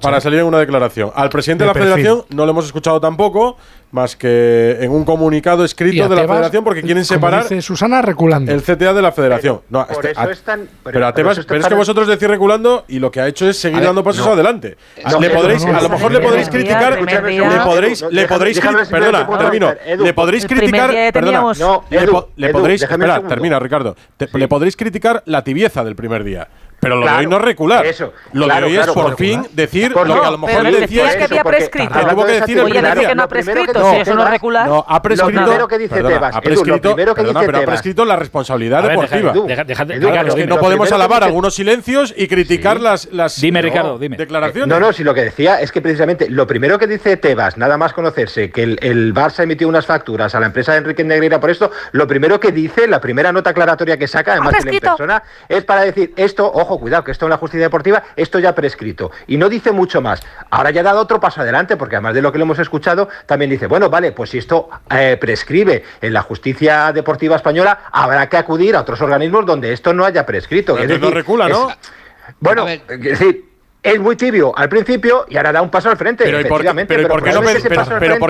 [0.00, 1.10] para, salir en una declaración.
[1.14, 3.56] Al presidente de, la Federación no le hemos escuchado tampoco,
[3.92, 8.50] más que en un comunicado escrito de la Federación porque quieren separar Susana reculando.
[8.50, 9.60] el CTA de la Federación.
[9.68, 10.14] no, este,
[10.82, 14.26] pero, es que vosotros decís reculando y lo que ha hecho es seguir dando pasos
[14.26, 14.76] adelante.
[15.20, 20.14] le podréis, a lo mejor le podréis criticar, le podréis, le podréis, perdona, termino, le
[20.14, 21.44] podréis criticar, perdona,
[22.36, 23.94] le podréis, espera, termina Ricardo,
[24.32, 26.48] le podréis criticar la tibieza del primer día.
[26.82, 27.86] Pero lo de hoy no es recular.
[27.86, 28.12] Eso.
[28.32, 31.14] Lo de hoy es por fin decir lo que a lo mejor le decías.
[31.14, 31.94] que había prescrito.
[32.10, 33.90] Tuvo que decir el que no ha prescrito.
[33.92, 34.66] Si eso no es recular.
[34.66, 35.32] No, ha prescrito.
[35.32, 36.34] Lo primero que dice Tebas.
[36.34, 39.32] Ha prescrito, pero ha prescrito la responsabilidad deportiva.
[40.46, 44.16] No podemos alabar algunos silencios y criticar las Dime, Ricardo, dime.
[44.16, 44.68] declaraciones.
[44.68, 47.76] No, no, si lo que decía es que precisamente lo primero que dice Tebas, nada
[47.76, 51.50] más conocerse, que el Barça emitió unas facturas a la empresa de Enrique Negreira por
[51.50, 55.22] esto, lo primero que dice, la primera nota aclaratoria que saca, además de la persona,
[55.48, 59.10] es para decir esto, ojo, cuidado, que esto en la justicia deportiva, esto ya prescrito.
[59.26, 60.20] Y no dice mucho más.
[60.50, 63.08] Ahora ya ha dado otro paso adelante, porque además de lo que le hemos escuchado,
[63.26, 68.28] también dice, bueno, vale, pues si esto eh, prescribe en la justicia deportiva española, habrá
[68.28, 70.76] que acudir a otros organismos donde esto no haya prescrito.
[70.76, 71.68] Pero no recula, ¿no?
[72.40, 73.52] bueno, es decir,
[73.82, 76.24] es muy tibio al principio y ahora da un paso al frente.
[76.24, 77.22] Pero, ¿por,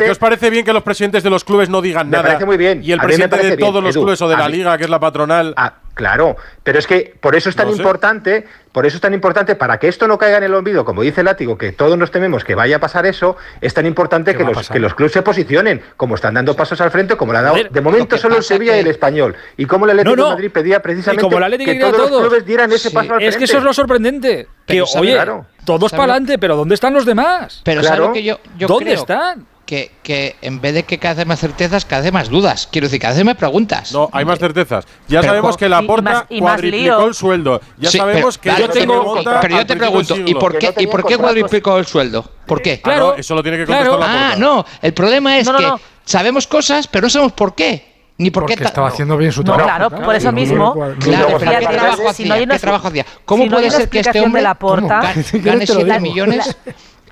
[0.02, 2.24] qué, os parece bien que los presidentes de los clubes no digan nada?
[2.24, 2.80] Parece muy bien.
[2.82, 5.54] Y el presidente de todos los clubes o de la liga, que es la patronal.
[5.94, 9.78] Claro, pero es que por eso es tan importante, por eso es tan importante, para
[9.78, 12.44] que esto no caiga en el olvido, como dice el látigo, que todos nos tememos
[12.44, 15.82] que vaya a pasar eso, es tan importante que los, que los clubes se posicionen,
[15.96, 17.56] como están dando pasos al frente, como le ha dado.
[17.70, 19.36] de momento solo el Sevilla y el Español.
[19.56, 21.22] Y como el Atlético de Madrid pedía precisamente
[21.64, 23.26] que todos los clubes dieran ese paso al frente.
[23.28, 24.48] Es que eso es lo sorprendente.
[24.66, 25.18] Que, oye,
[25.64, 27.60] todos para adelante, pero ¿dónde están los demás?
[27.64, 28.12] Pero claro.
[28.12, 29.46] que yo, yo ¿Dónde están?
[29.72, 32.68] Que, que, en vez de que cada vez más certezas, cada vez más dudas.
[32.70, 33.90] Quiero decir, cada vez más preguntas.
[33.90, 34.84] No, hay más certezas.
[35.08, 37.58] Ya sabemos que la porta cuadriplicó el sueldo.
[37.78, 41.16] Ya sabemos que yo tengo, Pero yo te pregunto, ¿y por qué, ¿y por qué
[41.16, 42.22] cuadriplicó el sueldo?
[42.44, 42.82] ¿Por qué?
[42.82, 44.32] Claro, eso lo tiene que contestar la porta.
[44.32, 45.72] Ah, no, el problema es que
[46.04, 48.10] sabemos cosas, pero no sabemos por qué.
[48.18, 49.64] Ni por Porque estaba haciendo bien su trabajo.
[49.64, 50.74] claro, por eso mismo.
[51.00, 52.46] Claro, pero ¿qué trabajo hacía?
[52.46, 53.06] ¿Qué trabajo hacía?
[53.24, 56.54] ¿Cómo puede ser que este hombre la porta, gane 7 millones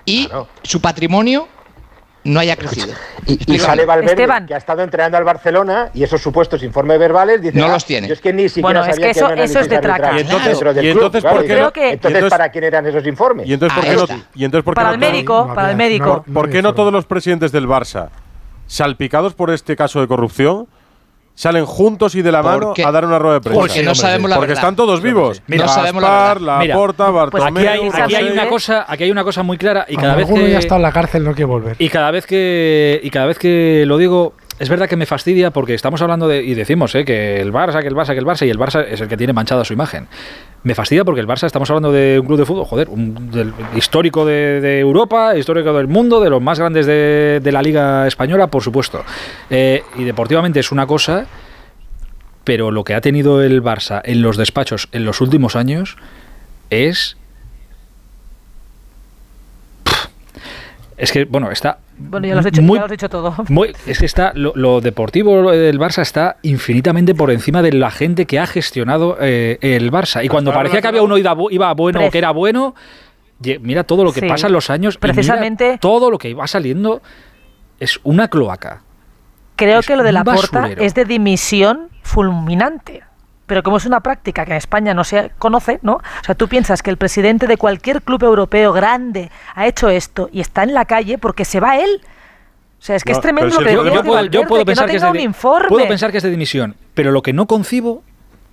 [0.05, 0.29] y
[0.63, 1.49] su patrimonio
[2.31, 2.95] no haya crecido.
[3.27, 7.59] Y, sale Valverde, que ha estado entrenando al Barcelona y esos supuestos informes verbales dice,
[7.59, 8.09] no los tiene.
[8.09, 10.17] Yo es que ni siquiera bueno, sabía es que eso, eso es de traca.
[10.17, 11.73] Y entonces, y entonces, ¿por qué no?
[11.75, 13.47] entonces, ¿para quién eran esos informes?
[13.49, 14.23] Y entonces, ¿por qué no?
[14.35, 16.25] Y entonces, ¿por qué para el médico, para el médico.
[16.33, 18.09] ¿Por qué no todos los presidentes del Barça
[18.67, 20.69] salpicados por este caso de corrupción
[21.41, 23.61] salen juntos y de la mano a dar una rueda de prensa.
[23.61, 25.41] Porque no sabemos la Porque están todos vivos.
[25.47, 26.59] Mira, no sabemos la verdad.
[26.59, 29.87] Mira, Porta, pues aquí, hay, aquí hay, una cosa, aquí hay una cosa muy clara
[29.89, 31.77] y cada vez que ya está en la cárcel no quiere volver.
[31.79, 35.51] Y cada vez que y cada vez que lo digo es verdad que me fastidia
[35.51, 38.27] porque estamos hablando de y decimos eh, que el Barça, que el Barça, que el
[38.27, 40.07] Barça y el Barça es el que tiene manchada su imagen.
[40.65, 44.27] Me fastidia porque el Barça, estamos hablando de un club de fútbol, joder, un, histórico
[44.27, 49.03] de, Europa, histórico del mundo, de los más grandes de, la Liga Española, por supuesto.
[49.49, 51.27] Eh, y deportivamente es una cosa
[52.45, 55.97] pero lo que ha tenido el Barça en los despachos en los últimos años
[56.71, 57.17] es
[61.01, 61.79] Es que, bueno, está.
[61.97, 63.35] Bueno, ya lo has dicho, muy, ya lo has dicho todo.
[63.49, 64.33] Muy, es que está.
[64.35, 69.59] Lo, deportivo del Barça está infinitamente por encima de la gente que ha gestionado eh,
[69.63, 70.23] el Barça.
[70.23, 72.75] Y cuando parecía que había uno iba, iba bueno o que era bueno,
[73.61, 74.99] mira todo lo que pasa en los años.
[74.99, 75.79] Precisamente.
[75.81, 77.01] todo lo que va saliendo
[77.79, 78.83] es una cloaca.
[79.57, 83.03] Creo que lo de la porta es de dimisión fulminante
[83.51, 85.95] pero como es una práctica que en España no se conoce, ¿no?
[85.95, 90.29] O sea, tú piensas que el presidente de cualquier club europeo grande ha hecho esto
[90.33, 92.01] y está en la calle porque se va él.
[92.01, 94.99] O sea, es que es tremendo lo que yo, yo, puedo, yo puedo pensar que,
[94.99, 95.33] es de,
[95.69, 98.05] Puedo pensar que es de dimisión, pero lo que no concibo,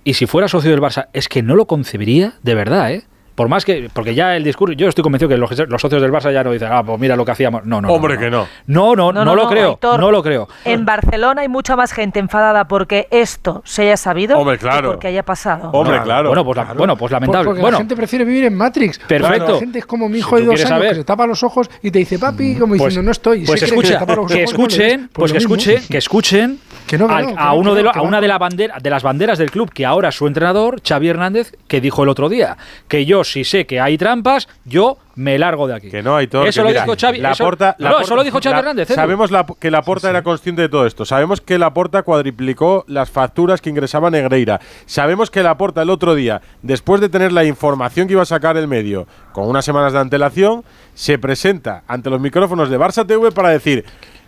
[0.02, 3.04] y si fuera socio del Barça, es que no lo concebiría de verdad, ¿eh?
[3.38, 5.48] Por más que, porque ya el discurso, yo estoy convencido que los,
[5.80, 7.64] socios del Barça ya no dicen, ah, pues mira lo que hacíamos.
[7.64, 7.88] No, no.
[7.88, 8.48] Hombre, que no.
[8.66, 9.78] No, no, no, lo creo.
[9.80, 10.48] no lo creo.
[10.64, 14.90] En Barcelona hay mucha más gente enfadada porque esto se haya sabido Hombre, claro.
[14.90, 15.70] porque haya pasado.
[15.70, 16.30] Hombre, claro.
[16.30, 17.44] Bueno, pues, bueno, pues lamentable.
[17.44, 17.76] Porque bueno.
[17.76, 18.98] la gente prefiere vivir en Matrix.
[18.98, 19.52] Perfecto.
[19.52, 21.92] La gente es como mi hijo de dos años que se tapa los ojos y
[21.92, 23.44] te dice, papi, como pues, diciendo, no estoy.
[23.46, 26.58] Pues escucha, que, escuchen, pues que escuchen, que escuchen
[26.96, 30.08] a, uno de a una de, la bandera, de las banderas del club, que ahora
[30.08, 32.56] es su entrenador, Xavi Hernández, que dijo el otro día
[32.88, 35.90] que yo si sé que hay trampas, yo me largo de aquí.
[35.90, 36.44] Que no hay todo.
[36.44, 37.18] Eso lo dijo Xavi.
[37.18, 38.88] La eso, porta, no, eso lo dijo Xavi Hernández.
[38.88, 41.04] Sabemos que la porta era consciente de todo esto.
[41.04, 44.60] Sabemos que la porta cuadriplicó las facturas que ingresaba Negreira.
[44.86, 48.26] Sabemos que la porta el otro día, después de tener la información que iba a
[48.26, 53.06] sacar el medio con unas semanas de antelación, se presenta ante los micrófonos de Barça
[53.06, 53.84] TV para decir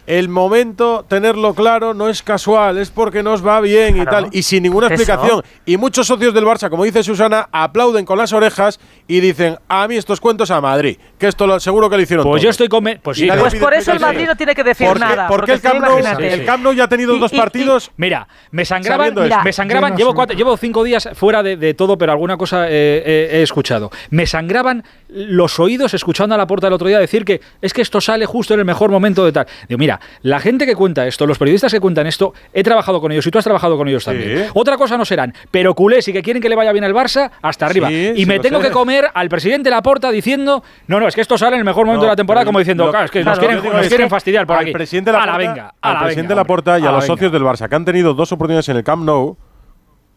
[0.06, 4.42] el momento, tenerlo claro, no es casual, es porque nos va bien y tal, y
[4.42, 5.42] sin ninguna explicación.
[5.66, 9.86] Y muchos socios del Barça, como dice Susana, aplauden con las orejas y dicen, a
[9.88, 12.68] mí estos cuentos a Madrid, que esto lo, seguro que lo hicieron Pues yo estoy
[12.68, 12.84] con...
[13.02, 15.28] Pues, sí, pues por eso el Madrid no tiene que decir nada.
[15.28, 17.90] Porque, el, Camp nou, ya ha tenido dos partidos...
[17.96, 19.14] mira, me sangraban,
[19.44, 23.90] me sangraban llevo, llevo cinco días fuera de, todo, pero alguna cosa he escuchado.
[24.10, 27.82] Me sangraban los oídos escuchando a la puerta del otro día decir que es que
[27.82, 29.46] esto sale justo en el mejor momento de tal.
[29.68, 29.89] Digo, mira,
[30.22, 33.30] la gente que cuenta esto, los periodistas que cuentan esto, he trabajado con ellos y
[33.30, 34.48] tú has trabajado con ellos también.
[34.54, 37.30] Otra cosa no serán, pero culés y que quieren que le vaya bien al Barça,
[37.42, 37.90] hasta arriba.
[37.90, 41.56] y me tengo que comer al presidente Laporta diciendo, no, no, es que esto sale
[41.56, 44.46] en el mejor momento de la temporada, como diciendo, claro, es que nos quieren, fastidiar
[44.46, 44.72] por aquí.
[44.72, 47.84] Presidente a la venga, al presidente Laporta y a, los socios del Barça, que han
[47.84, 49.36] tenido dos oportunidades en el Camp Nou,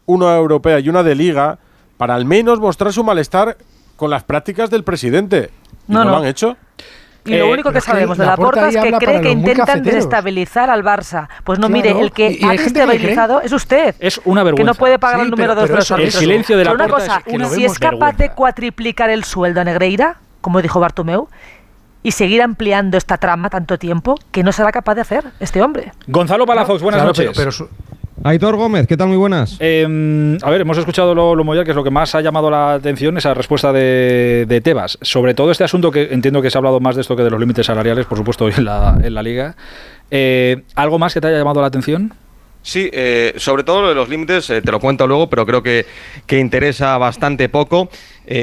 [0.06, 1.58] una europea y una de liga,
[1.96, 3.56] para al menos mostrar su malestar
[3.96, 5.50] con las prácticas del presidente.
[5.86, 6.56] no, no, lo han hecho?
[7.26, 10.68] Y lo eh, único que sabemos de la Porta es que cree que intentan desestabilizar
[10.68, 11.28] al Barça.
[11.42, 13.94] Pues no, mire, el que ha desestabilizado es usted.
[13.98, 14.62] Es una vergüenza.
[14.62, 17.22] Que no puede pagar el número de los El silencio de la una cosa,
[17.54, 21.28] si es capaz de cuatriplicar el sueldo a Negreira, como dijo Bartomeu,
[22.02, 25.92] y seguir ampliando esta trama tanto tiempo, que no será capaz de hacer este hombre.
[26.06, 27.30] Gonzalo Palafox, buenas noches.
[27.34, 27.50] pero,
[28.22, 29.08] Aitor Gómez, ¿qué tal?
[29.08, 29.56] Muy buenas.
[29.58, 32.74] Em, a ver, hemos escuchado lo, lo que es lo que más ha llamado la
[32.74, 34.98] atención, esa respuesta de, Tebas.
[35.02, 37.30] Sobre todo este asunto que entiendo que se ha hablado más de esto que de
[37.30, 39.56] los límites salariales, por supuesto, en la, en la liga.
[40.10, 42.14] Eh, ¿Algo más que te haya llamado la atención?
[42.62, 45.62] Sí, eh, sobre todo lo de los límites, eh, te lo cuento luego, pero creo
[45.62, 45.84] que,
[46.26, 47.90] que interesa bastante poco.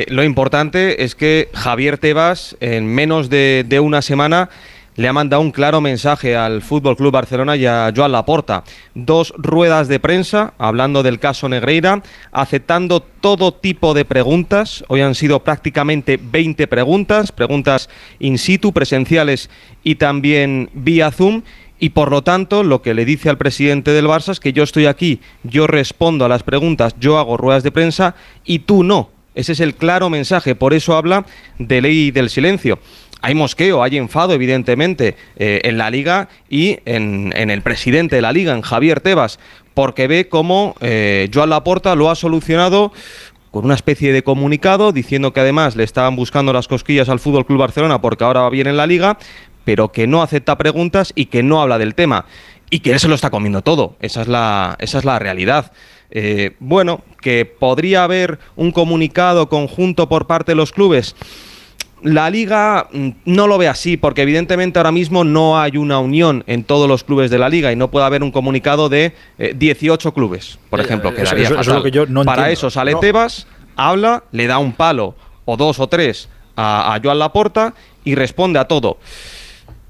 [0.09, 4.49] lo importante es que Javier Tebas, en menos de, de una semana,
[4.95, 8.63] le ha mandado un claro mensaje al Fútbol Club Barcelona y a Joan Laporta.
[8.93, 14.83] Dos ruedas de prensa hablando del caso Negreira, aceptando todo tipo de preguntas.
[14.89, 17.89] Hoy han sido prácticamente 20 preguntas, preguntas
[18.19, 19.49] in situ, presenciales
[19.83, 21.43] y también vía Zoom.
[21.79, 24.61] Y por lo tanto, lo que le dice al presidente del Barça es que yo
[24.61, 28.13] estoy aquí, yo respondo a las preguntas, yo hago ruedas de prensa
[28.45, 29.09] y tú no.
[29.33, 30.53] Ese es el claro mensaje.
[30.53, 31.25] Por eso habla
[31.57, 32.77] de ley del silencio
[33.21, 38.31] hay mosqueo, hay enfado, evidentemente, eh, en la liga y en, el presidente de la
[38.31, 39.39] liga, en Javier Tebas,
[39.73, 42.91] porque ve cómo eh, Joan Laporta lo ha solucionado
[43.51, 47.45] con una especie de comunicado diciendo que además le estaban buscando las cosquillas al Fútbol
[47.45, 49.17] Club Barcelona porque ahora va bien en la liga,
[49.65, 52.25] pero que no acepta preguntas y que no habla del tema
[52.69, 53.97] y que él se lo está comiendo todo.
[53.99, 55.73] Esa es la, esa es la realidad.
[56.09, 61.15] Eh, bueno, que podría haber un comunicado conjunto por parte de los clubes.
[62.03, 66.43] La liga mm, no lo ve así, porque evidentemente ahora mismo no hay una unión
[66.47, 69.13] en todos los clubes de la liga y no puede haber un comunicado de
[69.55, 71.49] 18 eh, clubes, por eh, ejemplo, que daría
[72.25, 75.15] Para eso sale Tebas, habla, le da un palo
[75.45, 77.73] o dos o tres a, Joan Laporta
[78.03, 78.97] y responde a todo.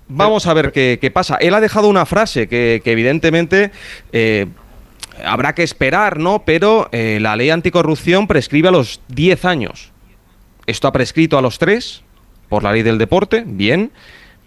[0.08, 1.38] Vamos a ver qué, pasa.
[1.38, 3.72] Él ha dejado una frase que, evidentemente
[4.12, 4.48] eh,
[5.24, 6.44] habrá que esperar, ¿no?
[6.44, 9.92] Pero la ley anticorrupción prescribe a los 10 años.
[10.72, 12.02] Esto ha prescrito a los tres
[12.50, 13.92] por la ley del deporte, bien,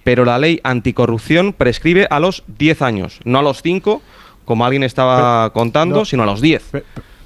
[0.05, 4.01] pero la ley anticorrupción prescribe a los 10 años, no a los 5,
[4.45, 6.73] como alguien estaba contando, sino a los 10.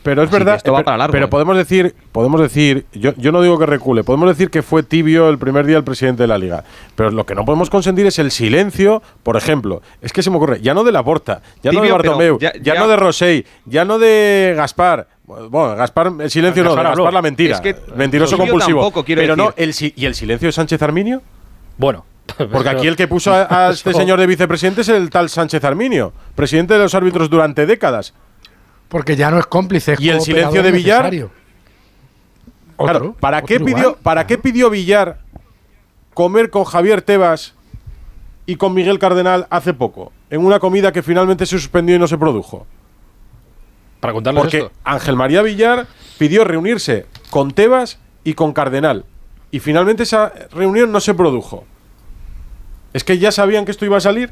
[0.03, 1.29] Pero es verdad, esto va para largo, pero ¿eh?
[1.29, 5.29] podemos decir, podemos decir, yo, yo no digo que recule, podemos decir que fue tibio
[5.29, 6.65] el primer día el presidente de la liga.
[6.95, 10.37] Pero lo que no podemos consentir es el silencio, por ejemplo, es que se me
[10.37, 12.89] ocurre, ya no de la Porta, ya no de pero Bartomeu, ya- ya, ya- no
[12.89, 15.09] de Rosell, ya no de Gaspar.
[15.51, 17.05] Bueno, Gaspar, el silencio no, Gaspar habló.
[17.05, 17.55] Gaspar la mentira.
[17.57, 18.81] Es que mentiroso compulsivo.
[18.81, 19.63] tampoco, quiero pero no, decir.
[19.65, 21.23] el, si- ¿y el silencio de Sánchez Arminio?
[21.77, 22.05] Bueno.
[22.53, 25.63] Porque aquí el que puso a, a este señor de vicepresidente es el tal Sánchez
[25.65, 28.15] Arminio, presidente de los árbitros durante décadas.
[28.89, 29.93] Porque ya no es cómplice.
[29.95, 31.05] es ¿Y el silencio de Villar?
[31.05, 31.31] necesario.
[32.79, 33.97] Claro, Otro, ¿para, qué pidió.
[34.03, 35.19] ¿Para qué pidió Villar
[36.15, 37.55] comer con Javier Tebas
[38.47, 40.13] y con Miguel Cardenal hace poco?
[40.31, 42.67] En una comida que finalmente se suspendió y no se produjo.
[44.01, 44.73] Para contarles Porque esto.
[44.85, 45.87] Ángel María Villar
[46.19, 49.05] pidió reunirse con Tebas y con Cardenal.
[49.51, 51.65] Y finalmente esa reunión no se produjo.
[52.93, 54.31] ¿Es que ya sabían que esto iba a salir?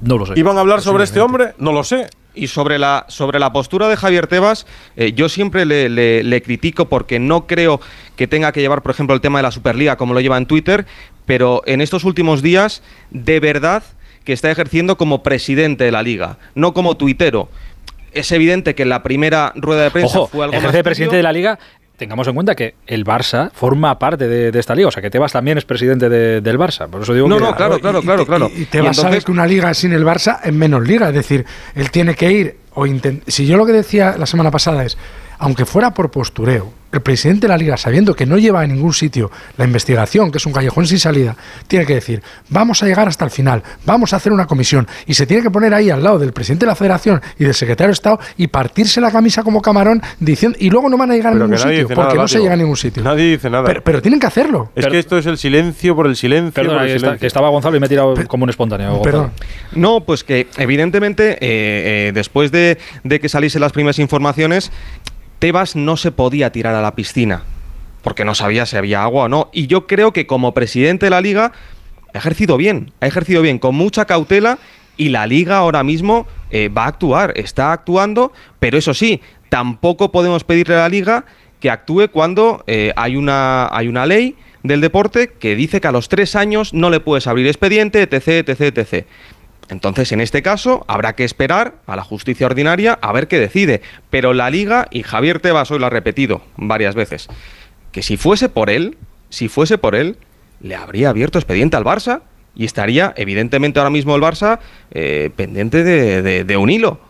[0.00, 0.34] No lo sé.
[0.36, 1.54] ¿Iban a hablar sobre este hombre?
[1.58, 2.08] No lo sé.
[2.34, 6.42] Y sobre la, sobre la postura de Javier Tebas, eh, yo siempre le, le- le
[6.42, 7.80] critico porque no creo
[8.16, 10.46] que tenga que llevar, por ejemplo, el tema de la Superliga como lo lleva en
[10.46, 10.86] Twitter,
[11.26, 13.82] pero en estos últimos días, de verdad
[14.24, 17.48] que está ejerciendo como presidente de la liga, no como tuitero.
[18.12, 21.22] Es evidente que la primera rueda de prensa Ojo, fue algo más de presidente de
[21.22, 21.58] la liga.
[21.96, 24.88] Tengamos en cuenta que el Barça forma parte de, de esta liga.
[24.88, 26.88] O sea, que Tebas también es presidente de- del Barça.
[26.88, 27.42] Por eso digo No, que.
[27.42, 28.50] no, claro, claro, claro, y- claro.
[28.56, 30.86] Y, te Y vas a ver entonces- que una liga sin el Barça es menos
[30.86, 31.08] liga.
[31.08, 34.50] Es decir, él tiene que ir o intent- Si yo lo que decía la semana
[34.50, 34.96] pasada es,
[35.40, 38.92] aunque fuera por postureo, el presidente de la liga, sabiendo que no lleva a ningún
[38.92, 41.36] sitio la investigación, que es un callejón sin salida,
[41.68, 44.88] tiene que decir, vamos a llegar hasta el final, vamos a hacer una comisión.
[45.06, 47.54] Y se tiene que poner ahí al lado del presidente de la federación y del
[47.54, 51.14] secretario de Estado y partirse la camisa como camarón diciendo, y luego no van a
[51.14, 53.04] llegar Pero a ningún sitio, porque nada, no se llega a ningún sitio.
[53.04, 53.64] Nadie dice nada.
[53.66, 54.72] Pero, pero tienen que hacerlo.
[54.74, 56.52] es que esto es el silencio por el silencio.
[56.52, 57.20] Perdona, por el que, está- silencio.
[57.20, 59.00] que estaba Gonzalo y me he tirado como un espontáneo.
[59.00, 59.30] Perdón.
[59.76, 61.38] No, pues que evidentemente eh,
[62.08, 64.72] eh, después de, de que saliesen las primeras informaciones,
[65.40, 67.42] Tebas no se podía tirar a la piscina,
[68.02, 69.50] porque no sabía si había agua o no.
[69.52, 71.52] Y yo creo que como presidente de la liga
[72.12, 74.58] ha ejercido bien, ha ejercido bien, con mucha cautela,
[74.98, 80.12] y la liga ahora mismo eh, va a actuar, está actuando, pero eso sí, tampoco
[80.12, 81.24] podemos pedirle a la liga
[81.58, 85.92] que actúe cuando eh, hay, una, hay una ley del deporte que dice que a
[85.92, 89.06] los tres años no le puedes abrir expediente, etc, etc, etc.
[89.70, 93.82] Entonces, en este caso, habrá que esperar a la justicia ordinaria a ver qué decide.
[94.10, 97.28] Pero la liga, y Javier Tebas hoy lo ha repetido varias veces,
[97.92, 98.98] que si fuese por él,
[99.28, 100.16] si fuese por él,
[100.60, 102.22] le habría abierto expediente al Barça
[102.54, 104.58] y estaría, evidentemente, ahora mismo el Barça
[104.90, 107.00] eh, pendiente de, de- un hilo.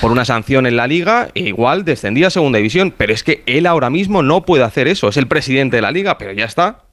[0.00, 2.94] Por una sanción en la liga, e igual descendía a segunda división.
[2.96, 5.08] Pero es que él ahora mismo no puede hacer eso.
[5.08, 6.84] Es el presidente de la liga, pero ya está.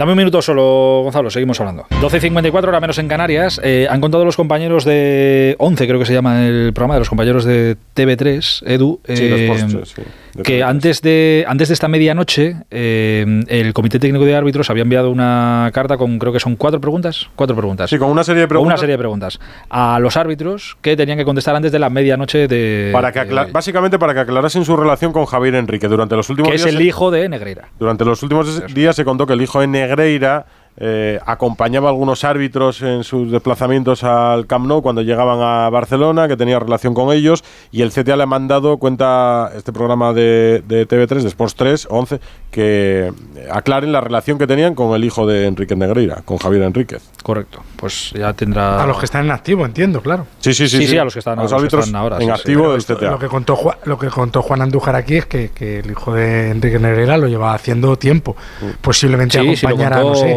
[0.00, 1.84] Dame un minuto solo, Gonzalo, seguimos hablando.
[2.00, 3.60] 12.54, hora menos en Canarias.
[3.62, 7.10] Eh, han contado los compañeros de 11, creo que se llama el programa, de los
[7.10, 10.02] compañeros de TV3, Edu, Sí, los eh, postres, sí,
[10.44, 10.64] que TV3.
[10.68, 15.70] antes de, antes de esta medianoche eh, el Comité Técnico de Árbitros había enviado una
[15.74, 17.90] carta con, creo que son cuatro preguntas, cuatro preguntas.
[17.90, 18.72] Sí, con una serie de Con preguntas.
[18.74, 19.38] una serie de preguntas
[19.68, 22.90] a los árbitros que tenían que contestar antes de la medianoche de...
[22.92, 26.50] Para que de- básicamente para que aclarasen su relación con Javier Enrique durante los últimos
[26.50, 26.74] que es días.
[26.74, 27.68] el hijo de Negreira.
[27.78, 30.46] Durante los últimos días se contó que el hijo de Negreira
[30.82, 36.26] eh, acompañaba a algunos árbitros en sus desplazamientos al Camp Nou cuando llegaban a Barcelona,
[36.26, 40.62] que tenía relación con ellos, y el CTA le ha mandado, cuenta este programa de,
[40.66, 42.20] de TV3, de Sports 3 o 11,
[42.50, 43.12] que
[43.52, 47.02] aclaren la relación que tenían con el hijo de Enrique Negreira, con Javier Enríquez.
[47.22, 48.82] Correcto, pues ya tendrá...
[48.82, 50.26] A los que están en activo, entiendo, claro.
[50.38, 50.78] Sí, sí, sí.
[50.78, 52.22] Sí, sí, a los que están- a los a los que árbitros están ahora, en
[52.24, 53.10] sí, activo del CTA.
[53.10, 56.14] Lo que, contó Juan, lo que contó Juan Andújar aquí es que, que el hijo
[56.14, 58.34] de Enrique Negreira lo lleva haciendo tiempo.
[58.80, 60.36] Posiblemente Sí, sí, lo acompañar a, no sé,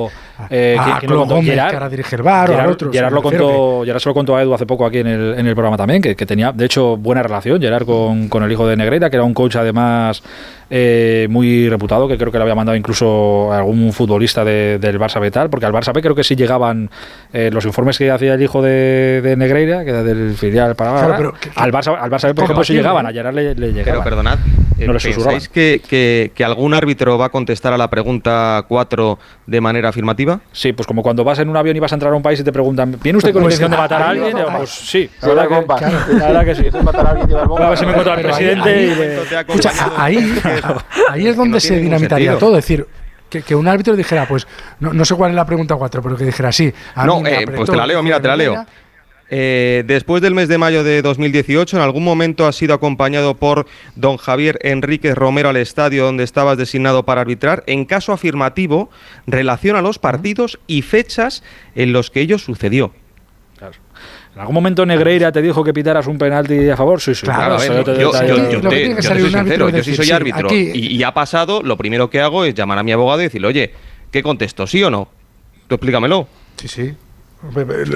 [0.50, 1.26] eh, a ¿quién- lo?
[1.26, 2.92] Gómez, Gerard- que ahora dirige el bar, o Gerard, al otro.
[2.92, 5.48] Gerard lo contó, Gerard se lo contó a Edu hace poco aquí en el, en
[5.48, 8.68] el programa también, que, que tenía, de hecho, buena relación Gerard con, con el hijo
[8.68, 10.24] de Negreira, que era un coach además
[10.70, 15.00] eh, muy reputado, que creo que le había mandado incluso a algún futbolista de- del
[15.00, 16.90] Barça B tal, porque al Barça B creo que sí llegaban
[17.32, 20.94] eh, los informes que hacía el hijo de, de Negreira, que era del filial para
[20.94, 23.54] Claro, pero que- al Barça, al Barça B, por ejemplo, sí llegaban, a Gerard le,
[23.56, 23.84] le llegaban.
[23.86, 24.40] Pero perdonad,
[24.78, 24.94] No.
[24.94, 29.90] ¿pensáis que, que- que algún árbitro va a contestar a la pregunta 4 de manera
[29.90, 30.40] afirmativa?
[30.52, 32.40] Sí, pues como cuando vas en un avión y vas a entrar a un país
[32.40, 34.36] y te preguntan, ¿viene usted con Pues intención de matar a alguien?
[34.58, 35.82] Pues sí, la Sí, verdad la que, bomba.
[35.82, 36.78] la verdad que sí.
[36.84, 37.66] Matar a alguien, llevar bomba.
[37.66, 38.86] A ver si me encuentro al ahí- presidente ahí-
[39.32, 40.42] y Escucha, a- ahí,
[41.10, 42.40] ahí es donde no se dinamitaría sentido.
[42.50, 42.58] todo.
[42.58, 42.88] Es decir,
[43.30, 44.48] que, que un árbitro dijera, pues,
[44.80, 46.72] no, no sé cuál es la pregunta 4, pero que dijera, sí.
[46.96, 48.66] a No, mí me eh, pues te la leo, mira, te la leo.
[49.36, 53.66] Eh, después del mes de mayo de 2018, en algún momento has sido acompañado por
[53.96, 57.64] don Javier Enríquez Romero al estadio donde estabas designado para arbitrar.
[57.66, 58.92] En caso afirmativo,
[59.26, 61.42] relaciona los partidos y fechas
[61.74, 62.94] en los que ello sucedió.
[64.36, 67.02] ¿En algún momento Negreira te dijo que pitaras un penalti a favor?
[67.02, 67.26] Sí, sí.
[67.26, 71.76] Claro, yo, yo, yo, soy sincero, yo sí soy árbitro y, y, ha pasado, lo
[71.76, 73.74] primero que hago es llamar a mi abogado y decirle, oye,
[74.12, 74.68] ¿qué contesto?
[74.68, 75.10] ¿Sí o no?
[75.68, 76.28] Tú explícamelo.
[76.58, 76.94] Sí, sí.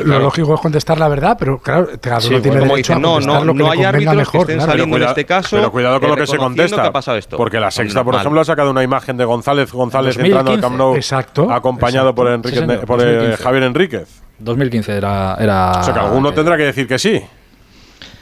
[0.06, 3.44] Lo lógico es contestar la verdad, pero claro, cada uno tiene derecho a no, no,
[3.46, 5.56] no hay árbitros mejor, que estén saliendo en este caso.
[5.56, 6.82] Pero cuidado con lo que se contesta.
[6.82, 7.38] Que ha pasado esto.
[7.38, 10.78] Porque la Sexta, por ejemplo, ha sacado una imagen de González González entrando al Camp
[10.78, 14.22] Nou, exacto, acompañado por, Enrique, por eh, Javier Enríquez.
[14.40, 15.80] 2015 era, era.
[15.80, 17.24] O sea que alguno tendrá que decir que sí.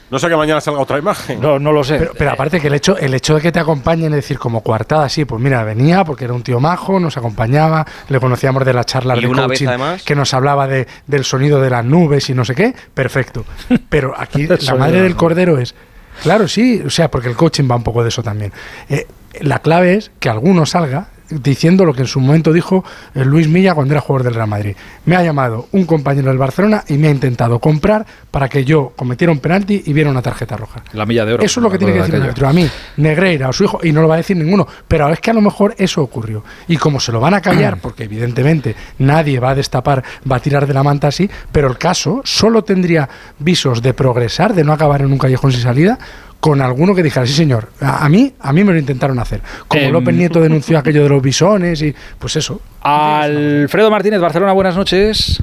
[0.09, 1.41] No sé que mañana salga otra imagen.
[1.41, 2.09] No, no lo sé.
[2.17, 5.09] Pero, aparte que el hecho, el hecho de que te acompañen, es decir, como coartada,
[5.09, 8.83] sí, pues mira, venía porque era un tío majo, nos acompañaba, le conocíamos de la
[8.83, 12.35] charla de una coaching, además, que nos hablaba de, del sonido de las nubes y
[12.35, 13.45] no sé qué, perfecto.
[13.89, 15.73] Pero aquí la madre del cordero es,
[16.21, 18.53] claro, sí, o sea, porque el coaching va un poco de eso también.
[18.89, 19.07] Eh,
[19.41, 22.83] la clave es que alguno salga diciendo lo que en su momento dijo
[23.13, 24.75] eh, Luis Milla cuando era jugador del Real Madrid.
[25.05, 28.93] Me ha llamado un compañero del Barcelona y me ha intentado comprar para que yo
[28.95, 30.83] cometiera un penalti y viera una tarjeta roja.
[30.93, 31.43] La milla de oro.
[31.43, 32.47] Eso es lo que tiene que decir el árbitro.
[32.47, 35.19] A mí, Negreira o su hijo, y no lo va a decir ninguno, pero es
[35.19, 36.43] que a lo mejor eso ocurrió.
[36.67, 40.39] Y como se lo van a callar, porque evidentemente nadie va a destapar, va a
[40.39, 44.73] tirar de la manta así, pero el caso solo tendría visos de progresar, de no
[44.73, 45.97] acabar en un callejón sin salida,
[46.39, 49.41] con alguno que dijera, sí señor, a, mí, a mí me lo intentaron hacer.
[49.67, 52.61] Como Em, López Nieto denunció aquello de los bisones y pues eso.
[52.81, 55.41] Alfredo Martínez, Barcelona, buenas noches.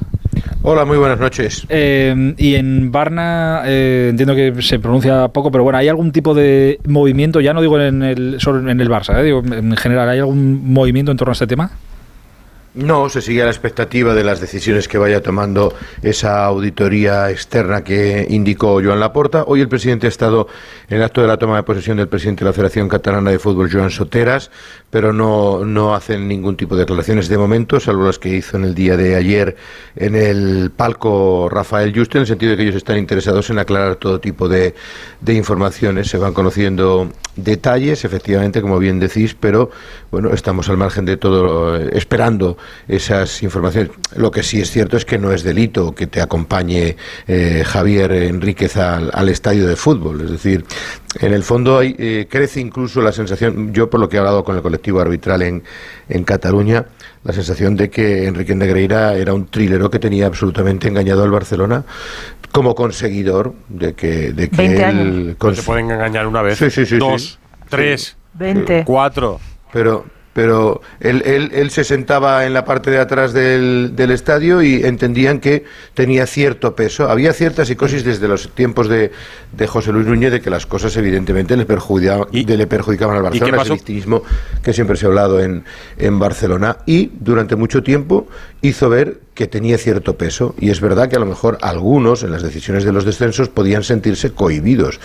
[0.65, 1.67] Hola, muy buenas noches.
[1.69, 6.35] Eh, y en Barna, eh, entiendo que se pronuncia poco, pero bueno, ¿hay algún tipo
[6.35, 7.41] de movimiento?
[7.41, 10.73] Ya no digo en el, solo en el Barça, eh, digo en general, ¿hay algún
[10.73, 11.73] movimiento en torno a este tema?
[12.75, 17.85] No, se sigue a la expectativa de las decisiones que vaya tomando esa auditoría externa
[17.85, 19.45] que indicó Joan Laporta.
[19.47, 20.49] Hoy el presidente ha estado
[20.89, 23.39] en el acto de la toma de posesión del presidente de la Federación Catalana de
[23.39, 24.51] Fútbol, Joan Soteras,
[24.89, 28.65] pero no, no hacen ningún tipo de declaraciones de momento, salvo las que hizo en
[28.65, 29.55] el día de ayer
[29.95, 33.97] en el palco Rafael Juste, en el sentido de que ellos están interesados en aclarar
[33.97, 34.75] todo tipo de,
[35.21, 36.09] de informaciones.
[36.09, 39.71] Se van conociendo detalles, efectivamente, como bien decís, pero
[40.11, 42.57] bueno, estamos al margen de todo, eh, esperando
[42.89, 43.91] esas informaciones.
[44.17, 48.13] Lo que sí es cierto es que no es delito que te acompañe eh, Javier
[48.13, 50.21] Enríquez al, al, estadio de fútbol.
[50.23, 50.65] Es decir,
[51.21, 54.45] en el fondo hay, eh, crece incluso la sensación, yo por lo que he hablado
[54.45, 55.63] con el colectivo arbitral en,
[56.09, 56.87] en Cataluña,
[57.25, 61.85] la sensación de que Enrique Negreira era un trilero que tenía absolutamente engañado al Barcelona
[62.51, 65.37] como conseguidor de que, de que él...
[65.55, 67.39] Se pueden engañar una vez, sí, sí, sí, dos, sí.
[67.69, 68.85] tres, 20.
[68.85, 69.41] cuatro.
[69.73, 74.63] Pero, pero él, él, él, se sentaba en la parte de atrás del, del, estadio
[74.63, 75.65] y entendían que
[75.95, 77.11] tenía cierto peso.
[77.11, 79.13] Había cierta psicosis desde los tiempos de,
[79.53, 82.45] de José Luis Núñez de que las cosas evidentemente le, perjudicaban, ¿Y?
[82.45, 84.23] le perjudicaban al Barcelona, ese victimismo
[84.63, 85.65] que siempre se ha hablado en,
[85.99, 86.79] en Barcelona.
[86.87, 88.27] Y durante mucho tiempo
[88.63, 92.33] hizo ver que tenía cierto peso y es verdad que a lo mejor algunos en
[92.33, 95.01] las decisiones de los descensos podían sentirse cohibidos.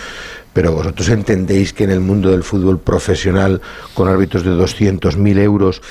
[0.52, 3.60] Pero vosotros entendéis que en el mundo del fútbol profesional
[3.94, 5.82] con árbitros de 200.000 euros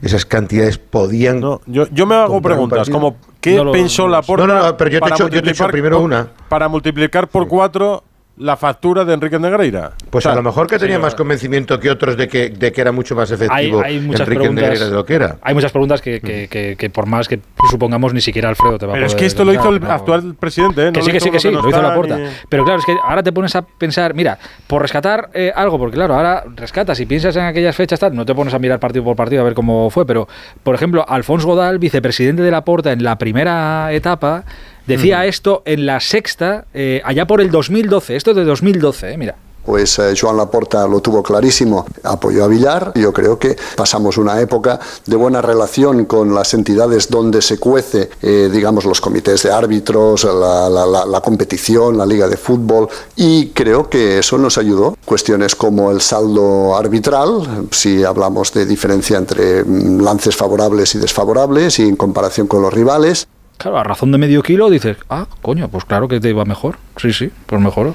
[0.00, 4.46] esas cantidades podían no, yo, yo me hago preguntas como ¿qué no pensó la no,
[4.46, 6.28] no, pero yo te, hecho, yo te he hecho primero por, una.
[6.48, 8.04] para multiplicar por cuatro
[8.42, 9.92] la factura de Enrique Negreira.
[10.10, 12.50] Pues o sea, a lo mejor que tenía sí, más convencimiento que otros de que,
[12.50, 15.36] de que era mucho más efectivo hay, hay muchas Enrique Negreira de lo que era.
[15.42, 17.40] Hay muchas preguntas que, que, que, que, por más que
[17.70, 20.34] supongamos ni siquiera Alfredo te va Pero a es que esto lo hizo el actual
[20.34, 20.92] presidente, ¿eh?
[20.92, 22.18] que no sí, que sí, que sí, lo, hizo la puerta.
[22.18, 22.26] Ni...
[22.48, 25.94] Pero claro, es que ahora te pones a pensar, mira, por rescatar eh, algo, porque
[25.94, 29.04] claro, ahora rescatas y piensas en aquellas fechas, tal, no te pones a mirar partido
[29.04, 30.26] por partido a ver cómo fue, pero
[30.62, 34.44] por ejemplo, Alfonso Godal, vicepresidente de la Porta en la primera etapa,
[34.86, 39.16] Decía esto en la sexta, eh, allá por el 2012, esto es de 2012, eh,
[39.16, 39.36] mira.
[39.64, 42.92] Pues eh, Joan Laporta lo tuvo clarísimo, apoyó a Villar.
[42.96, 48.10] Yo creo que pasamos una época de buena relación con las entidades donde se cuece,
[48.22, 52.88] eh, digamos, los comités de árbitros, la, la, la, la, competición, la liga de fútbol,
[53.14, 54.96] y creo que eso nos ayudó.
[55.04, 61.78] Cuestiones como el saldo arbitral, si hablamos de diferencia entre mm, lances favorables y desfavorables,
[61.78, 63.28] y en comparación con los rivales.
[63.62, 66.76] Claro, a razón de medio kilo dices, ah, coño, pues claro que te iba mejor.
[66.96, 67.94] Sí, sí, pues mejoró.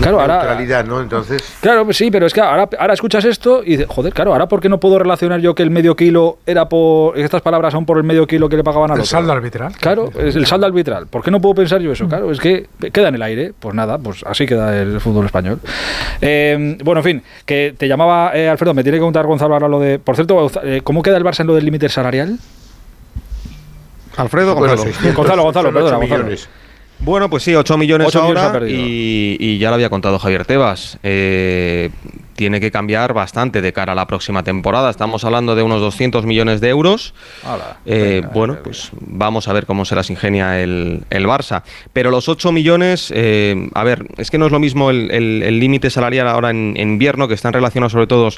[0.00, 0.36] Claro, ahora.
[0.36, 1.00] Neutralidad, ¿no?
[1.00, 1.42] Entonces.
[1.60, 4.46] Claro, pues sí, pero es que ahora, ahora escuchas esto y dices, joder, claro, ahora
[4.46, 7.18] ¿por qué no puedo relacionar yo que el medio kilo era por.
[7.18, 9.08] Estas palabras son por el medio kilo que le pagaban a El los.
[9.08, 9.72] saldo arbitral.
[9.80, 11.06] Claro, es el saldo arbitral.
[11.06, 12.06] ¿Por qué no puedo pensar yo eso?
[12.08, 13.52] Claro, es que queda en el aire.
[13.58, 15.58] Pues nada, pues así queda el fútbol español.
[16.20, 19.68] Eh, bueno, en fin, que te llamaba eh, Alfredo, me tiene que contar Gonzalo ahora
[19.68, 19.98] lo de.
[19.98, 22.38] Por cierto, eh, ¿cómo queda el Barça en lo del límite salarial?
[24.16, 24.82] Alfredo Gonzalo.
[24.82, 26.26] Bueno, Gonzalo, Gonzalo, perdona, Gonzalo.
[26.98, 30.46] Bueno, pues sí, 8 millones 8 ahora millones y, y, ya lo había contado Javier
[30.46, 30.98] Tebas.
[31.02, 31.90] Eh,
[32.36, 34.90] tiene que cambiar bastante de cara a la próxima temporada.
[34.90, 37.14] Estamos hablando de unos 200 millones de euros.
[37.86, 41.62] Eh, bueno, pues vamos a ver cómo se las ingenia el, el Barça.
[41.92, 45.90] Pero los 8 millones, eh, a ver, es que no es lo mismo el límite
[45.90, 48.28] salarial ahora en, invierno, que están relacionados sobre todo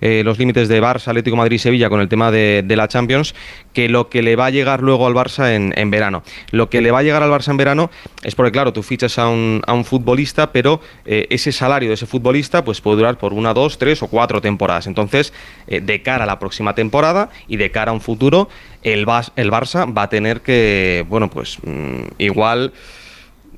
[0.00, 3.34] eh, los límites de Barça, Atlético Madrid y Sevilla con el tema de, la Champions,
[3.72, 6.22] que lo que le va a llegar luego al Barça en, verano.
[6.50, 7.90] Lo que le va a llegar al Barça en verano
[8.22, 12.06] es porque, claro, tú fichas a un, a un futbolista, pero ese salario de ese
[12.06, 14.86] futbolista pues puede durar por una, dos, tres o cuatro temporadas.
[14.86, 15.32] Entonces,
[15.66, 18.48] de cara a la próxima temporada y de cara a un futuro,
[18.82, 19.06] el,
[19.36, 22.72] el Barça va a tener que, bueno, pues mm, igual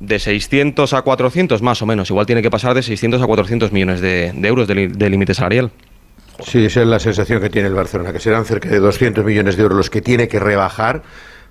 [0.01, 3.73] de 600 a 400 más o menos, igual tiene que pasar de 600 a 400
[3.73, 5.73] millones de, euros de límite salarial.
[6.44, 9.56] Sí, esa es la sensación que tiene el Barcelona, que serán cerca de 200 millones
[9.56, 11.02] de euros los que tiene que rebajar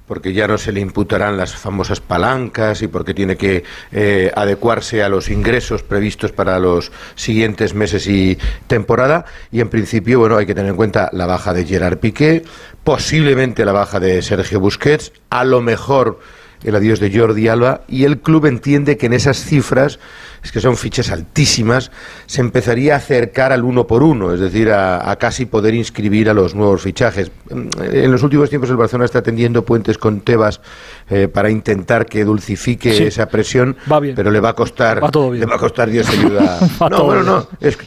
[0.07, 5.03] porque ya no se le imputarán las famosas palancas y porque tiene que eh, adecuarse
[5.03, 9.25] a los ingresos previstos para los siguientes meses y temporada.
[9.51, 12.43] Y en principio, bueno, hay que tener en cuenta la baja de Gerard Piqué,
[12.83, 16.19] posiblemente la baja de Sergio Busquets, a lo mejor
[16.63, 19.99] el adiós de Jordi Alba y el club entiende que en esas cifras
[20.43, 21.91] es que son fichas altísimas,
[22.25, 26.33] se empezaría a acercar al uno por uno, es decir, a, casi poder inscribir a
[26.33, 27.31] los nuevos fichajes.
[27.49, 30.61] En los últimos tiempos el Barcelona está tendiendo puentes con Tebas
[31.09, 33.75] eh, para intentar que dulcifique esa presión,
[34.15, 36.59] pero le va a costar, le va a costar Dios ayuda.
[36.89, 37.77] no, bueno, no, es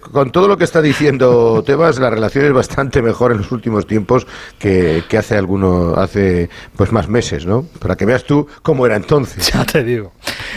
[0.00, 3.86] con todo lo que está diciendo Tebas, la relación es bastante mejor en los últimos
[3.86, 4.26] tiempos
[4.58, 7.66] que, hace alguno, hace pues más meses, ¿no?
[7.78, 9.50] Para que veas tú cómo era entonces.
[9.52, 10.12] Ya te digo.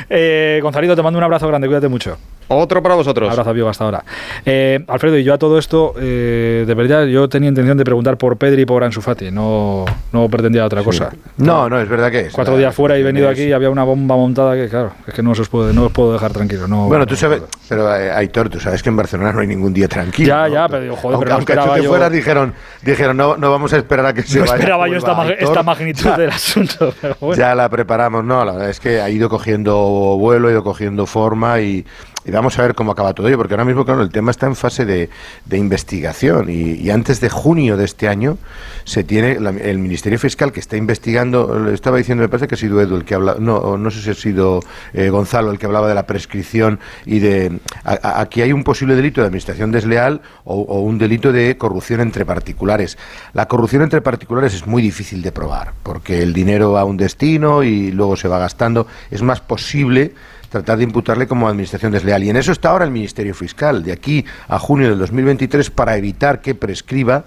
[0.09, 2.17] Eh, Gonzalito, te mando un abrazo grande, cuídate mucho.
[2.55, 3.29] Otro para vosotros.
[3.29, 4.03] abrazo, amigo, hasta ahora.
[4.45, 8.17] Eh, Alfredo, y yo a todo esto, eh, de verdad, yo tenía intención de preguntar
[8.17, 11.11] por Pedri y por Ansu Fati, no, no pretendía otra cosa.
[11.37, 12.33] No, no, es verdad que es.
[12.33, 15.21] Cuatro días fuera y venido aquí y había una bomba montada que, claro, es que
[15.21, 16.67] no os, puedo, no os puedo dejar tranquilo.
[16.67, 19.73] No, bueno, tú sabes, pero eh, Aitor, tú sabes que en Barcelona no hay ningún
[19.73, 20.27] día tranquilo.
[20.27, 23.73] Ya, ya, pero joder, aunque, pero aunque tú te fueras, dijeron, dijeron no, no vamos
[23.73, 24.55] a esperar a que se no vaya.
[24.55, 26.93] esperaba yo esta, esta magnitud del asunto.
[27.35, 29.75] Ya la preparamos, no, la verdad es que ha ido cogiendo
[30.17, 31.85] vuelo, ha ido cogiendo forma y
[32.25, 34.47] y vamos a ver cómo acaba todo ello, porque ahora mismo, claro, el tema está
[34.47, 35.09] en fase de,
[35.51, 38.37] investigación y, antes de junio de este año
[38.83, 42.81] se tiene el Ministerio Fiscal que está investigando, estaba diciendo, me parece que ha sido
[42.81, 44.61] Edu el que habla, no, no sé si ha sido
[44.93, 47.59] eh, Gonzalo el que hablaba de la prescripción y de...
[47.83, 52.25] aquí hay un posible delito de administración desleal o, o un delito de corrupción entre
[52.25, 52.97] particulares.
[53.33, 56.97] La corrupción entre particulares es muy difícil de probar, porque el dinero va a un
[56.97, 58.87] destino y luego se va gastando.
[59.11, 60.13] Es más posible
[60.53, 62.23] tratar de imputarle como administración desleal.
[62.23, 65.97] Y en eso está ahora el Ministerio Fiscal, de aquí a junio del 2023, para
[65.97, 67.25] evitar que prescriba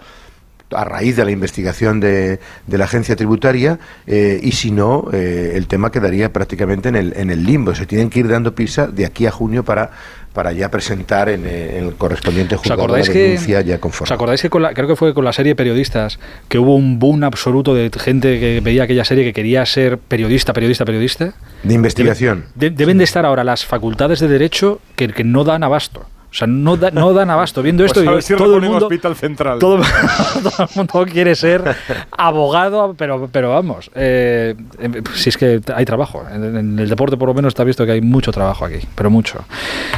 [0.71, 5.53] a raíz de la investigación de, de la agencia tributaria eh, y si no, eh,
[5.55, 7.75] el tema quedaría prácticamente en el, en el limbo.
[7.75, 9.91] Se tienen que ir dando pisa de aquí a junio para
[10.37, 14.05] para ya presentar en, el correspondiente juzgado la denuncia ya conforme.
[14.05, 16.19] ¿Os acordáis que creo que fue con la serie Periodistas
[16.49, 20.53] que hubo un boom absoluto de gente que veía aquella serie que quería ser periodista,
[20.53, 21.33] periodista, periodista?
[21.63, 22.45] De investigación.
[22.55, 26.05] deben de estar ahora las facultades de derecho que, que no dan abasto.
[26.37, 27.63] O sea, no, no dan abasto.
[27.63, 29.59] Viendo esto, pues todo, el mundo, hospital central.
[29.59, 31.75] Todo, el mundo quiere ser
[32.11, 36.23] abogado, pero, pero vamos, eh, em, si es que hay trabajo.
[36.31, 39.47] En, el deporte, por lo menos, está visto que hay mucho trabajo aquí, pero mucho.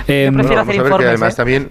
[0.06, 1.36] Eh, prefiero hacer informes, que además ¿eh?
[1.36, 1.70] también.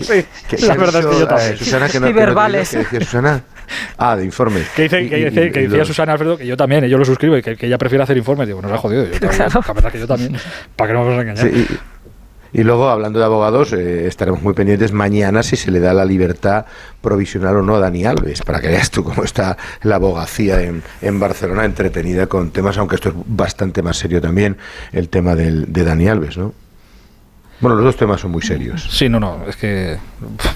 [0.00, 1.58] sí, la verdad es que yo también.
[1.58, 2.70] Susana, que no, y verbales.
[2.70, 3.42] Que decía Susana.
[3.98, 4.66] Ah, de informes.
[4.70, 7.42] Que, dice, que, dice, que decía Susana Alfredo que yo también, yo lo suscribo y
[7.42, 8.46] que, ella prefiere hacer informes.
[8.46, 9.04] Digo, nos ha jodido.
[9.04, 10.36] Yo también, La verdad que yo también.
[10.74, 11.52] ¿Para qué no vamos a engañar?
[11.52, 11.66] Sí,
[12.52, 16.04] y luego, hablando de abogados, eh, estaremos muy pendientes mañana si se le da la
[16.04, 16.66] libertad
[17.00, 20.82] provisional o no a Dani Alves, para que veas tú cómo está la abogacía en,
[21.00, 24.56] en Barcelona entretenida con temas, aunque esto es bastante más serio también,
[24.92, 26.52] el tema del, de Dani Alves, ¿no?
[27.60, 28.88] Bueno, los dos temas son muy serios.
[28.90, 29.96] Sí, no, no, es que.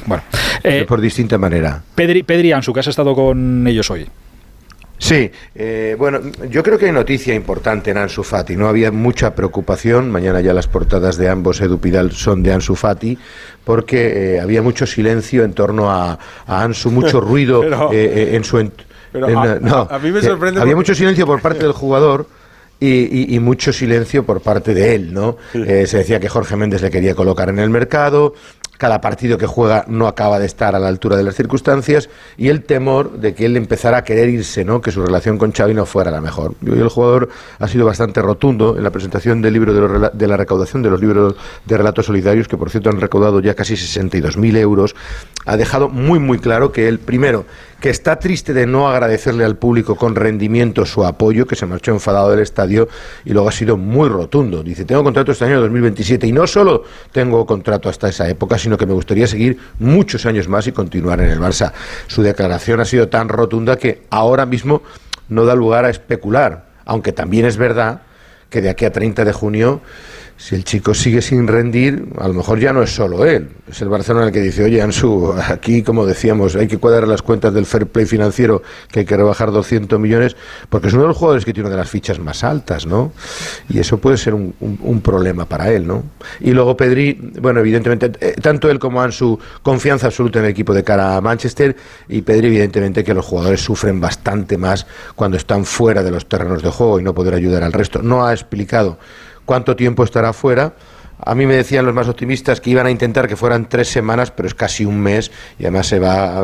[0.06, 0.24] Bueno.
[0.64, 1.81] Eh, por distinta manera.
[1.94, 4.09] Pedri, Pedri Ansu, que has estado con ellos hoy.
[4.98, 8.56] Sí, eh, bueno, yo creo que hay noticia importante en Ansu Fati.
[8.56, 10.10] No había mucha preocupación.
[10.10, 13.18] Mañana ya las portadas de ambos Edu Pidal son de Ansu Fati,
[13.64, 17.62] porque eh, había mucho silencio en torno a, Ansu, mucho ruido
[17.93, 18.59] eh, en su.
[19.12, 20.60] no, a, mí me sorprende.
[20.60, 22.27] Había mucho silencio por parte del jugador.
[22.78, 25.39] Y, mucho silencio por parte de él, ¿no?
[25.52, 28.35] se decía que Jorge Méndez le quería colocar en el mercado,
[28.78, 32.48] cada partido que juega no acaba de estar a la altura de las circunstancias y
[32.48, 34.80] el temor de que él empezara a querer irse, ¿no?
[34.80, 36.54] que su relación con Xavi no fuera la mejor.
[36.62, 37.28] Y el jugador
[37.58, 41.00] ha sido bastante rotundo en la presentación del libro de, de la recaudación de los
[41.00, 44.94] libros de relatos solidarios, que por cierto han recaudado ya casi 62.000 euros,
[45.44, 47.44] ha dejado muy muy claro que él, primero,
[47.80, 51.92] que está triste de no agradecerle al público con rendimiento su apoyo, que se marchó
[51.92, 52.88] enfadado del estadio
[53.24, 54.62] y luego ha sido muy rotundo.
[54.62, 58.76] Dice, tengo contrato este año 2027 y no solo tengo contrato hasta esa época, sino
[58.76, 61.70] que me gustaría seguir muchos años más y continuar en el Barça.
[62.09, 64.82] Su declaración ha sido tan rotunda que ahora mismo
[65.28, 68.01] no da lugar a especular, aunque también es verdad
[68.51, 69.82] que de aquí a 30 de junio
[70.38, 73.48] si el chico sigue sin rendir, a lo mejor ya no es solo él.
[73.68, 77.22] Es el Barcelona el que dice, oye, Ansu, aquí, como decíamos, hay que cuadrar las
[77.22, 80.36] cuentas del fair play financiero, que hay que rebajar 200 millones,
[80.68, 83.12] porque es uno de los jugadores que tiene una de las fichas más altas, ¿no?
[83.70, 86.02] Y eso puede ser un, problema para él, ¿no?
[86.40, 90.74] Y luego Pedri, bueno, evidentemente, eh, tanto él como Ansu, confianza absoluta en el equipo
[90.74, 91.76] de cara a Manchester,
[92.08, 96.62] y Pedri, evidentemente, que los jugadores sufren bastante más cuando están fuera de los terrenos
[96.62, 98.02] de juego y no poder ayudar al resto.
[98.02, 98.98] No ha explicado
[99.47, 100.74] cuánto tiempo estará fuera.
[101.18, 104.31] A mí me decían los más optimistas que iban a intentar que fueran tres semanas,
[104.31, 106.36] pero es casi un mes y además se va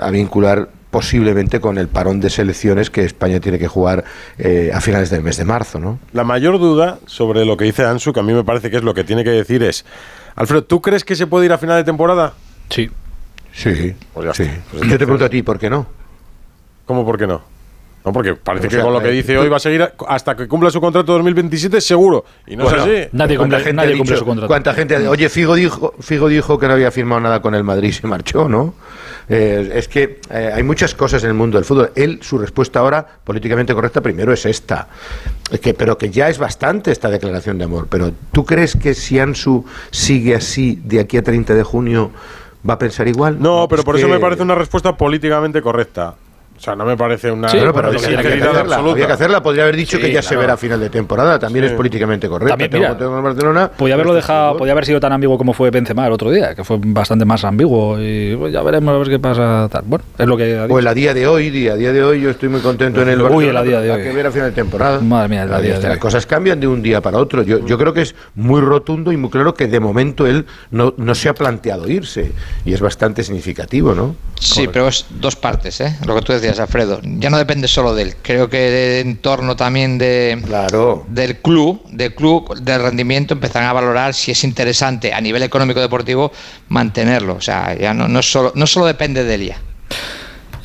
[0.00, 4.04] a, vincular posiblemente con el parón de selecciones que España tiene que jugar
[4.38, 5.78] eh, a finales del mes de marzo.
[5.78, 6.00] ¿no?
[6.12, 8.82] La mayor duda sobre lo que dice Ansu, que a mí me parece que es
[8.82, 9.84] lo que tiene que decir, es,
[10.34, 12.34] Alfredo, ¿tú crees que se puede ir a final de temporada?
[12.70, 12.90] Sí.
[13.52, 14.50] Sí, pues sí.
[14.70, 15.86] Pues Yo te pregunto a ti, ¿por qué no?
[16.84, 17.55] ¿Cómo por qué no?
[18.06, 20.70] No, porque parece que con lo que dice hoy va a seguir hasta que cumpla
[20.70, 22.24] su contrato 2027 seguro.
[22.46, 23.08] Y no es así.
[23.10, 24.46] Nadie cumple, nadie cumple su contrato.
[24.46, 25.08] ¿Cuánta gente?
[25.08, 28.06] Oye, Figo dijo, Figo dijo que no había firmado nada con el Madrid y se
[28.06, 28.74] marchó, ¿no?
[29.28, 31.90] Eh, es que eh, hay muchas cosas en el mundo del fútbol.
[31.96, 34.86] Él, su respuesta ahora, políticamente correcta, primero es esta.
[35.60, 37.88] que, pero que ya es bastante esta declaración de amor.
[37.90, 42.12] Pero ¿tú crees que si Ansu sigue así de aquí a 30 de junio
[42.68, 43.42] va a pensar igual?
[43.42, 46.14] No, pero por eso me parece una respuesta políticamente correcta.
[46.56, 49.42] O sea, no me parece una sí, pero había, que hacerla, había que hacerla.
[49.42, 51.38] Podría haber dicho que ya se verá a final de temporada.
[51.38, 52.56] También es políticamente correcto.
[53.22, 56.54] Barcelona, podía haberlo dejado, podía haber sido tan ambiguo como fue Benzema el otro día,
[56.54, 57.98] que fue bastante más ambiguo.
[58.00, 59.68] Y pues, ya veremos a ver qué pasa.
[59.70, 59.82] Tal.
[59.86, 60.58] Bueno, es lo que.
[60.58, 63.08] Ha Pues a día de hoy, día, día de hoy, yo estoy muy contento en
[63.08, 63.36] el Barcelona.
[63.36, 63.98] Uy, el día de hoy.
[64.00, 65.00] Hay que ver a final de temporada.
[65.00, 65.82] Madre mía, el día de hoy.
[65.82, 67.42] Las cosas cambian de un día para otro.
[67.42, 70.94] Yo, yo creo que es muy rotundo y muy claro que de momento él no,
[70.96, 72.32] no se ha planteado irse.
[72.64, 74.16] Y es bastante significativo, ¿no?
[74.38, 75.96] Sí, pero es dos partes, ¿eh?
[76.06, 78.14] Lo que tú decías, Alfredo ya no depende solo de él.
[78.22, 81.04] Creo que de entorno también de, claro.
[81.08, 85.80] del club, del club de rendimiento, empezarán a valorar si es interesante a nivel económico
[85.80, 86.32] deportivo
[86.68, 87.34] mantenerlo.
[87.34, 89.60] O sea, ya no, no, solo, no solo depende de él ya.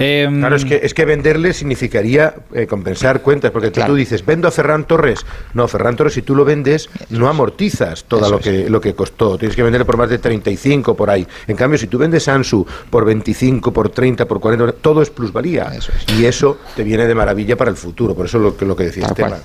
[0.01, 4.47] Em, claro, es que, es que venderle significaría eh, compensar cuentas, porque tú dices, vendo
[4.47, 5.25] a Ferran Torres.
[5.53, 9.37] No, Ferran Torres, si tú lo vendes, no amortizas todo lo que, lo que costó.
[9.37, 11.27] Tienes que venderle por más de 35 por ahí.
[11.47, 15.71] En cambio, si tú vendes Ansu por 25, por 30, por 40, todo es plusvalía.
[16.17, 18.15] Y eso te viene de maravilla para el futuro.
[18.15, 19.41] Por eso lo que, lo que decía Esteban.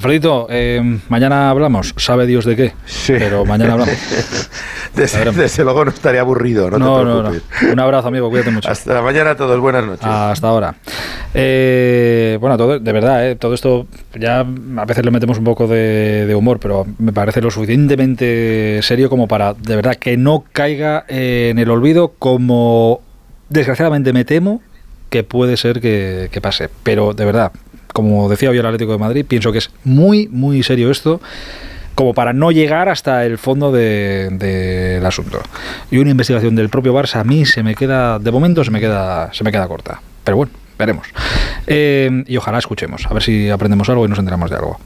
[0.00, 3.12] Alfredito, eh, mañana hablamos, sabe Dios de qué, sí.
[3.18, 3.94] pero mañana hablamos.
[4.96, 7.42] desde, luego no estaría aburrido, no, te preocupes.
[7.60, 8.70] No, Un abrazo, amigo, cuídate mucho.
[8.70, 10.06] Hasta mañana a todos, buenas noches.
[10.06, 10.74] Hasta ahora.
[11.34, 15.66] Eh, bueno, todo, de verdad, eh, todo esto ya a veces le metemos un poco
[15.66, 21.04] de, humor, pero me parece lo suficientemente serio como para, de verdad, que no caiga
[21.08, 23.02] en el olvido como
[23.50, 24.62] desgraciadamente me temo
[25.10, 26.70] que puede ser que pase.
[26.84, 27.52] Pero de verdad,
[27.92, 31.20] como decía hoy el Atlético de Madrid, pienso que es muy, muy serio esto
[31.94, 35.42] como para no llegar hasta el fondo del asunto.
[35.90, 38.80] Y una investigación del propio Barça a mí se me queda, de momento se me
[38.80, 40.00] queda, se me queda corta.
[40.24, 41.08] Pero bueno, veremos.
[41.66, 44.80] Eh, y ojalá escuchemos, a ver si aprendemos algo y nos enteramos de algo.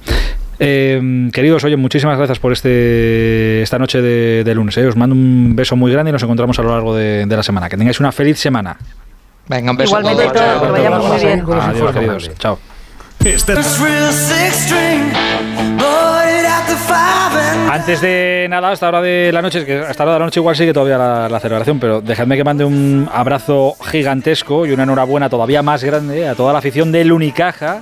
[0.59, 4.77] Eh, queridos, oye, muchísimas gracias por este esta noche de, lunes.
[4.77, 4.87] Eh.
[4.87, 7.69] Os mando un beso muy grande y nos encontramos a lo largo de, la semana.
[7.69, 8.77] Que tengáis una feliz semana.
[9.49, 9.99] Venga, un beso.
[9.99, 11.45] Igualmente, que vayamos muy bien.
[11.49, 12.31] Adiós, queridos.
[12.39, 12.59] Chao.
[17.71, 20.55] Antes de nada, hasta hora de la noche, que hasta hora de la noche igual
[20.55, 20.99] sigue todavía
[21.29, 26.29] la, celebración, pero dejadme que mande un abrazo gigantesco y una enhorabuena todavía más grande
[26.29, 27.81] a toda la afición del Unicaja.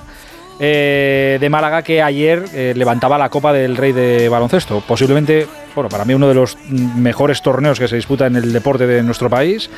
[0.59, 4.81] Eh, de Málaga que ayer eh, levantaba la Copa del Rey de Baloncesto.
[4.87, 8.85] Posiblemente, bueno, para mí uno de los mejores torneos que se disputa en el deporte
[8.85, 9.69] de nuestro país.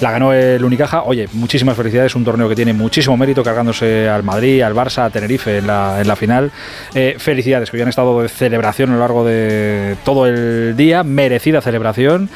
[0.00, 1.02] La ganó el Unicaja.
[1.02, 2.14] Oye, muchísimas felicidades.
[2.14, 6.00] Un torneo que tiene muchísimo mérito cargándose al Madrid, al Barça, a Tenerife en la,
[6.00, 6.52] en la final.
[6.94, 11.02] Eh, felicidades, que hoy han estado de celebración a lo largo de todo el día.
[11.02, 12.28] Merecida celebración.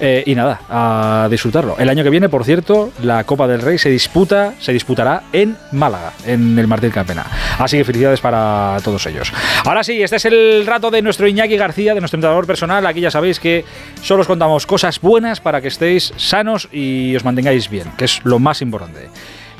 [0.00, 1.76] Eh, y nada, a disfrutarlo.
[1.76, 5.56] El año que viene, por cierto, la Copa del Rey se disputa, se disputará en
[5.72, 7.26] Málaga, en el Martín Campena.
[7.58, 9.32] Así que felicidades para todos ellos.
[9.64, 12.84] Ahora sí, este es el rato de nuestro Iñaki García, de nuestro entrenador personal personal,
[12.86, 13.64] aquí ya sabéis que
[14.02, 18.20] solo os contamos cosas buenas para que estéis sanos y os mantengáis bien, que es
[18.24, 19.08] lo más importante.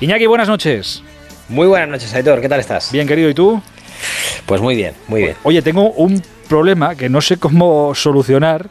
[0.01, 1.05] Iñaki, buenas noches.
[1.49, 2.41] Muy buenas noches, Aitor.
[2.41, 2.91] ¿Qué tal estás?
[2.91, 3.31] Bien, querido.
[3.31, 3.63] ¿Y tú?
[4.47, 5.37] Pues muy bien, muy bien.
[5.45, 8.69] Oye, tengo un problema que no sé cómo solucionar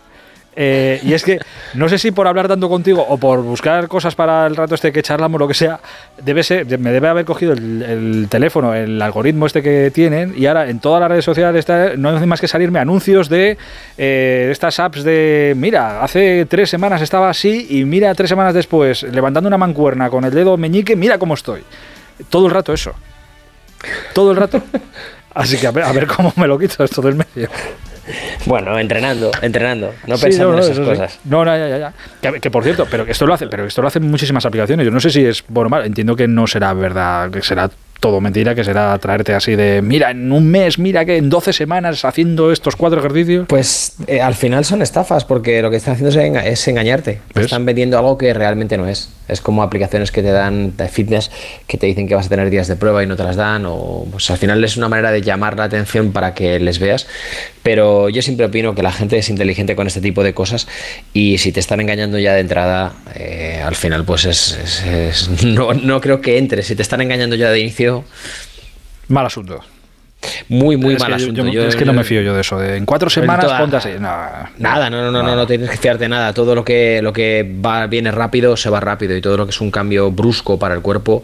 [0.60, 1.40] eh, y es que
[1.76, 4.92] no sé si por hablar tanto contigo o por buscar cosas para el rato este
[4.92, 5.80] que charlamos, lo que sea,
[6.20, 10.68] debe ser, me debe haber cogido el, teléfono, el algoritmo este que tienen, y ahora
[10.68, 11.68] en todas las redes sociales
[12.00, 13.56] no hace más que salirme anuncios de
[14.00, 19.04] eh, estas apps de, mira, hace tres semanas estaba así y mira, tres semanas después,
[19.04, 21.62] levantando una mancuerna con el dedo meñique, mira cómo estoy.
[22.32, 22.96] Todo el rato eso.
[24.16, 24.60] Todo el rato.
[25.34, 27.50] Así que a ver, a ver cómo me lo quito esto del medio.
[28.46, 31.20] Bueno, entrenando, entrenando, no pensando en esas cosas.
[31.26, 32.40] No, no, ya, ya, ya.
[32.40, 34.86] Que, por cierto, pero esto lo hace, pero esto lo hacen muchísimas aplicaciones.
[34.86, 37.70] Yo no sé si es bueno mal, entiendo que no será verdad, que será
[38.00, 41.54] todo mentira, que será traerte así de, mira, en un mes, mira que en 12
[41.54, 43.48] semanas haciendo estos cuatro ejercicios.
[43.48, 47.20] Pues eh, al final son estafas, porque lo que están haciendo es, engañarte.
[47.34, 49.10] Están vendiendo algo que realmente no es.
[49.28, 51.32] Es como aplicaciones que te dan de fitness
[51.68, 53.66] que te dicen que vas a tener días de prueba y no te las dan.
[53.66, 57.08] O pues al final es una manera de llamar la atención para que les veas.
[57.64, 60.68] Pero yo siempre opino que la gente es inteligente con este tipo de cosas
[61.14, 66.00] y si te están engañando ya de entrada, eh, al final pues es, no, no
[66.00, 66.68] creo que entres.
[66.68, 67.87] Si te están engañando ya de inicio...
[69.08, 69.77] Mal asunto.
[70.50, 71.46] Muy, muy mal asunto.
[71.46, 72.62] es que no me fío yo de eso.
[72.64, 73.90] en cuatro semanas ponte así.
[74.00, 76.34] nada, no, no, no, no, tienes que fiarte nada.
[76.34, 79.52] Todo lo que, lo que va, viene rápido se va rápido y todo lo que
[79.52, 81.24] es un cambio brusco para el cuerpo,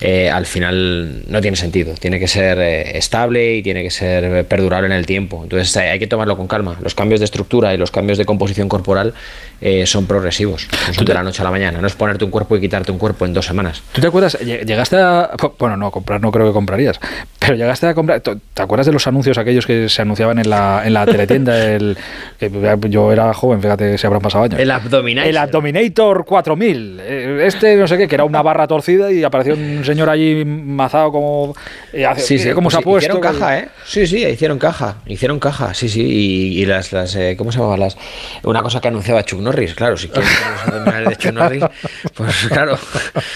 [0.00, 1.94] eh, al final no tiene sentido.
[1.94, 5.40] Tiene que ser eh, estable y tiene que ser perdurable en el tiempo.
[5.42, 6.76] Entonces hay que tomarlo con calma.
[6.82, 9.14] Los cambios de estructura y los cambios de composición corporal
[9.60, 10.68] eh, son progresivos.
[10.92, 11.80] son de la noche a la mañana.
[11.80, 13.82] No es ponerte un cuerpo y quitarte un cuerpo en dos semanas.
[13.92, 14.38] ¿Tú te acuerdas?
[14.40, 15.30] Llegaste a.
[15.58, 17.00] Bueno, no, comprar no creo que comprarías.
[17.38, 18.22] Pero llegaste a comprar.
[18.54, 21.64] ¿Te acuerdas de los anuncios aquellos que se anunciaban en la, en la teletienda?
[21.74, 21.96] el,
[22.38, 22.50] que
[22.88, 24.60] yo era joven, fíjate, se habrán pasado años.
[24.60, 25.28] El Abdominator.
[25.28, 27.00] El Abdominator 4000.
[27.02, 30.44] Eh, este, no sé qué, que era una barra torcida y apareció un señor allí
[30.44, 31.54] mazado como.
[31.92, 33.12] Eh, sí, sí, como se ha puesto.
[33.12, 33.68] Hicieron caja, ¿eh?
[33.84, 34.96] Sí, sí, hicieron caja.
[35.06, 36.02] Hicieron caja, sí, sí.
[36.02, 36.92] Y, las.
[36.92, 37.96] las eh, ¿Cómo se llamaban las?
[38.42, 39.96] Una cosa que anunciaba Chuck Norris, claro.
[39.96, 41.64] Si quieres los abdominales de Chuck Norris,
[42.14, 42.78] pues claro.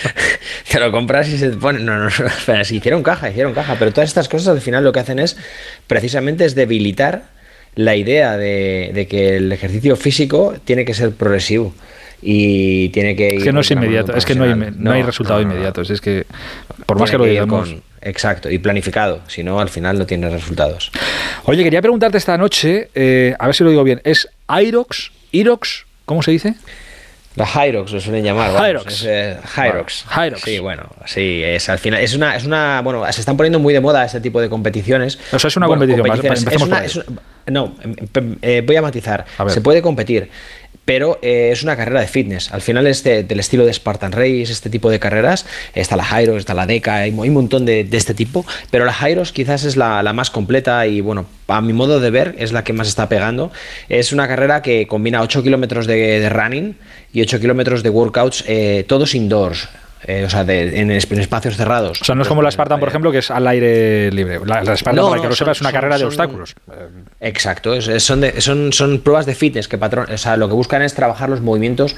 [0.71, 1.81] te lo compras y se te pone.
[1.81, 3.77] No, no, sí, hicieron caja, hicieron caja.
[3.79, 5.37] Pero todas estas cosas al final lo que hacen es
[5.87, 7.25] precisamente es debilitar
[7.75, 11.75] la idea de, que el ejercicio físico tiene que ser progresivo
[12.21, 15.03] y tiene que ir es que no es inmediato es que no hay, no, hay
[15.03, 16.27] resultados inmediatos es que
[16.87, 17.77] por más que lo digamos.
[18.01, 20.91] exacto y planificado si no al final no tiene resultados.
[21.45, 25.87] Oye quería preguntarte esta noche eh, a ver si lo digo bien es Irox Irox
[26.05, 26.55] cómo se dice
[27.47, 28.51] Hyrox lo suelen llamar.
[28.53, 29.05] Hyrox.
[29.07, 30.05] Eh, Hyrox.
[30.45, 32.01] Sí, bueno, sí, es al final.
[32.01, 32.81] Es una, es una.
[32.83, 35.19] Bueno, se están poniendo muy de moda este tipo de competiciones.
[35.33, 36.07] O sea, es una competición.
[37.47, 39.25] no, em, em, eh, voy a matizar.
[39.49, 40.31] se puede competir
[40.89, 42.51] pero eh, es una carrera de fitness.
[42.51, 45.45] Al final es del estilo de Spartan Race, este tipo de carreras.
[45.75, 49.33] Está la Hyros, está la DECA, hay, un montón de, este tipo, pero la Hyros
[49.33, 52.73] quizás es la, más completa y bueno, a mi modo de ver es la que
[52.73, 53.53] más está pegando.
[53.91, 56.75] Es una carrera que combina 8 kilómetros de, running
[57.13, 59.69] y 8 kilómetros de workouts, eh, todos indoors.
[60.05, 62.01] Eh, o sea, en, espacios cerrados.
[62.01, 64.39] O sea, no es como la Spartan, por ejemplo, que es al aire libre.
[64.45, 66.55] La, Spartan, para que lo sepa, es una carrera de obstáculos.
[67.21, 70.95] Exacto, son, son, son pruebas de fitness que patrón, o sea, lo que buscan es
[70.95, 71.97] trabajar los movimientos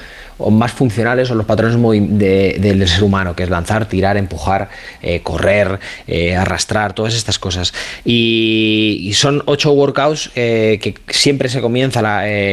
[0.51, 1.77] más funcionales o los patrones
[2.19, 4.71] del ser humano, que es lanzar, tirar, empujar,
[5.03, 7.75] eh, correr, eh, arrastrar, todas estas cosas.
[8.05, 12.01] Y, son ocho workouts que siempre se comienza,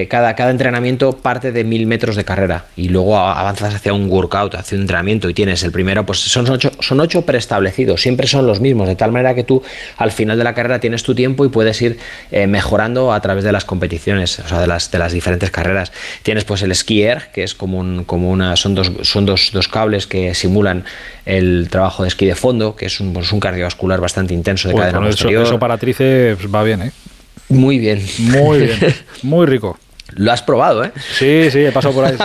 [0.09, 4.55] cada, cada entrenamiento parte de mil metros de carrera y luego avanzas hacia un workout,
[4.55, 8.59] hacia un entrenamiento tienes el primero, pues son ocho, son ocho preestablecidos, siempre son los
[8.59, 9.61] mismos, de tal manera que tú
[9.97, 11.99] al final de la carrera tienes tu tiempo y puedes ir
[12.31, 15.91] eh, mejorando a través de las competiciones, o sea, de las, de las diferentes carreras.
[16.23, 19.67] Tienes pues el skier, que es como, un, como una, son, dos, son dos, dos
[19.67, 20.85] cables que simulan
[21.27, 24.73] el trabajo de esquí de fondo, que es un, pues, un cardiovascular bastante intenso de
[24.73, 25.43] cadena posterior.
[25.43, 26.91] Eso, para tríceps va bien, ¿eh?
[27.49, 28.03] Muy bien.
[28.17, 28.95] Muy bien.
[29.21, 29.77] Muy rico.
[30.15, 30.91] Lo has probado, ¿eh?
[30.95, 32.15] Sí, sí, he pasado por ahí.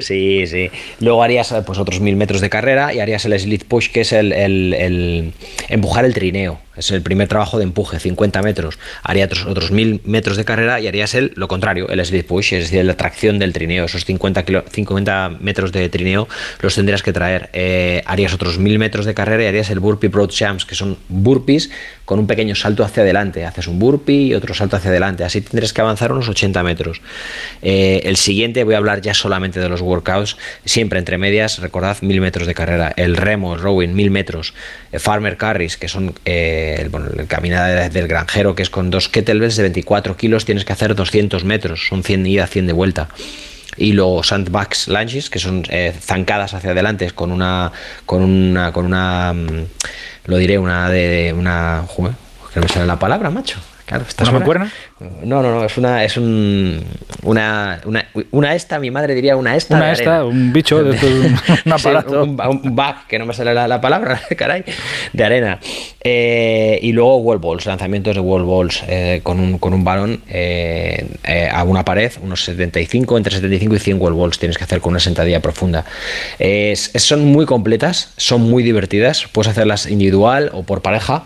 [0.00, 0.70] Sí, sí.
[1.00, 4.12] Luego harías pues, otros mil metros de carrera y harías el slip push, que es
[4.12, 5.32] el, el,
[5.68, 6.60] empujar el trineo.
[6.76, 8.78] Es el primer trabajo de empuje, 50 metros.
[9.02, 12.54] Harías otros, otros mil metros de carrera y harías el, lo contrario, el slip push,
[12.54, 13.84] es decir, la tracción del trineo.
[13.86, 16.28] Esos 50, 50 metros de trineo
[16.60, 17.50] los tendrías que traer.
[17.52, 20.96] Eh, harías otros mil metros de carrera y harías el burpee broad jumps, que son
[21.08, 21.70] burpees
[22.10, 23.44] con un pequeño salto hacia adelante.
[23.44, 25.22] Haces un burpee y otro salto hacia adelante.
[25.22, 27.00] Así tendrás que avanzar unos 80 metros.
[27.62, 31.98] Eh, el siguiente voy a hablar ya solamente de los workouts, siempre entre medias, recordad,
[32.00, 32.92] mil metros de carrera.
[32.96, 34.54] El remo, el rowing, mil metros.
[34.92, 39.54] Farmer carries, que son eh, el, bueno, caminada del granjero, que es con dos kettlebells
[39.54, 41.86] de 24 kilos, tienes que hacer 200 metros.
[41.86, 43.06] Son 100 ida, 100 de vuelta
[43.76, 45.64] y luego sandbags lunges que son
[46.00, 47.72] zancadas hacia adelante con una
[48.06, 49.66] con una con una mm,
[50.24, 51.84] lo diré una de, una
[52.52, 53.58] que no me sale la palabra macho
[53.90, 54.72] Claro, ¿Una mancuerna?
[55.24, 56.80] No, no, no, es una, es un,
[57.24, 59.74] una, una, una esta, mi madre diría una esta.
[59.74, 60.90] Una esta, un bicho, de,
[61.64, 62.22] un aparato.
[62.22, 64.62] un, un, bug, que no me sale la, palabra, caray,
[65.12, 65.58] de arena.
[66.04, 70.22] Eh, y luego wall balls, lanzamientos de wall balls eh, con, un, con un balón
[70.28, 71.04] eh,
[71.52, 74.92] a una pared, unos 75, entre 75 y 100 wall balls tienes que hacer con
[74.92, 75.84] una sentadilla profunda.
[76.94, 81.24] son muy completas, son muy divertidas, puedes hacerlas individual o por pareja.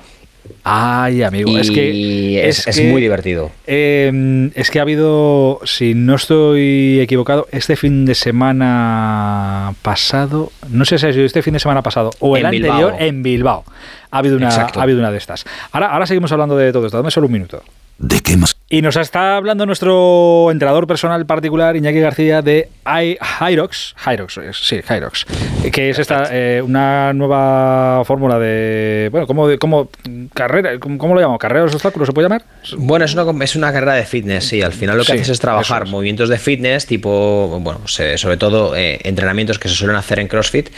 [0.67, 3.53] Ay, amigo, es que es, muy divertido.
[3.67, 10.87] Em, es que ha habido, si no estoy equivocado, este fin de semana pasado, no
[10.87, 13.65] sé si ha sido este fin de semana pasado o el anterior en Bilbao.
[14.11, 15.45] Ha habido una, ha habido una de estas.
[15.71, 16.97] Ahora, ahora seguimos hablando de todo esto.
[16.97, 17.63] Dame solo un minuto.
[17.99, 18.57] ¿De qué más?
[18.75, 25.27] Y nos está hablando nuestro entrenador personal particular, Iñaki García, de Hyrox, Hyrox, sí, Hyrox,
[25.71, 29.91] que es esta eh, una nueva fórmula de, bueno, ¿cómo, cómo
[30.35, 31.39] carrera, cómo, lo llamo?
[31.39, 32.43] ¿Carrera de obstáculos se puede llamar?
[32.77, 34.61] Bueno, es una, es una carrera de fitness, sí.
[34.61, 38.99] Al final lo que haces es trabajar movimientos de fitness, tipo, bueno, sobre todo eh,
[39.05, 40.71] entrenamientos que se suelen hacer en CrossFit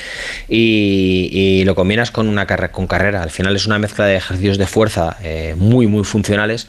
[0.51, 3.23] y, lo combinas con una carrera, con carrera.
[3.23, 6.69] Al final es una mezcla de ejercicios de fuerza eh, muy, muy funcionales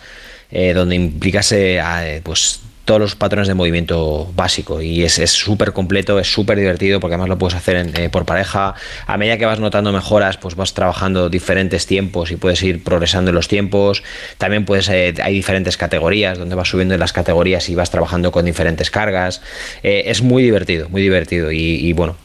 [0.52, 6.20] eh, donde implicase eh, pues todos los patrones de movimiento básico y es súper completo,
[6.20, 8.76] es súper divertido porque además lo puedes hacer eh, por pareja.
[9.06, 13.32] A medida que vas notando mejoras, pues vas trabajando diferentes tiempos y puedes ir progresando
[13.32, 14.04] en los tiempos.
[14.38, 18.46] También puedes, hay diferentes categorías donde vas subiendo en las categorías y vas trabajando con
[18.46, 19.42] diferentes cargas.
[19.84, 22.16] es muy divertido, muy divertido y bueno,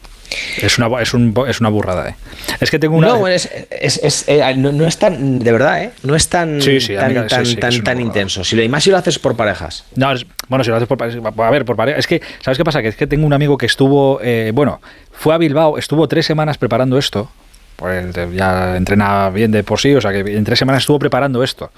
[0.61, 2.15] es una, es, un, es una burrada, ¿eh?
[2.59, 3.07] Es que tengo una.
[3.07, 5.39] No, es, es, eh, no, es tan.
[5.39, 5.91] De verdad, ¿eh?
[6.03, 8.43] No es tan, tan, tan, intenso.
[8.43, 9.85] Si lo, y más si lo haces por parejas.
[9.95, 10.13] No,
[10.47, 11.21] bueno, si lo haces por parejas.
[11.37, 11.99] A ver, por parejas.
[11.99, 12.81] Es que, ¿sabes qué pasa?
[12.81, 14.19] Que es que tengo un amigo que estuvo.
[14.21, 14.81] Eh, bueno,
[15.11, 17.29] fue a Bilbao, estuvo tres semanas preparando esto.
[17.75, 21.43] Pues ya entrena bien de por sí, o sea que en tres semanas estuvo preparando
[21.43, 21.71] esto.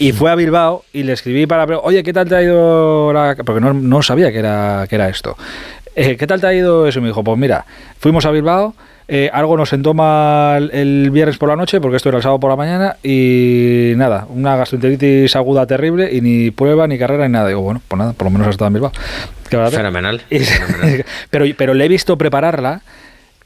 [0.00, 1.66] Y fue a Bilbao y le escribí para.
[1.78, 3.36] Oye, ¿qué tal te ha ido la.?
[3.44, 5.36] Porque no, no sabía que era, que era esto.
[6.00, 7.02] Eh, ¿qué tal te ha ido eso?
[7.02, 7.66] me dijo, pues mira,
[7.98, 8.74] fuimos a Bilbao,
[9.06, 12.40] eh, algo nos sentó mal el viernes por la noche, porque esto era el sábado
[12.40, 17.34] por la mañana, y nada, una gastroenteritis aguda terrible, y ni prueba, ni carrera, ni
[17.34, 17.48] nada.
[17.48, 18.92] Digo, bueno, pues nada, por lo menos has estado en Bilbao.
[19.76, 20.22] Fenomenal.
[21.30, 22.80] pero, pero le he visto prepararla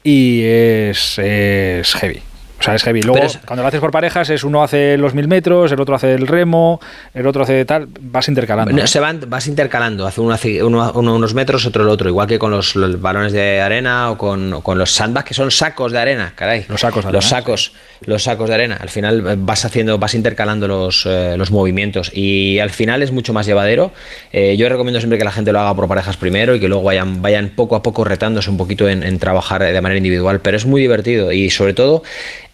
[0.01, 2.21] y es, es heavy.
[2.59, 3.01] O sea, es heavy.
[3.01, 6.13] Luego, cuando lo haces por parejas, es uno hace los mil metros, el otro hace
[6.13, 6.79] el remo,
[7.13, 8.87] el otro hace tal, vas intercalando.
[8.87, 12.73] Se van, vas intercalando, hace uno, unos metros, otro el otro, igual que con los,
[12.99, 16.65] balones de arena o con, con, los sandbags, que son sacos de arena, caray.
[16.69, 17.05] Los sacos.
[17.11, 17.73] Los sacos,
[18.05, 18.77] los sacos de arena.
[18.79, 23.11] Al final eh, vas haciendo, vas intercalando los, eh, los movimientos y al final es
[23.11, 23.91] mucho más llevadero.
[24.31, 26.83] Eh, yo recomiendo siempre que la gente lo haga por parejas primero y que luego
[26.83, 30.57] vayan, vayan poco a poco retándose un poquito en, en trabajar de manera individual, pero
[30.57, 32.03] es muy divertido y sobre todo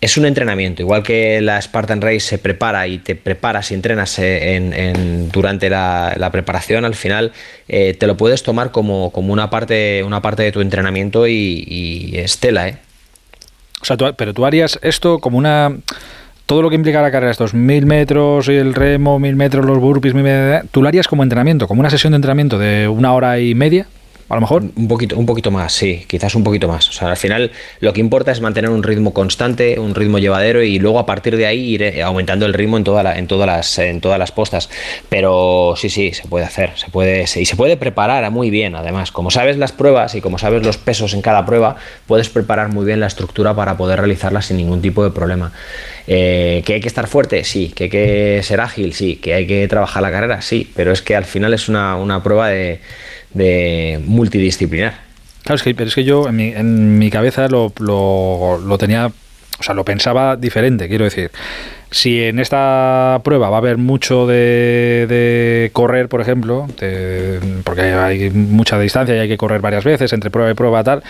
[0.02, 4.18] es un entrenamiento, igual que la Spartan Race se prepara y te preparas y entrenas
[4.18, 7.32] eh, en, durante la, preparación, al final
[7.68, 12.14] eh, te lo puedes tomar como, como, una, parte, una parte de tu entrenamiento y,
[12.16, 12.68] estela.
[12.68, 12.78] ¿eh?
[13.80, 15.78] O sea, pero tú harías esto como una...
[16.48, 19.78] Todo lo que implica la carrera, estos mil metros y el remo, mil metros, los
[19.78, 20.26] burpees, mil
[20.72, 23.86] tú lo harías como entrenamiento, como una sesión de entrenamiento de una hora y media
[24.32, 24.64] a lo mejor.
[24.76, 26.88] Un poquito, un poquito más, sí, quizás un poquito más.
[26.88, 27.52] O sea, al final
[27.82, 31.36] lo que importa es mantener un ritmo constante, un ritmo llevadero y luego a partir
[31.36, 34.70] de ahí ir eh, aumentando el ritmo en, en, todas, las, en todas las postas.
[35.10, 39.12] Pero sí, sí, se puede hacer, se puede, y se puede preparar muy bien, además.
[39.12, 41.76] Como sabes las pruebas y como sabes los pesos en cada prueba,
[42.08, 45.52] puedes preparar muy bien la estructura para poder realizarla sin ningún tipo de problema.
[46.08, 47.44] Eh, ¿Que hay que estar fuerte?
[47.44, 47.74] Sí.
[47.76, 48.94] ¿Que hay que ser ágil?
[48.94, 49.18] Sí.
[49.18, 50.42] ¿Que hay que trabajar la carrera?
[50.42, 50.72] Sí.
[50.74, 52.80] Pero es que al final es una, una prueba de
[53.34, 54.94] de multidisciplinar.
[55.44, 59.08] Claro, es que, pero es que yo en mi, en mi cabeza lo, lo, tenía,
[59.08, 61.32] o sea, lo pensaba diferente, quiero decir.
[61.90, 66.68] Si en esta prueba va a haber mucho de, de correr, por ejemplo,
[67.66, 71.04] porque hay mucha distancia y hay que correr varias veces entre prueba y prueba tal,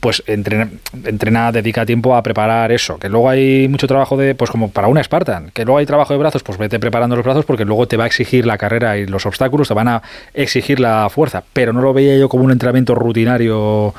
[0.00, 0.68] pues entrena,
[1.04, 2.98] entrena, dedica tiempo a preparar eso.
[2.98, 6.12] Que luego hay mucho trabajo de, pues como para una Spartan, que luego hay trabajo
[6.12, 8.96] de brazos, pues vete preparando los brazos porque luego te va a exigir la carrera
[8.96, 10.02] y los obstáculos te van a
[10.34, 11.42] exigir la fuerza.
[11.52, 13.94] Pero no lo veía yo como un entrenamiento rutinario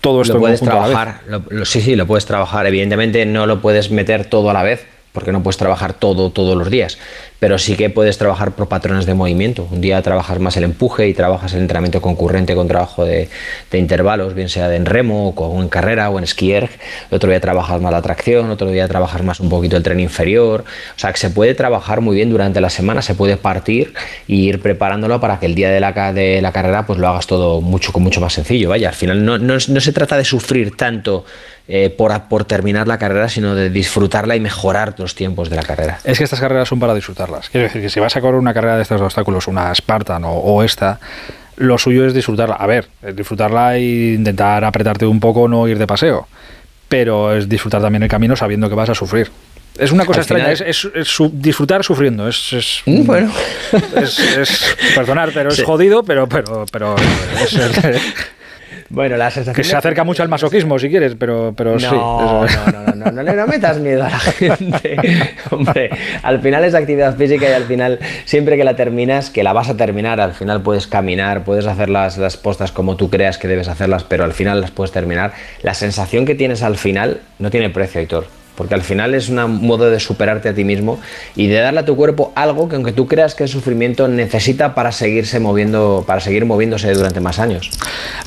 [0.00, 1.20] todo esto lo puedes trabajar,
[1.64, 2.66] sí, sí, lo puedes trabajar.
[2.66, 6.56] Evidentemente no lo puedes meter todo a la vez, porque no puedes trabajar todo todos
[6.56, 6.98] los días,
[7.40, 9.66] pero sí que puedes trabajar por patrones de movimiento.
[9.70, 13.28] Un día trabajas más el empuje y trabajas el entrenamiento concurrente con trabajo de,
[13.72, 16.68] intervalos, bien sea en remo o en carrera o en skier.
[17.10, 20.64] Otro día trabajas más la tracción, otro día trabajas más un poquito el tren inferior.
[20.96, 23.94] O sea que se puede trabajar muy bien durante la semana, se puede partir
[24.26, 27.26] y ir preparándolo para que el día de la, de la carrera pues lo hagas
[27.26, 28.68] todo mucho, mucho más sencillo.
[28.68, 31.24] Vaya, al final no, no se trata de sufrir tanto
[31.72, 35.62] eh, por, por, terminar la carrera, sino de disfrutarla y mejorar los tiempos de la
[35.62, 36.00] carrera.
[36.02, 37.48] Es que estas carreras son para disfrutarlas.
[37.48, 40.64] Quiero decir que si vas a correr una carrera de estos obstáculos, una Spartan o,
[40.64, 40.98] esta,
[41.58, 42.56] lo suyo es disfrutarla.
[42.56, 46.26] A ver, disfrutarla e intentar apretarte un poco, no ir de paseo.
[46.88, 49.30] Pero es disfrutar también el camino sabiendo que vas a sufrir.
[49.78, 50.88] Es una cosa extraña, es,
[51.34, 52.26] disfrutar sufriendo.
[52.26, 53.32] Es, mm, bueno.
[53.94, 56.96] Es, perdonar, pero es jodido, pero, pero, pero
[57.40, 57.56] es,
[58.90, 59.54] bueno, la sensación.
[59.54, 61.86] Que se acerca mucho al masoquismo, si quieres, pero, pero sí.
[61.90, 64.98] No, no, no, no, no, no, metas miedo a la gente.
[65.50, 65.90] Hombre,
[66.22, 69.70] al final es actividad física y al final, siempre que la terminas, que la vas
[69.70, 73.48] a terminar, al final puedes caminar, puedes hacer las, las postas como tú creas que
[73.48, 75.32] debes hacerlas, pero al final las puedes terminar.
[75.62, 79.66] La sensación que tienes al final no tiene precio, Aitor porque al final es un
[79.66, 81.00] modo de superarte a ti mismo
[81.34, 84.74] y de darle a tu cuerpo algo que aunque tú creas que el sufrimiento necesita
[84.74, 87.70] para seguirse moviendo, para seguir moviéndose durante más años.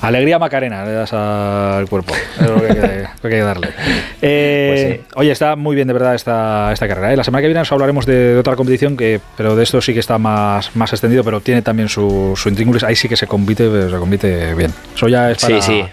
[0.01, 3.69] Alegría Macarena le das al cuerpo, es lo que hay que, darle.
[4.23, 7.13] Eh, pues oye, está muy bien de verdad esta, esta carrera.
[7.13, 7.15] ¿eh?
[7.15, 9.99] La semana que viene os hablaremos de, otra competición, que, pero de esto sí que
[9.99, 12.83] está más, más extendido, pero tiene también su, su intríngulis.
[12.83, 14.73] Ahí sí que se compite, se compite bien.
[14.95, 15.61] Eso ya es para...
[15.61, 15.85] Sí, sí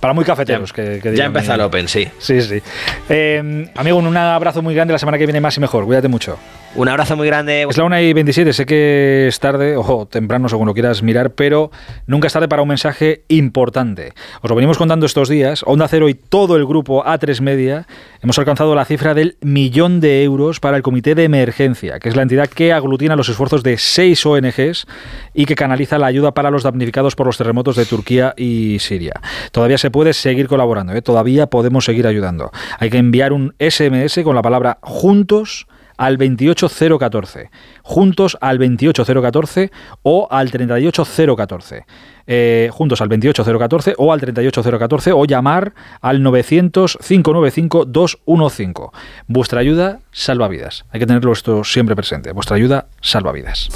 [0.00, 0.72] para muy cafeteros.
[0.72, 2.08] que, ya empieza el Open, sí.
[2.18, 2.62] Sí, sí.
[3.08, 4.92] Eh, amigo, un abrazo muy grande.
[4.92, 5.84] La semana que viene más y mejor.
[5.84, 6.38] Cuídate mucho.
[6.74, 7.66] Un abrazo muy grande.
[7.68, 8.52] Es la 1 y 27.
[8.52, 11.70] Sé que es tarde o temprano, según lo quieras mirar, pero
[12.06, 14.12] nunca es tarde para un mensaje importante.
[14.42, 15.62] Os lo venimos contando estos días.
[15.66, 17.86] Onda Cero y todo el grupo A3 Media
[18.22, 22.16] hemos alcanzado la cifra del millón de euros para el Comité de Emergencia, que es
[22.16, 24.86] la entidad que aglutina los esfuerzos de seis ONGs
[25.34, 29.14] y que canaliza la ayuda para los damnificados por los terremotos de Turquía y Siria.
[29.52, 31.00] Todavía se puede seguir colaborando, ¿eh?
[31.00, 32.52] todavía podemos seguir ayudando.
[32.78, 35.66] Hay que enviar un SMS con la palabra juntos
[35.98, 37.50] al 28014.
[37.82, 39.70] Juntos al 28014
[40.02, 41.84] o al 38014.
[42.26, 48.90] Eh, juntos al 28014 o al 38014 o llamar al 900 595 215.
[49.26, 50.84] Vuestra ayuda salva vidas.
[50.90, 52.32] Hay que tenerlo esto siempre presente.
[52.32, 53.68] Vuestra ayuda salva vidas.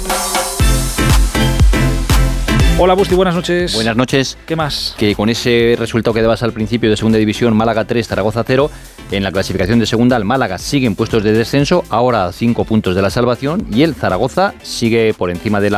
[2.79, 3.75] Hola Busti, buenas noches.
[3.75, 4.37] Buenas noches.
[4.47, 4.95] ¿Qué más?
[4.97, 8.69] Que con ese resultado que dabas al principio de segunda división, Málaga 3, Zaragoza 0,
[9.11, 12.65] en la clasificación de segunda, el Málaga sigue en puestos de descenso, ahora a 5
[12.65, 15.75] puntos de la salvación, y el Zaragoza sigue por encima del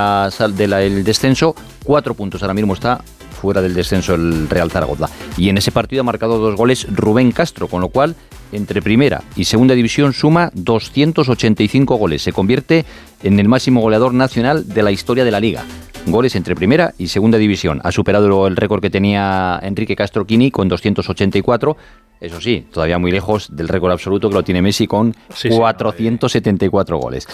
[0.56, 3.02] de descenso, 4 puntos ahora mismo está
[3.36, 5.10] fuera del descenso el Real Zaragoza.
[5.38, 8.16] Y en ese partido ha marcado dos goles Rubén Castro, con lo cual
[8.52, 12.24] entre primera y segunda división suma 285 goles.
[12.24, 12.86] Se convierte
[13.22, 15.64] en el máximo goleador nacional de la historia de la liga
[16.08, 17.82] goles entre primera y segunda división.
[17.84, 21.78] Ha superado el récord que tenía Enrique Castro Quini con 284
[22.22, 25.14] eso sí, todavía muy lejos del récord absoluto que lo tiene Messi con
[25.50, 27.28] 474 goles.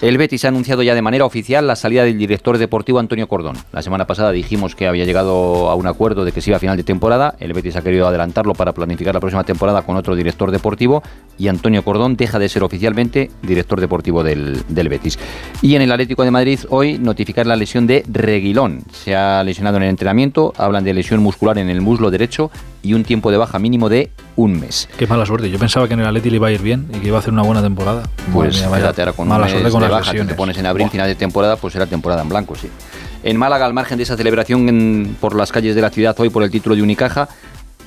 [0.00, 3.56] el Betis ha anunciado ya de manera oficial la salida del director deportivo Antonio Cordón.
[3.72, 6.60] La semana pasada dijimos que había llegado a un acuerdo de que se iba a
[6.60, 7.34] final de temporada.
[7.40, 11.02] El Betis ha querido adelantarlo para planificar la próxima temporada con otro director deportivo
[11.36, 15.18] y Antonio Cordón deja de ser oficialmente director deportivo del, del Betis.
[15.62, 18.82] Y en el Atlético de Madrid hoy notificar la lesión de Reguilón.
[18.92, 22.50] Se ha lesionado en el entrenamiento, hablan de lesión muscular en el muslo derecho
[22.82, 24.88] y un tiempo de baja mínimo de un mes.
[24.98, 25.50] Qué mala suerte.
[25.50, 27.20] Yo pensaba que en el Atleti le iba a ir bien y que iba a
[27.20, 28.04] hacer una buena temporada.
[28.32, 30.12] Pues quédate ahora con mala suerte con de baja.
[30.12, 32.68] Si te pones en abril, final de temporada, pues será temporada en blanco, sí.
[33.22, 36.42] En Málaga, al margen de esa celebración por las calles de la ciudad hoy por
[36.42, 37.28] el título de Unicaja,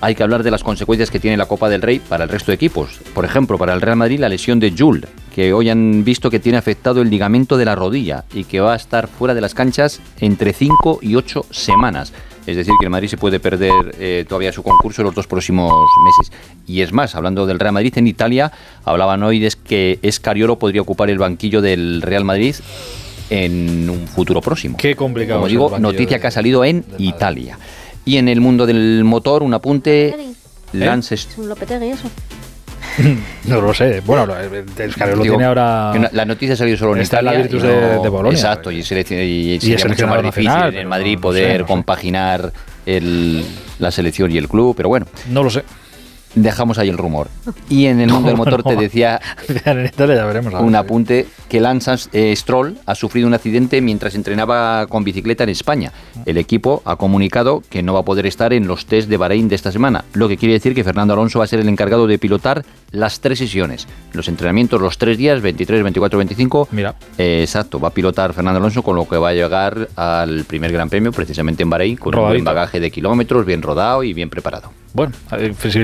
[0.02, 2.52] hay que hablar de las consecuencias que tiene la Copa del Rey para el resto
[2.52, 3.00] de equipos.
[3.14, 6.40] Por ejemplo, para el Real Madrid la lesión de Jules, que hoy han visto que
[6.40, 9.54] tiene afectado el ligamento de la rodilla y que va a estar fuera de las
[9.54, 12.14] canchas entre 5 y 8 semanas.
[12.46, 15.28] Es decir, que el Madrid se puede perder eh, todavía su concurso en los dos
[15.28, 15.72] próximos
[16.04, 16.34] meses.
[16.66, 18.52] Y es más, hablando del Real Madrid en Italia,
[18.84, 22.56] hablaban hoy de que Escariolo podría ocupar el banquillo del Real Madrid
[23.30, 24.78] en un futuro próximo.
[24.78, 25.40] Qué complicado.
[25.40, 27.58] Como digo, noticia que ha salido en Italia.
[28.06, 30.16] Y en el mundo del motor, un apunte.
[30.74, 31.18] Lance.
[33.46, 34.02] no lo sé.
[34.02, 35.94] Bueno, lo tiene ahora.
[36.12, 38.38] La noticia ha salido solo en Está en la Virtus de, de, Bolonia.
[38.38, 42.52] Exacto, y, y, sería mucho más difícil en el Madrid poder compaginar
[42.86, 43.46] el,
[43.80, 45.06] la selección y el club, pero bueno.
[45.30, 45.64] No lo sé.
[46.36, 47.28] Dejamos ahí el rumor.
[47.70, 49.20] Y en el mundo del motor te decía
[50.60, 55.50] un apunte que Lance eh, Stroll ha sufrido un accidente mientras entrenaba con bicicleta en
[55.50, 55.92] España.
[56.26, 59.50] El equipo ha comunicado que no va a poder estar en los test de Bahrein
[59.50, 62.08] de esta semana, lo que quiere decir que Fernando Alonso va a ser el encargado
[62.08, 63.88] de pilotar las tres sesiones.
[64.14, 66.68] Los entrenamientos los tres días, 23, 24, 25.
[66.72, 66.96] Mira.
[67.18, 70.72] Eh, exacto, va a pilotar Fernando Alonso con lo que va a llegar al primer
[70.72, 74.30] Gran Premio precisamente en Bahrein con un buen bagaje de kilómetros, bien rodado y bien
[74.30, 74.72] preparado.
[74.94, 75.14] Bueno,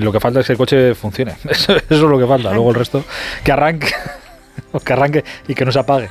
[0.01, 1.35] lo que falta es que el coche funcione.
[1.49, 2.51] Eso, es lo que falta.
[2.51, 3.03] Luego el resto,
[3.43, 3.93] que arranque.
[4.83, 6.09] Que arranque y que no se apague.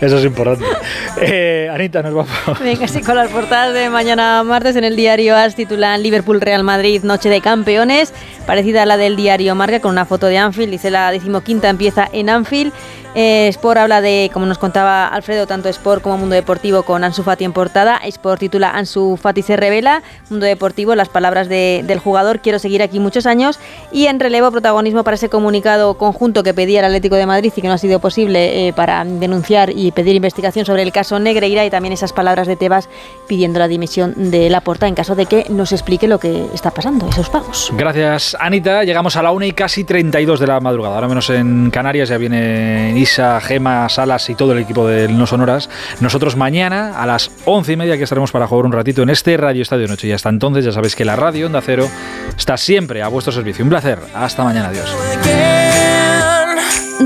[0.00, 0.64] Eso es importante.
[1.16, 2.58] Eh, Anita, nos vamos.
[2.60, 6.64] Venga, sí, con las portadas de mañana martes en el diario AS titulan Liverpool Real
[6.64, 8.12] Madrid, Noche de Campeones,
[8.46, 10.72] parecida a la del diario Marca, con una foto de Anfield.
[10.72, 12.72] Dice la decimoquinta empieza en Anfield.
[13.16, 17.22] Eh, Sport habla de, como nos contaba Alfredo, tanto Sport como Mundo Deportivo con Ansu
[17.22, 17.98] Fati en portada.
[17.98, 20.02] Sport titula Ansu Fati se revela.
[20.30, 23.60] Mundo Deportivo, las palabras del jugador, quiero seguir aquí muchos años.
[23.92, 27.60] Y en relevo, protagonismo para ese comunicado conjunto que pedía el Atlético de Madrid y
[27.60, 31.70] que no ha posible eh, para denunciar y pedir investigación sobre el caso Negreira y
[31.70, 32.88] también esas palabras de Tebas
[33.26, 37.08] pidiendo la dimisión de Laporta en caso de que nos explique lo que está pasando,
[37.08, 37.72] esos pagos.
[37.76, 38.84] Gracias, Anita.
[38.84, 40.94] Llegamos a la 1 y casi 32 de la madrugada.
[40.96, 45.26] Ahora menos en Canarias ya viene Isa, Gema, Salas y todo el equipo de No
[45.26, 45.68] Sonoras.
[46.00, 49.36] Nosotros mañana a las 11 y media que estaremos para jugar un ratito en este
[49.36, 50.08] Radio Estadio Noche.
[50.08, 51.88] Y hasta entonces ya sabéis que la radio Onda Cero
[52.36, 53.64] está siempre a vuestro servicio.
[53.64, 53.98] Un placer.
[54.14, 54.68] Hasta mañana.
[54.68, 55.53] Adiós.